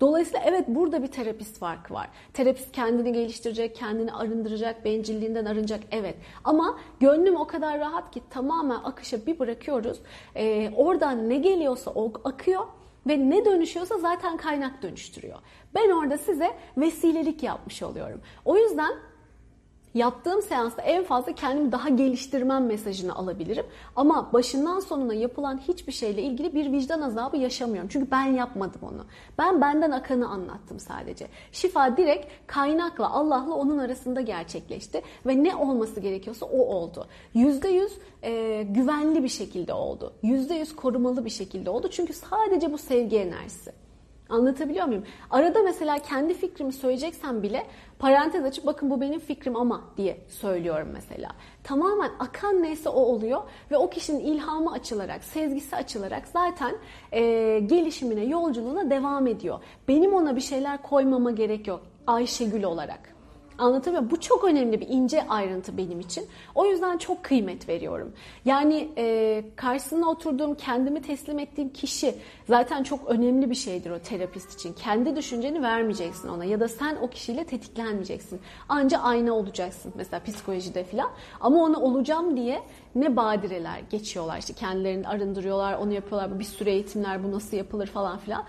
Dolayısıyla 0.00 0.40
evet 0.44 0.64
burada 0.68 1.02
bir 1.02 1.06
terapist 1.06 1.58
farkı 1.58 1.94
var. 1.94 2.08
Terapist 2.32 2.72
kendini 2.72 3.12
geliştirecek, 3.12 3.76
kendini 3.76 4.12
arındıracak, 4.12 4.84
bencilliğinden 4.84 5.44
arınacak 5.44 5.80
evet. 5.90 6.16
Ama 6.44 6.78
gönlüm 7.00 7.36
o 7.36 7.46
kadar 7.46 7.80
rahat 7.80 8.10
ki 8.10 8.22
tamamen 8.30 8.78
akışa 8.84 9.26
bir 9.26 9.38
bırakıyoruz. 9.38 10.00
Ee, 10.36 10.70
oradan 10.76 11.28
ne 11.28 11.36
geliyorsa 11.36 11.90
o 11.90 12.12
akıyor 12.24 12.66
ve 13.06 13.30
ne 13.30 13.44
dönüşüyorsa 13.44 13.98
zaten 13.98 14.36
kaynak 14.36 14.82
dönüştürüyor. 14.82 15.38
Ben 15.74 15.90
orada 15.90 16.18
size 16.18 16.56
vesilelik 16.76 17.42
yapmış 17.42 17.82
oluyorum. 17.82 18.20
O 18.44 18.56
yüzden 18.56 18.94
yaptığım 19.94 20.42
seansta 20.42 20.82
en 20.82 21.04
fazla 21.04 21.32
kendimi 21.32 21.72
daha 21.72 21.88
geliştirmem 21.88 22.66
mesajını 22.66 23.14
alabilirim. 23.14 23.66
Ama 23.96 24.32
başından 24.32 24.80
sonuna 24.80 25.14
yapılan 25.14 25.58
hiçbir 25.58 25.92
şeyle 25.92 26.22
ilgili 26.22 26.54
bir 26.54 26.72
vicdan 26.72 27.00
azabı 27.00 27.36
yaşamıyorum. 27.36 27.88
Çünkü 27.92 28.10
ben 28.10 28.24
yapmadım 28.24 28.80
onu. 28.82 29.04
Ben 29.38 29.60
benden 29.60 29.90
akanı 29.90 30.28
anlattım 30.28 30.80
sadece. 30.80 31.26
Şifa 31.52 31.96
direkt 31.96 32.26
kaynakla 32.46 33.10
Allah'la 33.10 33.54
onun 33.54 33.78
arasında 33.78 34.20
gerçekleşti. 34.20 35.02
Ve 35.26 35.44
ne 35.44 35.56
olması 35.56 36.00
gerekiyorsa 36.00 36.46
o 36.46 36.58
oldu. 36.58 37.06
%100 37.34 37.88
e, 38.22 38.62
güvenli 38.62 39.22
bir 39.22 39.28
şekilde 39.28 39.72
oldu. 39.72 40.12
%100 40.22 40.74
korumalı 40.76 41.24
bir 41.24 41.30
şekilde 41.30 41.70
oldu. 41.70 41.88
Çünkü 41.90 42.12
sadece 42.12 42.72
bu 42.72 42.78
sevgi 42.78 43.16
enerjisi. 43.16 43.83
Anlatabiliyor 44.34 44.86
muyum? 44.86 45.04
Arada 45.30 45.62
mesela 45.62 45.98
kendi 45.98 46.34
fikrimi 46.34 46.72
söyleyeceksem 46.72 47.42
bile 47.42 47.66
parantez 47.98 48.44
açıp 48.44 48.66
bakın 48.66 48.90
bu 48.90 49.00
benim 49.00 49.20
fikrim 49.20 49.56
ama 49.56 49.84
diye 49.96 50.20
söylüyorum 50.28 50.88
mesela. 50.92 51.28
Tamamen 51.64 52.10
akan 52.18 52.62
neyse 52.62 52.88
o 52.88 53.00
oluyor 53.00 53.42
ve 53.70 53.76
o 53.76 53.90
kişinin 53.90 54.20
ilhamı 54.20 54.72
açılarak, 54.72 55.24
sezgisi 55.24 55.76
açılarak 55.76 56.28
zaten 56.28 56.74
e, 57.12 57.20
gelişimine, 57.58 58.24
yolculuğuna 58.24 58.90
devam 58.90 59.26
ediyor. 59.26 59.60
Benim 59.88 60.14
ona 60.14 60.36
bir 60.36 60.40
şeyler 60.40 60.82
koymama 60.82 61.30
gerek 61.30 61.66
yok 61.66 61.80
Ayşegül 62.06 62.62
olarak. 62.62 63.13
Anlatabiliyor 63.58 64.02
muyum? 64.02 64.10
Bu 64.10 64.20
çok 64.20 64.44
önemli 64.44 64.80
bir 64.80 64.88
ince 64.88 65.28
ayrıntı 65.28 65.76
benim 65.76 66.00
için. 66.00 66.26
O 66.54 66.66
yüzden 66.66 66.98
çok 66.98 67.24
kıymet 67.24 67.68
veriyorum. 67.68 68.12
Yani 68.44 68.88
e, 68.98 69.44
karşısına 69.56 70.10
oturduğum, 70.10 70.54
kendimi 70.54 71.02
teslim 71.02 71.38
ettiğim 71.38 71.68
kişi 71.68 72.14
zaten 72.48 72.82
çok 72.82 73.08
önemli 73.08 73.50
bir 73.50 73.54
şeydir 73.54 73.90
o 73.90 73.98
terapist 73.98 74.54
için. 74.54 74.72
Kendi 74.72 75.16
düşünceni 75.16 75.62
vermeyeceksin 75.62 76.28
ona 76.28 76.44
ya 76.44 76.60
da 76.60 76.68
sen 76.68 76.96
o 76.96 77.08
kişiyle 77.10 77.44
tetiklenmeyeceksin. 77.44 78.40
Anca 78.68 78.98
ayna 78.98 79.32
olacaksın 79.32 79.92
mesela 79.96 80.22
psikolojide 80.22 80.84
falan. 80.84 81.10
Ama 81.40 81.62
ona 81.62 81.80
olacağım 81.80 82.36
diye 82.36 82.62
ne 82.94 83.16
badireler 83.16 83.80
geçiyorlar 83.90 84.38
işte 84.38 84.52
kendilerini 84.52 85.08
arındırıyorlar, 85.08 85.74
onu 85.74 85.92
yapıyorlar. 85.92 86.38
Bir 86.38 86.44
sürü 86.44 86.70
eğitimler 86.70 87.24
bu 87.24 87.32
nasıl 87.32 87.56
yapılır 87.56 87.86
falan 87.86 88.18
filan. 88.18 88.44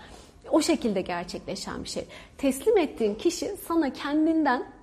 O 0.50 0.62
şekilde 0.62 1.00
gerçekleşen 1.00 1.84
bir 1.84 1.88
şey. 1.88 2.06
Teslim 2.38 2.78
ettiğin 2.78 3.14
kişi 3.14 3.56
sana 3.68 3.92
kendinden 3.92 4.75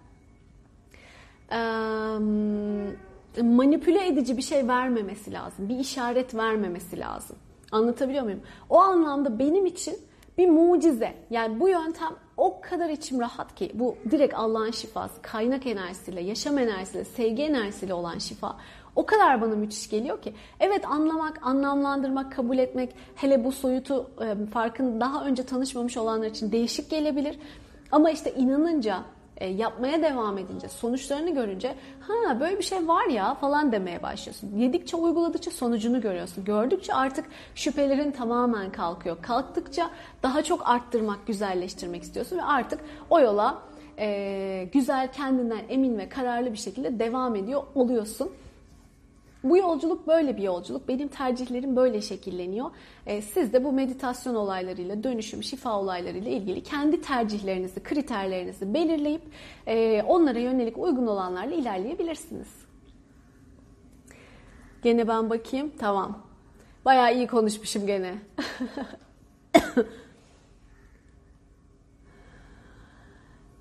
manipüle 3.41 4.07
edici 4.07 4.37
bir 4.37 4.41
şey 4.41 4.67
vermemesi 4.67 5.33
lazım. 5.33 5.69
Bir 5.69 5.79
işaret 5.79 6.35
vermemesi 6.35 6.99
lazım. 6.99 7.35
Anlatabiliyor 7.71 8.23
muyum? 8.23 8.41
O 8.69 8.79
anlamda 8.79 9.39
benim 9.39 9.65
için 9.65 9.95
bir 10.37 10.49
mucize. 10.49 11.13
Yani 11.29 11.59
bu 11.59 11.69
yöntem 11.69 12.15
o 12.37 12.61
kadar 12.61 12.89
içim 12.89 13.19
rahat 13.19 13.55
ki 13.55 13.71
bu 13.73 13.95
direkt 14.11 14.33
Allah'ın 14.33 14.71
şifası, 14.71 15.21
kaynak 15.21 15.67
enerjisiyle, 15.67 16.21
yaşam 16.21 16.57
enerjisiyle, 16.57 17.05
sevgi 17.05 17.43
enerjisiyle 17.43 17.93
olan 17.93 18.17
şifa 18.17 18.57
o 18.95 19.05
kadar 19.05 19.41
bana 19.41 19.55
müthiş 19.55 19.89
geliyor 19.89 20.21
ki. 20.21 20.33
Evet 20.59 20.85
anlamak, 20.85 21.39
anlamlandırmak, 21.47 22.31
kabul 22.31 22.57
etmek 22.57 22.95
hele 23.15 23.43
bu 23.43 23.51
soyutu 23.51 24.09
farkın 24.53 25.01
daha 25.01 25.25
önce 25.25 25.43
tanışmamış 25.45 25.97
olanlar 25.97 26.27
için 26.27 26.51
değişik 26.51 26.89
gelebilir. 26.89 27.39
Ama 27.91 28.11
işte 28.11 28.33
inanınca, 28.33 29.03
e, 29.37 29.47
yapmaya 29.47 30.01
devam 30.01 30.37
edince, 30.37 30.69
sonuçlarını 30.69 31.33
görünce 31.33 31.75
ha 31.99 32.39
böyle 32.39 32.57
bir 32.57 32.63
şey 32.63 32.87
var 32.87 33.05
ya 33.05 33.33
falan 33.33 33.71
demeye 33.71 34.03
başlıyorsun. 34.03 34.57
Yedikçe 34.57 34.97
uyguladıkça 34.97 35.51
sonucunu 35.51 36.01
görüyorsun. 36.01 36.45
Gördükçe 36.45 36.93
artık 36.93 37.25
şüphelerin 37.55 38.11
tamamen 38.11 38.71
kalkıyor. 38.71 39.17
Kalktıkça 39.21 39.89
daha 40.23 40.43
çok 40.43 40.69
arttırmak, 40.69 41.27
güzelleştirmek 41.27 42.03
istiyorsun 42.03 42.37
ve 42.37 42.43
artık 42.43 42.79
o 43.09 43.19
yola 43.19 43.61
e, 43.99 44.69
güzel, 44.73 45.11
kendinden 45.11 45.61
emin 45.69 45.97
ve 45.97 46.09
kararlı 46.09 46.51
bir 46.51 46.57
şekilde 46.57 46.99
devam 46.99 47.35
ediyor 47.35 47.63
oluyorsun. 47.75 48.31
Bu 49.43 49.57
yolculuk 49.57 50.07
böyle 50.07 50.37
bir 50.37 50.43
yolculuk. 50.43 50.87
Benim 50.87 51.07
tercihlerim 51.07 51.75
böyle 51.75 52.01
şekilleniyor. 52.01 52.71
Ee, 53.05 53.21
siz 53.21 53.53
de 53.53 53.63
bu 53.63 53.71
meditasyon 53.71 54.35
olaylarıyla, 54.35 55.03
dönüşüm, 55.03 55.43
şifa 55.43 55.79
olaylarıyla 55.79 56.31
ilgili 56.31 56.63
kendi 56.63 57.01
tercihlerinizi, 57.01 57.83
kriterlerinizi 57.83 58.73
belirleyip 58.73 59.21
e, 59.67 60.03
onlara 60.03 60.39
yönelik 60.39 60.77
uygun 60.77 61.07
olanlarla 61.07 61.55
ilerleyebilirsiniz. 61.55 62.47
Gene 64.83 65.07
ben 65.07 65.29
bakayım. 65.29 65.71
Tamam. 65.79 66.17
Bayağı 66.85 67.15
iyi 67.15 67.27
konuşmuşum 67.27 67.87
gene. 67.87 68.15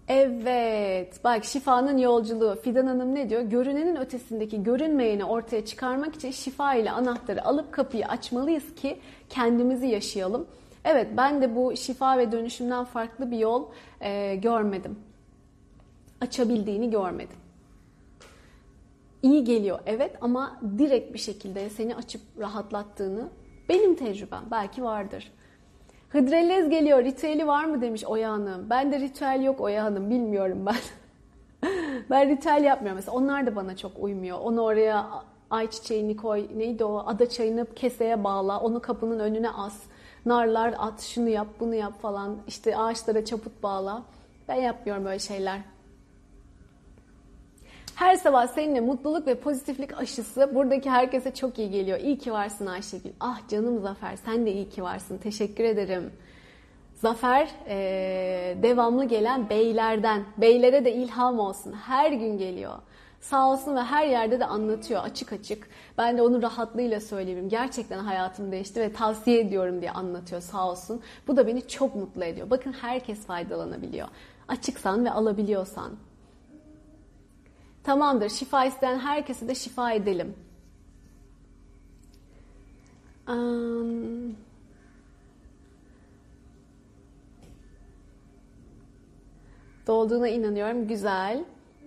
Evet, 0.08 1.24
bak 1.24 1.44
şifanın 1.44 1.98
yolculuğu. 1.98 2.58
Fidan 2.62 2.86
Hanım 2.86 3.14
ne 3.14 3.30
diyor? 3.30 3.42
Görünenin 3.42 3.96
ötesindeki 3.96 4.62
görünmeyeni 4.62 5.24
ortaya 5.24 5.64
çıkarmak 5.64 6.14
için 6.14 6.30
şifa 6.30 6.74
ile 6.74 6.90
anahtarı 6.90 7.44
alıp 7.44 7.72
kapıyı 7.72 8.06
açmalıyız 8.06 8.74
ki 8.74 8.98
kendimizi 9.28 9.86
yaşayalım. 9.86 10.46
Evet, 10.84 11.08
ben 11.16 11.42
de 11.42 11.56
bu 11.56 11.76
şifa 11.76 12.18
ve 12.18 12.32
dönüşümden 12.32 12.84
farklı 12.84 13.30
bir 13.30 13.38
yol 13.38 13.66
e, 14.00 14.34
görmedim. 14.36 14.98
Açabildiğini 16.20 16.90
görmedim. 16.90 17.36
İyi 19.22 19.44
geliyor 19.44 19.78
evet 19.86 20.16
ama 20.20 20.60
direkt 20.78 21.14
bir 21.14 21.18
şekilde 21.18 21.70
seni 21.70 21.96
açıp 21.96 22.20
rahatlattığını 22.38 23.28
benim 23.68 23.94
tecrübem 23.94 24.42
belki 24.50 24.82
vardır. 24.82 25.32
Hıdrellez 26.12 26.70
geliyor. 26.70 27.04
Ritüeli 27.04 27.46
var 27.46 27.64
mı 27.64 27.80
demiş 27.80 28.04
Oya 28.04 28.32
Hanım. 28.32 28.70
Ben 28.70 28.92
de 28.92 29.00
ritüel 29.00 29.42
yok 29.42 29.60
Oya 29.60 29.84
Hanım. 29.84 30.10
Bilmiyorum 30.10 30.66
ben. 30.66 30.76
ben 32.10 32.28
ritüel 32.28 32.64
yapmıyorum. 32.64 32.96
Mesela 32.96 33.16
onlar 33.16 33.46
da 33.46 33.56
bana 33.56 33.76
çok 33.76 33.92
uymuyor. 33.98 34.38
Onu 34.40 34.60
oraya 34.60 35.06
ay 35.50 35.70
çiçeğini 35.70 36.16
koy. 36.16 36.46
Neydi 36.56 36.84
o? 36.84 37.02
Ada 37.06 37.28
çayını 37.28 37.66
keseye 37.74 38.24
bağla. 38.24 38.60
Onu 38.60 38.80
kapının 38.80 39.18
önüne 39.18 39.50
as. 39.50 39.82
Narlar 40.26 40.74
at. 40.78 41.00
Şunu 41.00 41.28
yap 41.28 41.46
bunu 41.60 41.74
yap 41.74 42.02
falan. 42.02 42.36
İşte 42.48 42.76
ağaçlara 42.76 43.24
çaput 43.24 43.62
bağla. 43.62 44.02
Ben 44.48 44.54
yapmıyorum 44.54 45.04
böyle 45.04 45.18
şeyler. 45.18 45.60
Her 47.94 48.16
sabah 48.16 48.46
seninle 48.46 48.80
mutluluk 48.80 49.26
ve 49.26 49.34
pozitiflik 49.34 49.98
aşısı 49.98 50.54
buradaki 50.54 50.90
herkese 50.90 51.34
çok 51.34 51.58
iyi 51.58 51.70
geliyor. 51.70 51.98
İyi 52.00 52.18
ki 52.18 52.32
varsın 52.32 52.66
Ayşegül. 52.66 53.10
Ah 53.20 53.48
canım 53.48 53.80
Zafer 53.80 54.16
sen 54.16 54.46
de 54.46 54.52
iyi 54.52 54.68
ki 54.68 54.82
varsın. 54.82 55.18
Teşekkür 55.18 55.64
ederim. 55.64 56.10
Zafer 56.94 57.48
e, 57.68 57.76
devamlı 58.62 59.04
gelen 59.04 59.48
beylerden. 59.50 60.24
Beylere 60.38 60.84
de 60.84 60.92
ilham 60.94 61.38
olsun. 61.38 61.72
Her 61.72 62.12
gün 62.12 62.38
geliyor. 62.38 62.74
Sağ 63.20 63.50
olsun 63.50 63.76
ve 63.76 63.80
her 63.80 64.06
yerde 64.06 64.40
de 64.40 64.46
anlatıyor 64.46 65.02
açık 65.04 65.32
açık. 65.32 65.68
Ben 65.98 66.18
de 66.18 66.22
onun 66.22 66.42
rahatlığıyla 66.42 67.00
söyleyeyim. 67.00 67.48
Gerçekten 67.48 67.98
hayatım 67.98 68.52
değişti 68.52 68.80
ve 68.80 68.92
tavsiye 68.92 69.40
ediyorum 69.40 69.80
diye 69.80 69.90
anlatıyor 69.90 70.40
sağ 70.40 70.70
olsun. 70.70 71.00
Bu 71.26 71.36
da 71.36 71.46
beni 71.46 71.68
çok 71.68 71.94
mutlu 71.96 72.24
ediyor. 72.24 72.50
Bakın 72.50 72.72
herkes 72.72 73.26
faydalanabiliyor. 73.26 74.08
Açıksan 74.48 75.04
ve 75.04 75.10
alabiliyorsan. 75.10 75.92
Tamamdır. 77.84 78.28
Şifa 78.28 78.64
isteyen 78.64 78.98
herkese 78.98 79.48
de 79.48 79.54
şifa 79.54 79.92
edelim. 79.92 80.34
Um, 83.28 84.36
dolduğuna 89.86 90.28
inanıyorum. 90.28 90.88
Güzel. 90.88 91.44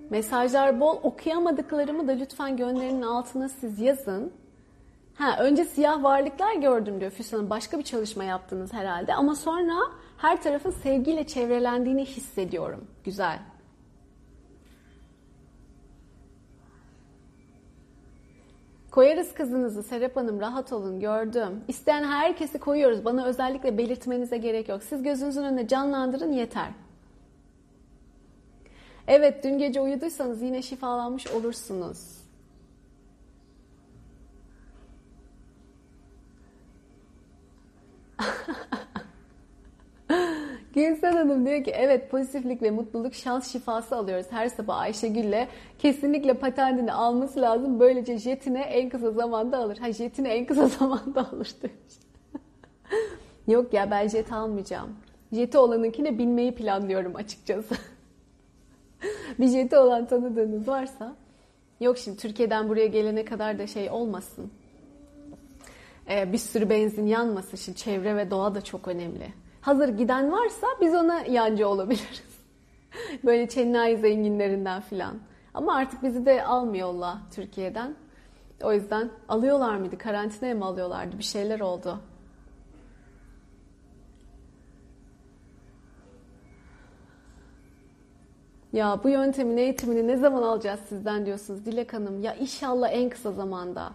Mesajlar 0.10 0.80
bol. 0.80 0.98
Okuyamadıklarımı 1.04 2.08
da 2.08 2.12
lütfen 2.12 2.58
gönderinin 2.58 3.02
altına 3.02 3.50
siz 3.50 3.80
yazın. 3.80 4.32
Ha, 5.16 5.38
önce 5.40 5.66
siyah 5.66 6.04
varlıklar 6.04 6.56
gördüm 6.56 7.00
diyor 7.00 7.12
Füsun 7.12 7.50
Başka 7.50 7.80
bir 7.80 7.84
çalışma 7.84 8.24
yaptınız 8.24 8.74
herhalde. 8.74 9.14
Ama 9.14 9.36
sonra 9.36 9.76
her 10.18 10.42
tarafın 10.42 10.72
sevgiyle 10.72 11.28
çevrelendiğini 11.28 12.06
hissediyorum. 12.06 12.88
Güzel. 13.04 13.40
Koyarız 18.96 19.34
kızınızı 19.34 19.84
Serap 19.84 20.16
Hanım 20.16 20.40
rahat 20.40 20.74
olun 20.74 21.00
gördüm. 21.00 21.64
İsteyen 21.68 22.04
herkesi 22.04 22.60
koyuyoruz. 22.60 23.06
Bana 23.06 23.26
özellikle 23.26 23.78
belirtmenize 23.78 24.38
gerek 24.38 24.70
yok. 24.70 24.84
Siz 24.84 25.04
gözünüzün 25.04 25.44
önünde 25.44 25.68
canlandırın 25.68 26.32
yeter. 26.32 26.70
Evet 29.08 29.44
dün 29.44 29.58
gece 29.58 29.82
uyuduysanız 29.82 30.42
yine 30.42 30.62
şifalanmış 30.62 31.28
olursunuz. 31.28 32.18
Gülsen 40.76 41.14
Hanım 41.14 41.46
diyor 41.46 41.64
ki 41.64 41.72
evet 41.72 42.12
pozitiflik 42.12 42.62
ve 42.62 42.72
mutluluk 42.72 43.14
şans 43.14 43.52
şifası 43.52 43.96
alıyoruz 43.96 44.26
her 44.30 44.48
sabah 44.48 44.78
Ayşegül'le. 44.78 45.48
Kesinlikle 45.80 46.34
patentini 46.34 46.94
alması 46.94 47.42
lazım. 47.42 47.80
Böylece 47.80 48.18
jetine 48.18 48.62
en 48.62 48.90
kısa 48.90 49.12
zamanda 49.12 49.58
alır. 49.58 49.78
Ha 49.78 49.92
jetine 49.92 50.30
en 50.30 50.46
kısa 50.46 50.68
zamanda 50.80 51.32
alır 51.32 51.56
demiş. 51.62 51.96
Yok 53.48 53.74
ya 53.74 53.92
ben 53.92 54.08
jet 54.08 54.32
almayacağım. 54.32 54.96
Jeti 55.32 55.58
olanınkine 55.58 56.18
binmeyi 56.18 56.56
planlıyorum 56.56 57.16
açıkçası. 57.16 57.76
bir 59.40 59.48
jeti 59.48 59.78
olan 59.78 60.08
tanıdığınız 60.08 60.68
varsa. 60.68 61.16
Yok 61.80 61.98
şimdi 61.98 62.18
Türkiye'den 62.18 62.70
buraya 62.70 62.88
gelene 62.88 63.26
kadar 63.26 63.60
da 63.60 63.68
şey 63.68 63.90
olmasın. 63.90 64.52
Ee, 66.10 66.32
bir 66.34 66.38
sürü 66.38 66.70
benzin 66.70 67.08
yanmasın. 67.08 67.58
Şimdi 67.58 67.78
çevre 67.78 68.16
ve 68.16 68.32
doğa 68.32 68.56
da 68.56 68.62
çok 68.62 68.88
önemli. 68.88 69.45
Hazır 69.66 69.90
giden 69.90 70.32
varsa 70.32 70.68
biz 70.82 70.96
ona 70.96 71.20
yancı 71.20 71.68
olabiliriz. 71.68 72.40
Böyle 73.24 73.50
Çennai 73.50 73.98
zenginlerinden 73.98 74.82
filan. 74.82 75.18
Ama 75.54 75.76
artık 75.76 76.04
bizi 76.04 76.26
de 76.26 76.46
almıyorlar 76.46 77.18
Türkiye'den. 77.32 77.96
O 78.64 78.74
yüzden 78.74 79.10
alıyorlar 79.30 79.78
mıydı? 79.78 79.98
Karantinaya 79.98 80.56
mı 80.56 80.66
alıyorlardı? 80.66 81.18
Bir 81.18 81.24
şeyler 81.24 81.60
oldu. 81.60 82.00
Ya 88.74 89.00
bu 89.04 89.10
yöntemin 89.10 89.58
eğitimini 89.58 90.08
ne 90.08 90.18
zaman 90.18 90.44
alacağız 90.44 90.80
sizden 90.90 91.26
diyorsunuz 91.26 91.66
Dilek 91.66 91.94
Hanım. 91.94 92.24
Ya 92.24 92.36
inşallah 92.36 92.90
en 92.92 93.10
kısa 93.10 93.32
zamanda. 93.32 93.92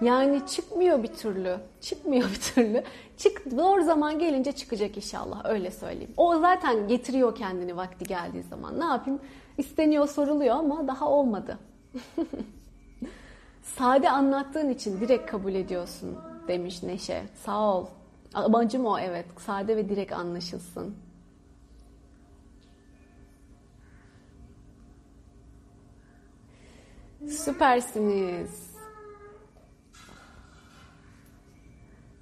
Yani 0.00 0.46
çıkmıyor 0.46 1.02
bir 1.02 1.12
türlü. 1.12 1.58
Çıkmıyor 1.80 2.30
bir 2.34 2.40
türlü. 2.40 2.82
Çık 3.16 3.56
doğru 3.56 3.84
zaman 3.84 4.18
gelince 4.18 4.52
çıkacak 4.52 4.96
inşallah 4.96 5.44
öyle 5.44 5.70
söyleyeyim. 5.70 6.14
O 6.16 6.38
zaten 6.38 6.88
getiriyor 6.88 7.34
kendini 7.34 7.76
vakti 7.76 8.04
geldiği 8.04 8.42
zaman. 8.42 8.80
Ne 8.80 8.84
yapayım? 8.84 9.20
İsteniyor 9.58 10.08
soruluyor 10.08 10.56
ama 10.56 10.86
daha 10.86 11.08
olmadı. 11.08 11.58
Sade 13.62 14.10
anlattığın 14.10 14.68
için 14.70 15.00
direkt 15.00 15.30
kabul 15.30 15.54
ediyorsun 15.54 16.18
demiş 16.48 16.82
Neşe. 16.82 17.22
Sağ 17.34 17.74
ol. 17.76 17.86
Amacım 18.34 18.86
o 18.86 18.98
evet. 18.98 19.26
Sade 19.38 19.76
ve 19.76 19.88
direkt 19.88 20.12
anlaşılsın. 20.12 20.94
Süpersiniz. 27.28 28.63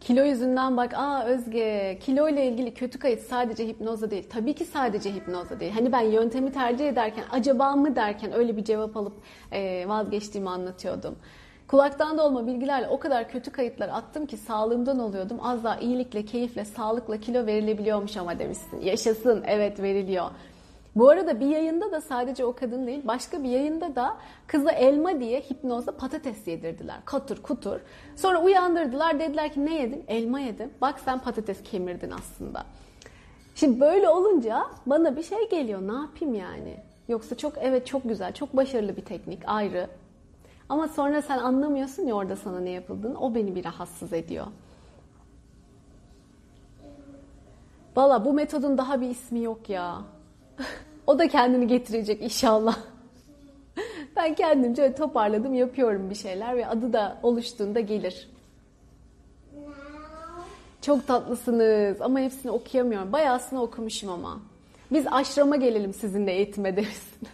Kilo 0.02 0.22
yüzünden 0.22 0.76
bak, 0.76 0.94
aa 0.94 1.24
Özge, 1.24 1.98
kilo 2.00 2.28
ile 2.28 2.46
ilgili 2.46 2.74
kötü 2.74 2.98
kayıt 2.98 3.20
sadece 3.20 3.66
hipnozda 3.66 4.10
değil. 4.10 4.26
Tabii 4.30 4.54
ki 4.54 4.64
sadece 4.64 5.14
hipnozda 5.14 5.60
değil. 5.60 5.72
Hani 5.72 5.92
ben 5.92 6.00
yöntemi 6.00 6.52
tercih 6.52 6.88
ederken, 6.88 7.24
acaba 7.30 7.76
mı 7.76 7.96
derken 7.96 8.32
öyle 8.32 8.56
bir 8.56 8.64
cevap 8.64 8.96
alıp 8.96 9.12
e, 9.52 9.88
vazgeçtiğimi 9.88 10.50
anlatıyordum. 10.50 11.16
Kulaktan 11.68 12.18
dolma 12.18 12.46
bilgilerle 12.46 12.88
o 12.88 12.98
kadar 12.98 13.28
kötü 13.28 13.50
kayıtlar 13.50 13.88
attım 13.88 14.26
ki 14.26 14.36
sağlığımdan 14.36 14.98
oluyordum. 14.98 15.38
Az 15.42 15.64
daha 15.64 15.76
iyilikle, 15.76 16.24
keyifle, 16.24 16.64
sağlıkla 16.64 17.20
kilo 17.20 17.46
verilebiliyormuş 17.46 18.16
ama 18.16 18.38
demişsin. 18.38 18.80
Yaşasın, 18.80 19.44
evet 19.46 19.80
veriliyor. 19.80 20.26
Bu 20.96 21.08
arada 21.08 21.40
bir 21.40 21.46
yayında 21.46 21.92
da 21.92 22.00
sadece 22.00 22.44
o 22.44 22.54
kadın 22.54 22.86
değil, 22.86 23.00
başka 23.04 23.42
bir 23.42 23.48
yayında 23.48 23.96
da 23.96 24.16
kıza 24.46 24.72
elma 24.72 25.20
diye 25.20 25.40
hipnozda 25.40 25.96
patates 25.96 26.46
yedirdiler. 26.46 26.96
Katur 27.04 27.42
kutur. 27.42 27.80
Sonra 28.16 28.42
uyandırdılar 28.42 29.20
dediler 29.20 29.52
ki 29.52 29.66
ne 29.66 29.74
yedin? 29.74 30.04
Elma 30.08 30.40
yedim. 30.40 30.70
Bak 30.80 31.00
sen 31.04 31.18
patates 31.18 31.62
kemirdin 31.62 32.10
aslında. 32.10 32.64
Şimdi 33.54 33.80
böyle 33.80 34.08
olunca 34.08 34.66
bana 34.86 35.16
bir 35.16 35.22
şey 35.22 35.48
geliyor. 35.48 35.80
Ne 35.80 35.92
yapayım 35.92 36.34
yani? 36.34 36.76
Yoksa 37.08 37.36
çok 37.36 37.52
evet 37.60 37.86
çok 37.86 38.02
güzel, 38.08 38.34
çok 38.34 38.56
başarılı 38.56 38.96
bir 38.96 39.04
teknik 39.04 39.42
ayrı. 39.46 39.88
Ama 40.68 40.88
sonra 40.88 41.22
sen 41.22 41.38
anlamıyorsun 41.38 42.02
ya 42.02 42.14
orada 42.14 42.36
sana 42.36 42.60
ne 42.60 42.70
yapıldığını. 42.70 43.20
O 43.20 43.34
beni 43.34 43.54
bir 43.54 43.64
rahatsız 43.64 44.12
ediyor. 44.12 44.46
Valla 47.96 48.24
bu 48.24 48.32
metodun 48.32 48.78
daha 48.78 49.00
bir 49.00 49.10
ismi 49.10 49.42
yok 49.42 49.68
ya. 49.68 50.02
o 51.06 51.18
da 51.18 51.28
kendini 51.28 51.66
getirecek 51.66 52.22
inşallah. 52.22 52.78
ben 54.16 54.34
kendimce 54.34 54.94
toparladım, 54.94 55.54
yapıyorum 55.54 56.10
bir 56.10 56.14
şeyler 56.14 56.56
ve 56.56 56.66
adı 56.66 56.92
da 56.92 57.18
oluştuğunda 57.22 57.80
gelir. 57.80 58.28
Çok 60.82 61.06
tatlısınız 61.06 62.00
ama 62.00 62.20
hepsini 62.20 62.52
okuyamıyorum. 62.52 63.12
Bayağısını 63.12 63.62
okumuşum 63.62 64.10
ama. 64.10 64.40
Biz 64.92 65.06
aşrama 65.10 65.56
gelelim 65.56 65.94
sizinle 65.94 66.32
eğitime 66.32 66.76
demişsiniz. 66.76 67.32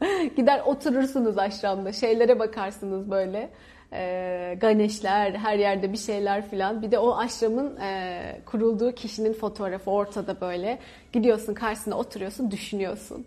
Gider 0.36 0.62
oturursunuz 0.66 1.38
aşramda, 1.38 1.92
şeylere 1.92 2.38
bakarsınız 2.38 3.10
böyle. 3.10 3.50
E, 3.92 4.58
ganeşler, 4.60 5.32
her 5.34 5.58
yerde 5.58 5.92
bir 5.92 5.98
şeyler 5.98 6.50
filan. 6.50 6.82
Bir 6.82 6.90
de 6.90 6.98
o 6.98 7.16
aşramın 7.16 7.76
e, 7.76 8.40
kurulduğu 8.46 8.92
kişinin 8.92 9.32
fotoğrafı 9.32 9.90
ortada 9.90 10.40
böyle. 10.40 10.78
Gidiyorsun 11.12 11.54
karşısına 11.54 11.98
oturuyorsun, 11.98 12.50
düşünüyorsun. 12.50 13.26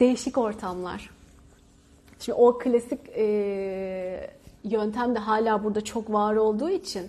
Değişik 0.00 0.38
ortamlar. 0.38 1.10
Şimdi 2.20 2.38
o 2.38 2.58
klasik 2.58 3.00
e, 3.16 4.30
yöntem 4.64 5.14
de 5.14 5.18
hala 5.18 5.64
burada 5.64 5.80
çok 5.80 6.12
var 6.12 6.36
olduğu 6.36 6.70
için 6.70 7.08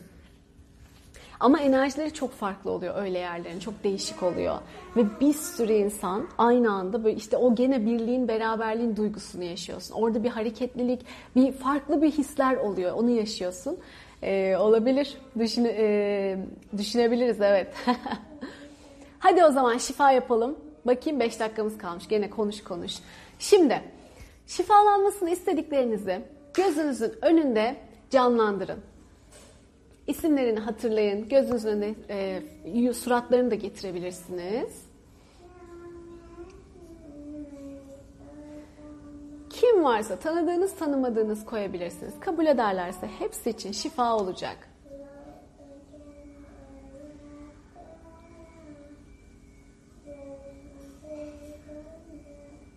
ama 1.46 1.60
enerjileri 1.60 2.14
çok 2.14 2.32
farklı 2.32 2.72
oluyor 2.72 2.96
öyle 2.98 3.20
yerlerin. 3.20 3.60
Çok 3.60 3.84
değişik 3.84 4.24
oluyor. 4.24 4.58
Ve 4.96 5.20
bir 5.20 5.34
sürü 5.34 5.74
insan 5.74 6.28
aynı 6.38 6.72
anda 6.72 7.04
böyle 7.04 7.16
işte 7.16 7.38
o 7.38 7.56
gene 7.56 7.86
birliğin, 7.86 8.28
beraberliğin 8.28 8.96
duygusunu 8.96 9.44
yaşıyorsun. 9.44 9.96
Orada 9.96 10.24
bir 10.24 10.30
hareketlilik, 10.30 11.06
bir 11.36 11.52
farklı 11.52 12.02
bir 12.02 12.12
hisler 12.12 12.56
oluyor. 12.56 12.94
Onu 12.94 13.10
yaşıyorsun. 13.10 13.78
Ee, 14.24 14.58
olabilir. 14.58 15.18
Düşün, 15.40 15.66
e, 15.66 16.38
düşünebiliriz 16.78 17.42
evet. 17.42 17.74
Hadi 19.20 19.46
o 19.46 19.52
zaman 19.52 19.78
şifa 19.78 20.12
yapalım. 20.12 20.56
Bakayım 20.86 21.20
5 21.20 21.40
dakikamız 21.40 21.78
kalmış. 21.78 22.08
Gene 22.08 22.30
konuş 22.30 22.64
konuş. 22.64 22.94
Şimdi 23.40 23.82
şifalanmasını 24.48 25.30
istediklerinizi 25.30 26.22
gözünüzün 26.54 27.14
önünde 27.22 27.76
canlandırın. 28.10 28.95
İsimlerini 30.08 30.60
hatırlayın. 30.60 31.30
Gözünüzün 31.30 31.70
önüne 31.70 31.96
e, 32.90 32.94
suratlarını 32.94 33.52
da 33.52 33.56
getirebilirsiniz. 33.56 34.86
Kim 39.50 39.84
varsa 39.84 40.16
tanıdığınız 40.16 40.76
tanımadığınız 40.76 41.46
koyabilirsiniz. 41.46 42.14
Kabul 42.20 42.46
ederlerse 42.46 43.08
hepsi 43.20 43.50
için 43.50 43.72
şifa 43.72 44.18
olacak. 44.18 44.70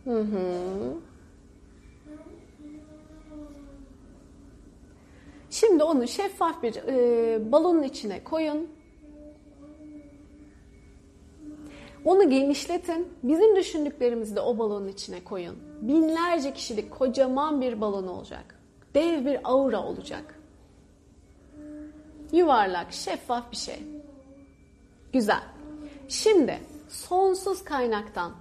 Hı 0.05 0.21
hı. 0.21 1.08
Şimdi 5.61 5.83
onu 5.83 6.09
şeffaf 6.09 6.63
bir 6.63 6.77
e, 6.77 7.53
balonun 7.53 7.83
içine 7.83 8.25
koyun. 8.25 8.69
Onu 12.05 12.31
genişletin. 12.31 13.09
Bizim 13.23 13.57
düşündüklerimizi 13.57 14.37
de 14.37 14.41
o 14.41 14.59
balonun 14.59 14.89
içine 14.89 15.25
koyun. 15.25 15.57
Binlerce 15.81 16.55
kişilik 16.55 16.91
kocaman 16.91 17.61
bir 17.61 17.81
balon 17.81 18.07
olacak. 18.07 18.61
Dev 18.95 19.27
bir 19.27 19.39
aura 19.45 19.83
olacak. 19.83 20.41
Yuvarlak, 22.33 22.93
şeffaf 22.93 23.53
bir 23.53 23.57
şey. 23.57 23.83
Güzel. 25.13 25.43
Şimdi 26.09 26.59
sonsuz 26.89 27.65
kaynaktan, 27.65 28.33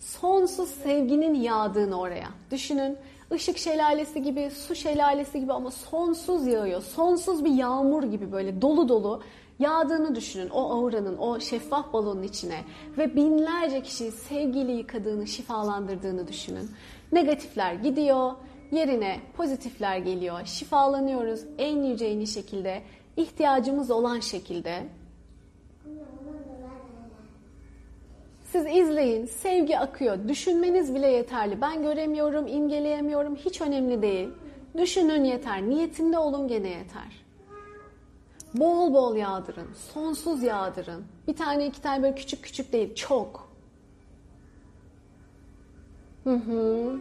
sonsuz 0.00 0.68
sevginin 0.68 1.34
yağdığını 1.34 2.00
oraya 2.00 2.28
düşünün 2.50 2.98
ışık 3.32 3.58
şelalesi 3.58 4.22
gibi, 4.22 4.50
su 4.50 4.74
şelalesi 4.74 5.40
gibi 5.40 5.52
ama 5.52 5.70
sonsuz 5.70 6.46
yağıyor. 6.46 6.82
Sonsuz 6.82 7.44
bir 7.44 7.50
yağmur 7.50 8.02
gibi 8.02 8.32
böyle 8.32 8.62
dolu 8.62 8.88
dolu 8.88 9.22
yağdığını 9.58 10.14
düşünün 10.14 10.50
o 10.50 10.70
auranın, 10.70 11.18
o 11.18 11.40
şeffaf 11.40 11.92
balonun 11.92 12.22
içine 12.22 12.60
ve 12.98 13.16
binlerce 13.16 13.82
kişiyi 13.82 14.12
sevgiyle 14.12 14.72
yıkadığını, 14.72 15.26
şifalandırdığını 15.26 16.28
düşünün. 16.28 16.70
Negatifler 17.12 17.74
gidiyor, 17.74 18.32
yerine 18.72 19.20
pozitifler 19.36 19.98
geliyor. 19.98 20.40
Şifalanıyoruz 20.44 21.40
en 21.58 21.82
yüce 21.82 22.06
en 22.06 22.24
şekilde, 22.24 22.82
ihtiyacımız 23.16 23.90
olan 23.90 24.20
şekilde. 24.20 24.82
Siz 28.54 28.66
izleyin, 28.66 29.26
sevgi 29.26 29.78
akıyor. 29.78 30.28
Düşünmeniz 30.28 30.94
bile 30.94 31.06
yeterli. 31.06 31.60
Ben 31.60 31.82
göremiyorum, 31.82 32.46
imgeleyemiyorum, 32.46 33.36
hiç 33.36 33.60
önemli 33.60 34.02
değil. 34.02 34.28
Düşünün 34.78 35.24
yeter, 35.24 35.62
niyetinde 35.62 36.18
olun 36.18 36.48
gene 36.48 36.68
yeter. 36.68 37.24
Bol 38.54 38.94
bol 38.94 39.16
yağdırın, 39.16 39.68
sonsuz 39.94 40.42
yağdırın. 40.42 41.04
Bir 41.28 41.36
tane 41.36 41.66
iki 41.66 41.82
tane 41.82 42.02
böyle 42.02 42.14
küçük 42.14 42.44
küçük 42.44 42.72
değil, 42.72 42.94
çok. 42.94 43.48
Hı 46.24 46.34
hı. 46.34 46.96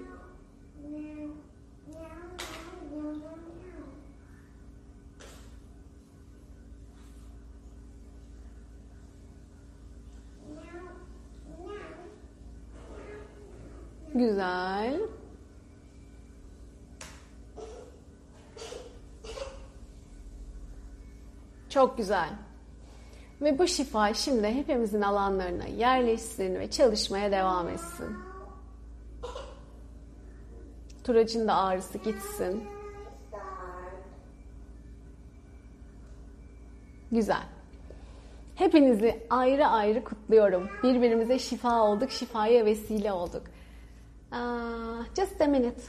Güzel. 14.14 15.00
Çok 21.70 21.98
güzel. 21.98 22.30
Ve 23.42 23.60
bu 23.60 23.68
şifa 23.68 24.14
şimdi 24.14 24.48
hepimizin 24.48 25.02
alanlarına 25.02 25.66
yerleşsin 25.66 26.56
ve 26.56 26.72
çalışmaya 26.72 27.32
devam 27.32 27.70
etsin. 27.70 28.18
Turacın 31.04 31.48
da 31.48 31.56
ağrısı 31.56 31.98
gitsin. 31.98 32.64
Güzel. 37.12 37.44
Hepinizi 38.56 39.28
ayrı 39.30 39.68
ayrı 39.68 40.04
kutluyorum. 40.04 40.70
Birbirimize 40.84 41.40
şifa 41.40 41.82
olduk, 41.82 42.12
şifaya 42.12 42.66
vesile 42.66 43.12
olduk. 43.12 43.44
Uh, 44.34 45.06
just 45.16 45.42
a 45.42 45.48
minute. 45.48 45.82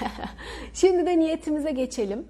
Şimdi 0.74 1.06
de 1.06 1.18
niyetimize 1.18 1.70
geçelim. 1.70 2.26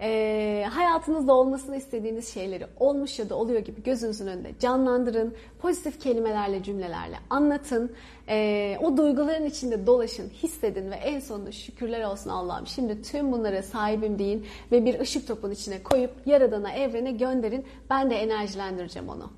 Ee, 0.00 0.66
hayatınızda 0.70 1.34
olmasını 1.34 1.76
istediğiniz 1.76 2.34
şeyleri 2.34 2.66
olmuş 2.80 3.18
ya 3.18 3.28
da 3.28 3.34
oluyor 3.34 3.60
gibi 3.60 3.82
gözünüzün 3.82 4.26
önünde 4.26 4.52
canlandırın. 4.60 5.34
Pozitif 5.58 6.00
kelimelerle, 6.00 6.62
cümlelerle 6.62 7.16
anlatın. 7.30 7.92
Ee, 8.28 8.76
o 8.82 8.96
duyguların 8.96 9.46
içinde 9.46 9.86
dolaşın, 9.86 10.28
hissedin 10.28 10.90
ve 10.90 10.94
en 10.94 11.20
sonunda 11.20 11.52
şükürler 11.52 12.04
olsun 12.04 12.30
Allah'ım. 12.30 12.66
Şimdi 12.66 13.02
tüm 13.02 13.32
bunlara 13.32 13.62
sahibim 13.62 14.18
deyin 14.18 14.46
ve 14.72 14.84
bir 14.84 15.00
ışık 15.00 15.28
topun 15.28 15.50
içine 15.50 15.82
koyup 15.82 16.10
Yaradan'a, 16.26 16.72
evrene 16.72 17.12
gönderin. 17.12 17.64
Ben 17.90 18.10
de 18.10 18.14
enerjilendireceğim 18.14 19.08
onu. 19.08 19.30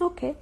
Okay. 0.00 0.34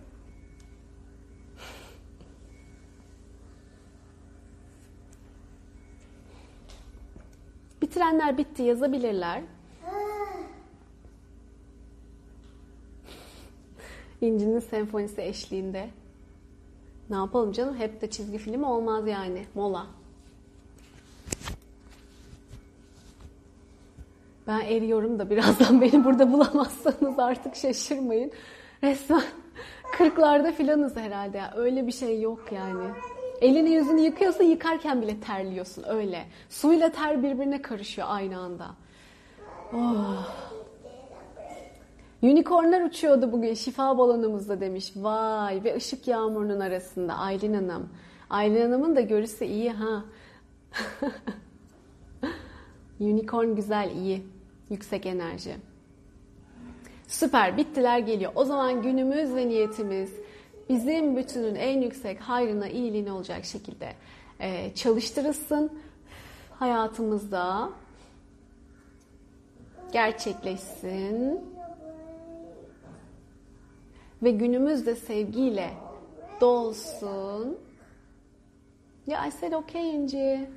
Bitirenler 7.83 8.39
bitti 8.39 8.63
yazabilirler. 8.63 9.43
İnci'nin 14.21 14.59
senfonisi 14.59 15.23
eşliğinde. 15.23 15.91
Ne 17.11 17.17
yapalım 17.17 17.53
canım? 17.53 17.77
Hep 17.77 18.01
de 18.01 18.11
çizgi 18.11 18.39
film 18.39 18.65
olmaz 18.65 19.07
yani. 19.09 19.47
Mola. 19.55 19.87
Ben 24.47 24.61
eriyorum 24.61 25.19
da 25.19 25.31
birazdan 25.31 25.81
beni 25.81 26.05
burada 26.05 26.33
bulamazsanız 26.33 27.19
artık 27.19 27.57
şaşırmayın. 27.57 28.33
Resmen 28.83 29.23
kırklarda 29.99 30.53
filanız 30.53 30.97
herhalde. 30.97 31.38
Ya. 31.38 31.53
Öyle 31.57 31.86
bir 31.86 31.92
şey 31.92 32.20
yok 32.20 32.53
yani. 32.53 32.84
Elini 33.40 33.70
yüzünü 33.70 34.01
yıkıyorsa 34.01 34.42
yıkarken 34.42 35.03
bile 35.03 35.20
terliyorsun 35.20 35.84
öyle. 35.88 36.24
Suyla 36.49 36.92
ter 36.92 37.22
birbirine 37.22 37.62
karışıyor 37.62 38.07
aynı 38.11 38.38
anda. 38.38 38.66
Oh. 39.72 40.28
Unicornlar 42.22 42.80
uçuyordu 42.80 43.32
bugün 43.32 43.55
şifa 43.55 43.99
balonumuzda 43.99 44.61
demiş. 44.61 44.92
Vay 44.97 45.64
ve 45.64 45.76
ışık 45.76 46.09
yağmurunun 46.09 46.61
arasında 46.61 47.14
Aylin 47.14 47.55
Hanım. 47.55 47.88
Aylin 48.30 48.62
Hanım'ın 48.62 48.97
da 48.97 49.01
görüsü 49.01 49.45
iyi 49.45 49.70
ha. 49.70 50.05
Unicorn 53.01 53.47
güzel 53.47 53.90
iyi. 53.90 54.26
Yüksek 54.70 55.07
enerji. 55.07 55.57
Süper 57.15 57.57
bittiler 57.57 57.99
geliyor. 57.99 58.33
O 58.35 58.45
zaman 58.45 58.83
günümüz 58.83 59.35
ve 59.35 59.49
niyetimiz 59.49 60.12
bizim 60.69 61.17
bütünün 61.17 61.55
en 61.55 61.81
yüksek 61.81 62.21
hayrına, 62.21 62.69
iyiliğine 62.69 63.12
olacak 63.12 63.45
şekilde 63.45 63.93
e, 64.41 64.75
çalıştırılsın. 64.75 65.79
Hayatımızda 66.59 67.71
gerçekleşsin. 69.93 71.41
Ve 74.23 74.31
günümüz 74.31 74.87
de 74.87 74.95
sevgiyle 74.97 75.71
dolsun. 76.41 77.59
Ya 79.07 79.27
I 79.27 79.31
said 79.31 79.53
okay 79.53 79.95
İnci. 79.95 80.51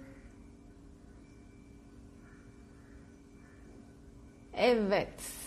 Evet. 4.53 5.46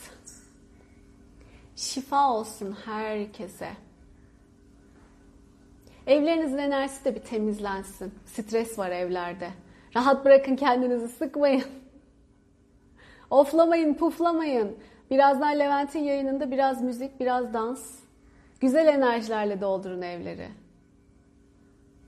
Şifa 1.81 2.33
olsun 2.33 2.77
herkese. 2.85 3.69
Evlerinizin 6.07 6.59
enerjisi 6.59 7.05
de 7.05 7.15
bir 7.15 7.21
temizlensin. 7.21 8.15
Stres 8.27 8.79
var 8.79 8.91
evlerde. 8.91 9.51
Rahat 9.97 10.25
bırakın 10.25 10.57
kendinizi 10.57 11.09
sıkmayın. 11.09 11.65
Oflamayın, 13.31 13.95
puflamayın. 13.95 14.77
Birazdan 15.11 15.59
Levent'in 15.59 16.01
yayınında 16.01 16.51
biraz 16.51 16.83
müzik, 16.83 17.21
biraz 17.21 17.55
dans. 17.55 17.95
Güzel 18.61 18.87
enerjilerle 18.87 19.61
doldurun 19.61 20.03
evleri. 20.03 20.49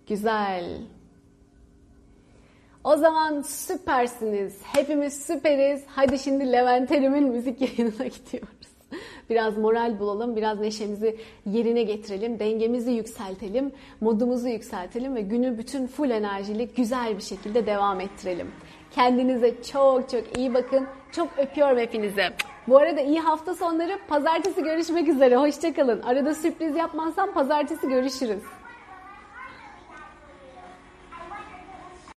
Güzel. 0.06 0.80
O 2.84 2.96
zaman 2.96 3.42
süpersiniz. 3.42 4.60
Hepimiz 4.62 5.26
süperiz. 5.26 5.84
Hadi 5.86 6.18
şimdi 6.18 6.52
Levent 6.52 6.92
Erim'in 6.92 7.28
müzik 7.28 7.60
yayınına 7.60 8.06
gidiyoruz. 8.06 8.61
Biraz 9.30 9.58
moral 9.58 9.98
bulalım, 9.98 10.36
biraz 10.36 10.60
neşemizi 10.60 11.16
yerine 11.46 11.82
getirelim, 11.82 12.38
dengemizi 12.38 12.90
yükseltelim, 12.90 13.72
modumuzu 14.00 14.48
yükseltelim 14.48 15.14
ve 15.14 15.20
günü 15.20 15.58
bütün 15.58 15.86
full 15.86 16.10
enerjili 16.10 16.68
güzel 16.76 17.16
bir 17.16 17.22
şekilde 17.22 17.66
devam 17.66 18.00
ettirelim. 18.00 18.50
Kendinize 18.90 19.62
çok 19.72 20.10
çok 20.10 20.38
iyi 20.38 20.54
bakın. 20.54 20.86
Çok 21.12 21.28
öpüyorum 21.38 21.78
hepinizi. 21.78 22.22
Bu 22.68 22.78
arada 22.78 23.00
iyi 23.00 23.20
hafta 23.20 23.54
sonları. 23.54 23.98
Pazartesi 24.08 24.62
görüşmek 24.62 25.08
üzere. 25.08 25.36
Hoşçakalın. 25.36 26.02
Arada 26.02 26.34
sürpriz 26.34 26.76
yapmazsam 26.76 27.32
pazartesi 27.32 27.88
görüşürüz. 27.88 28.42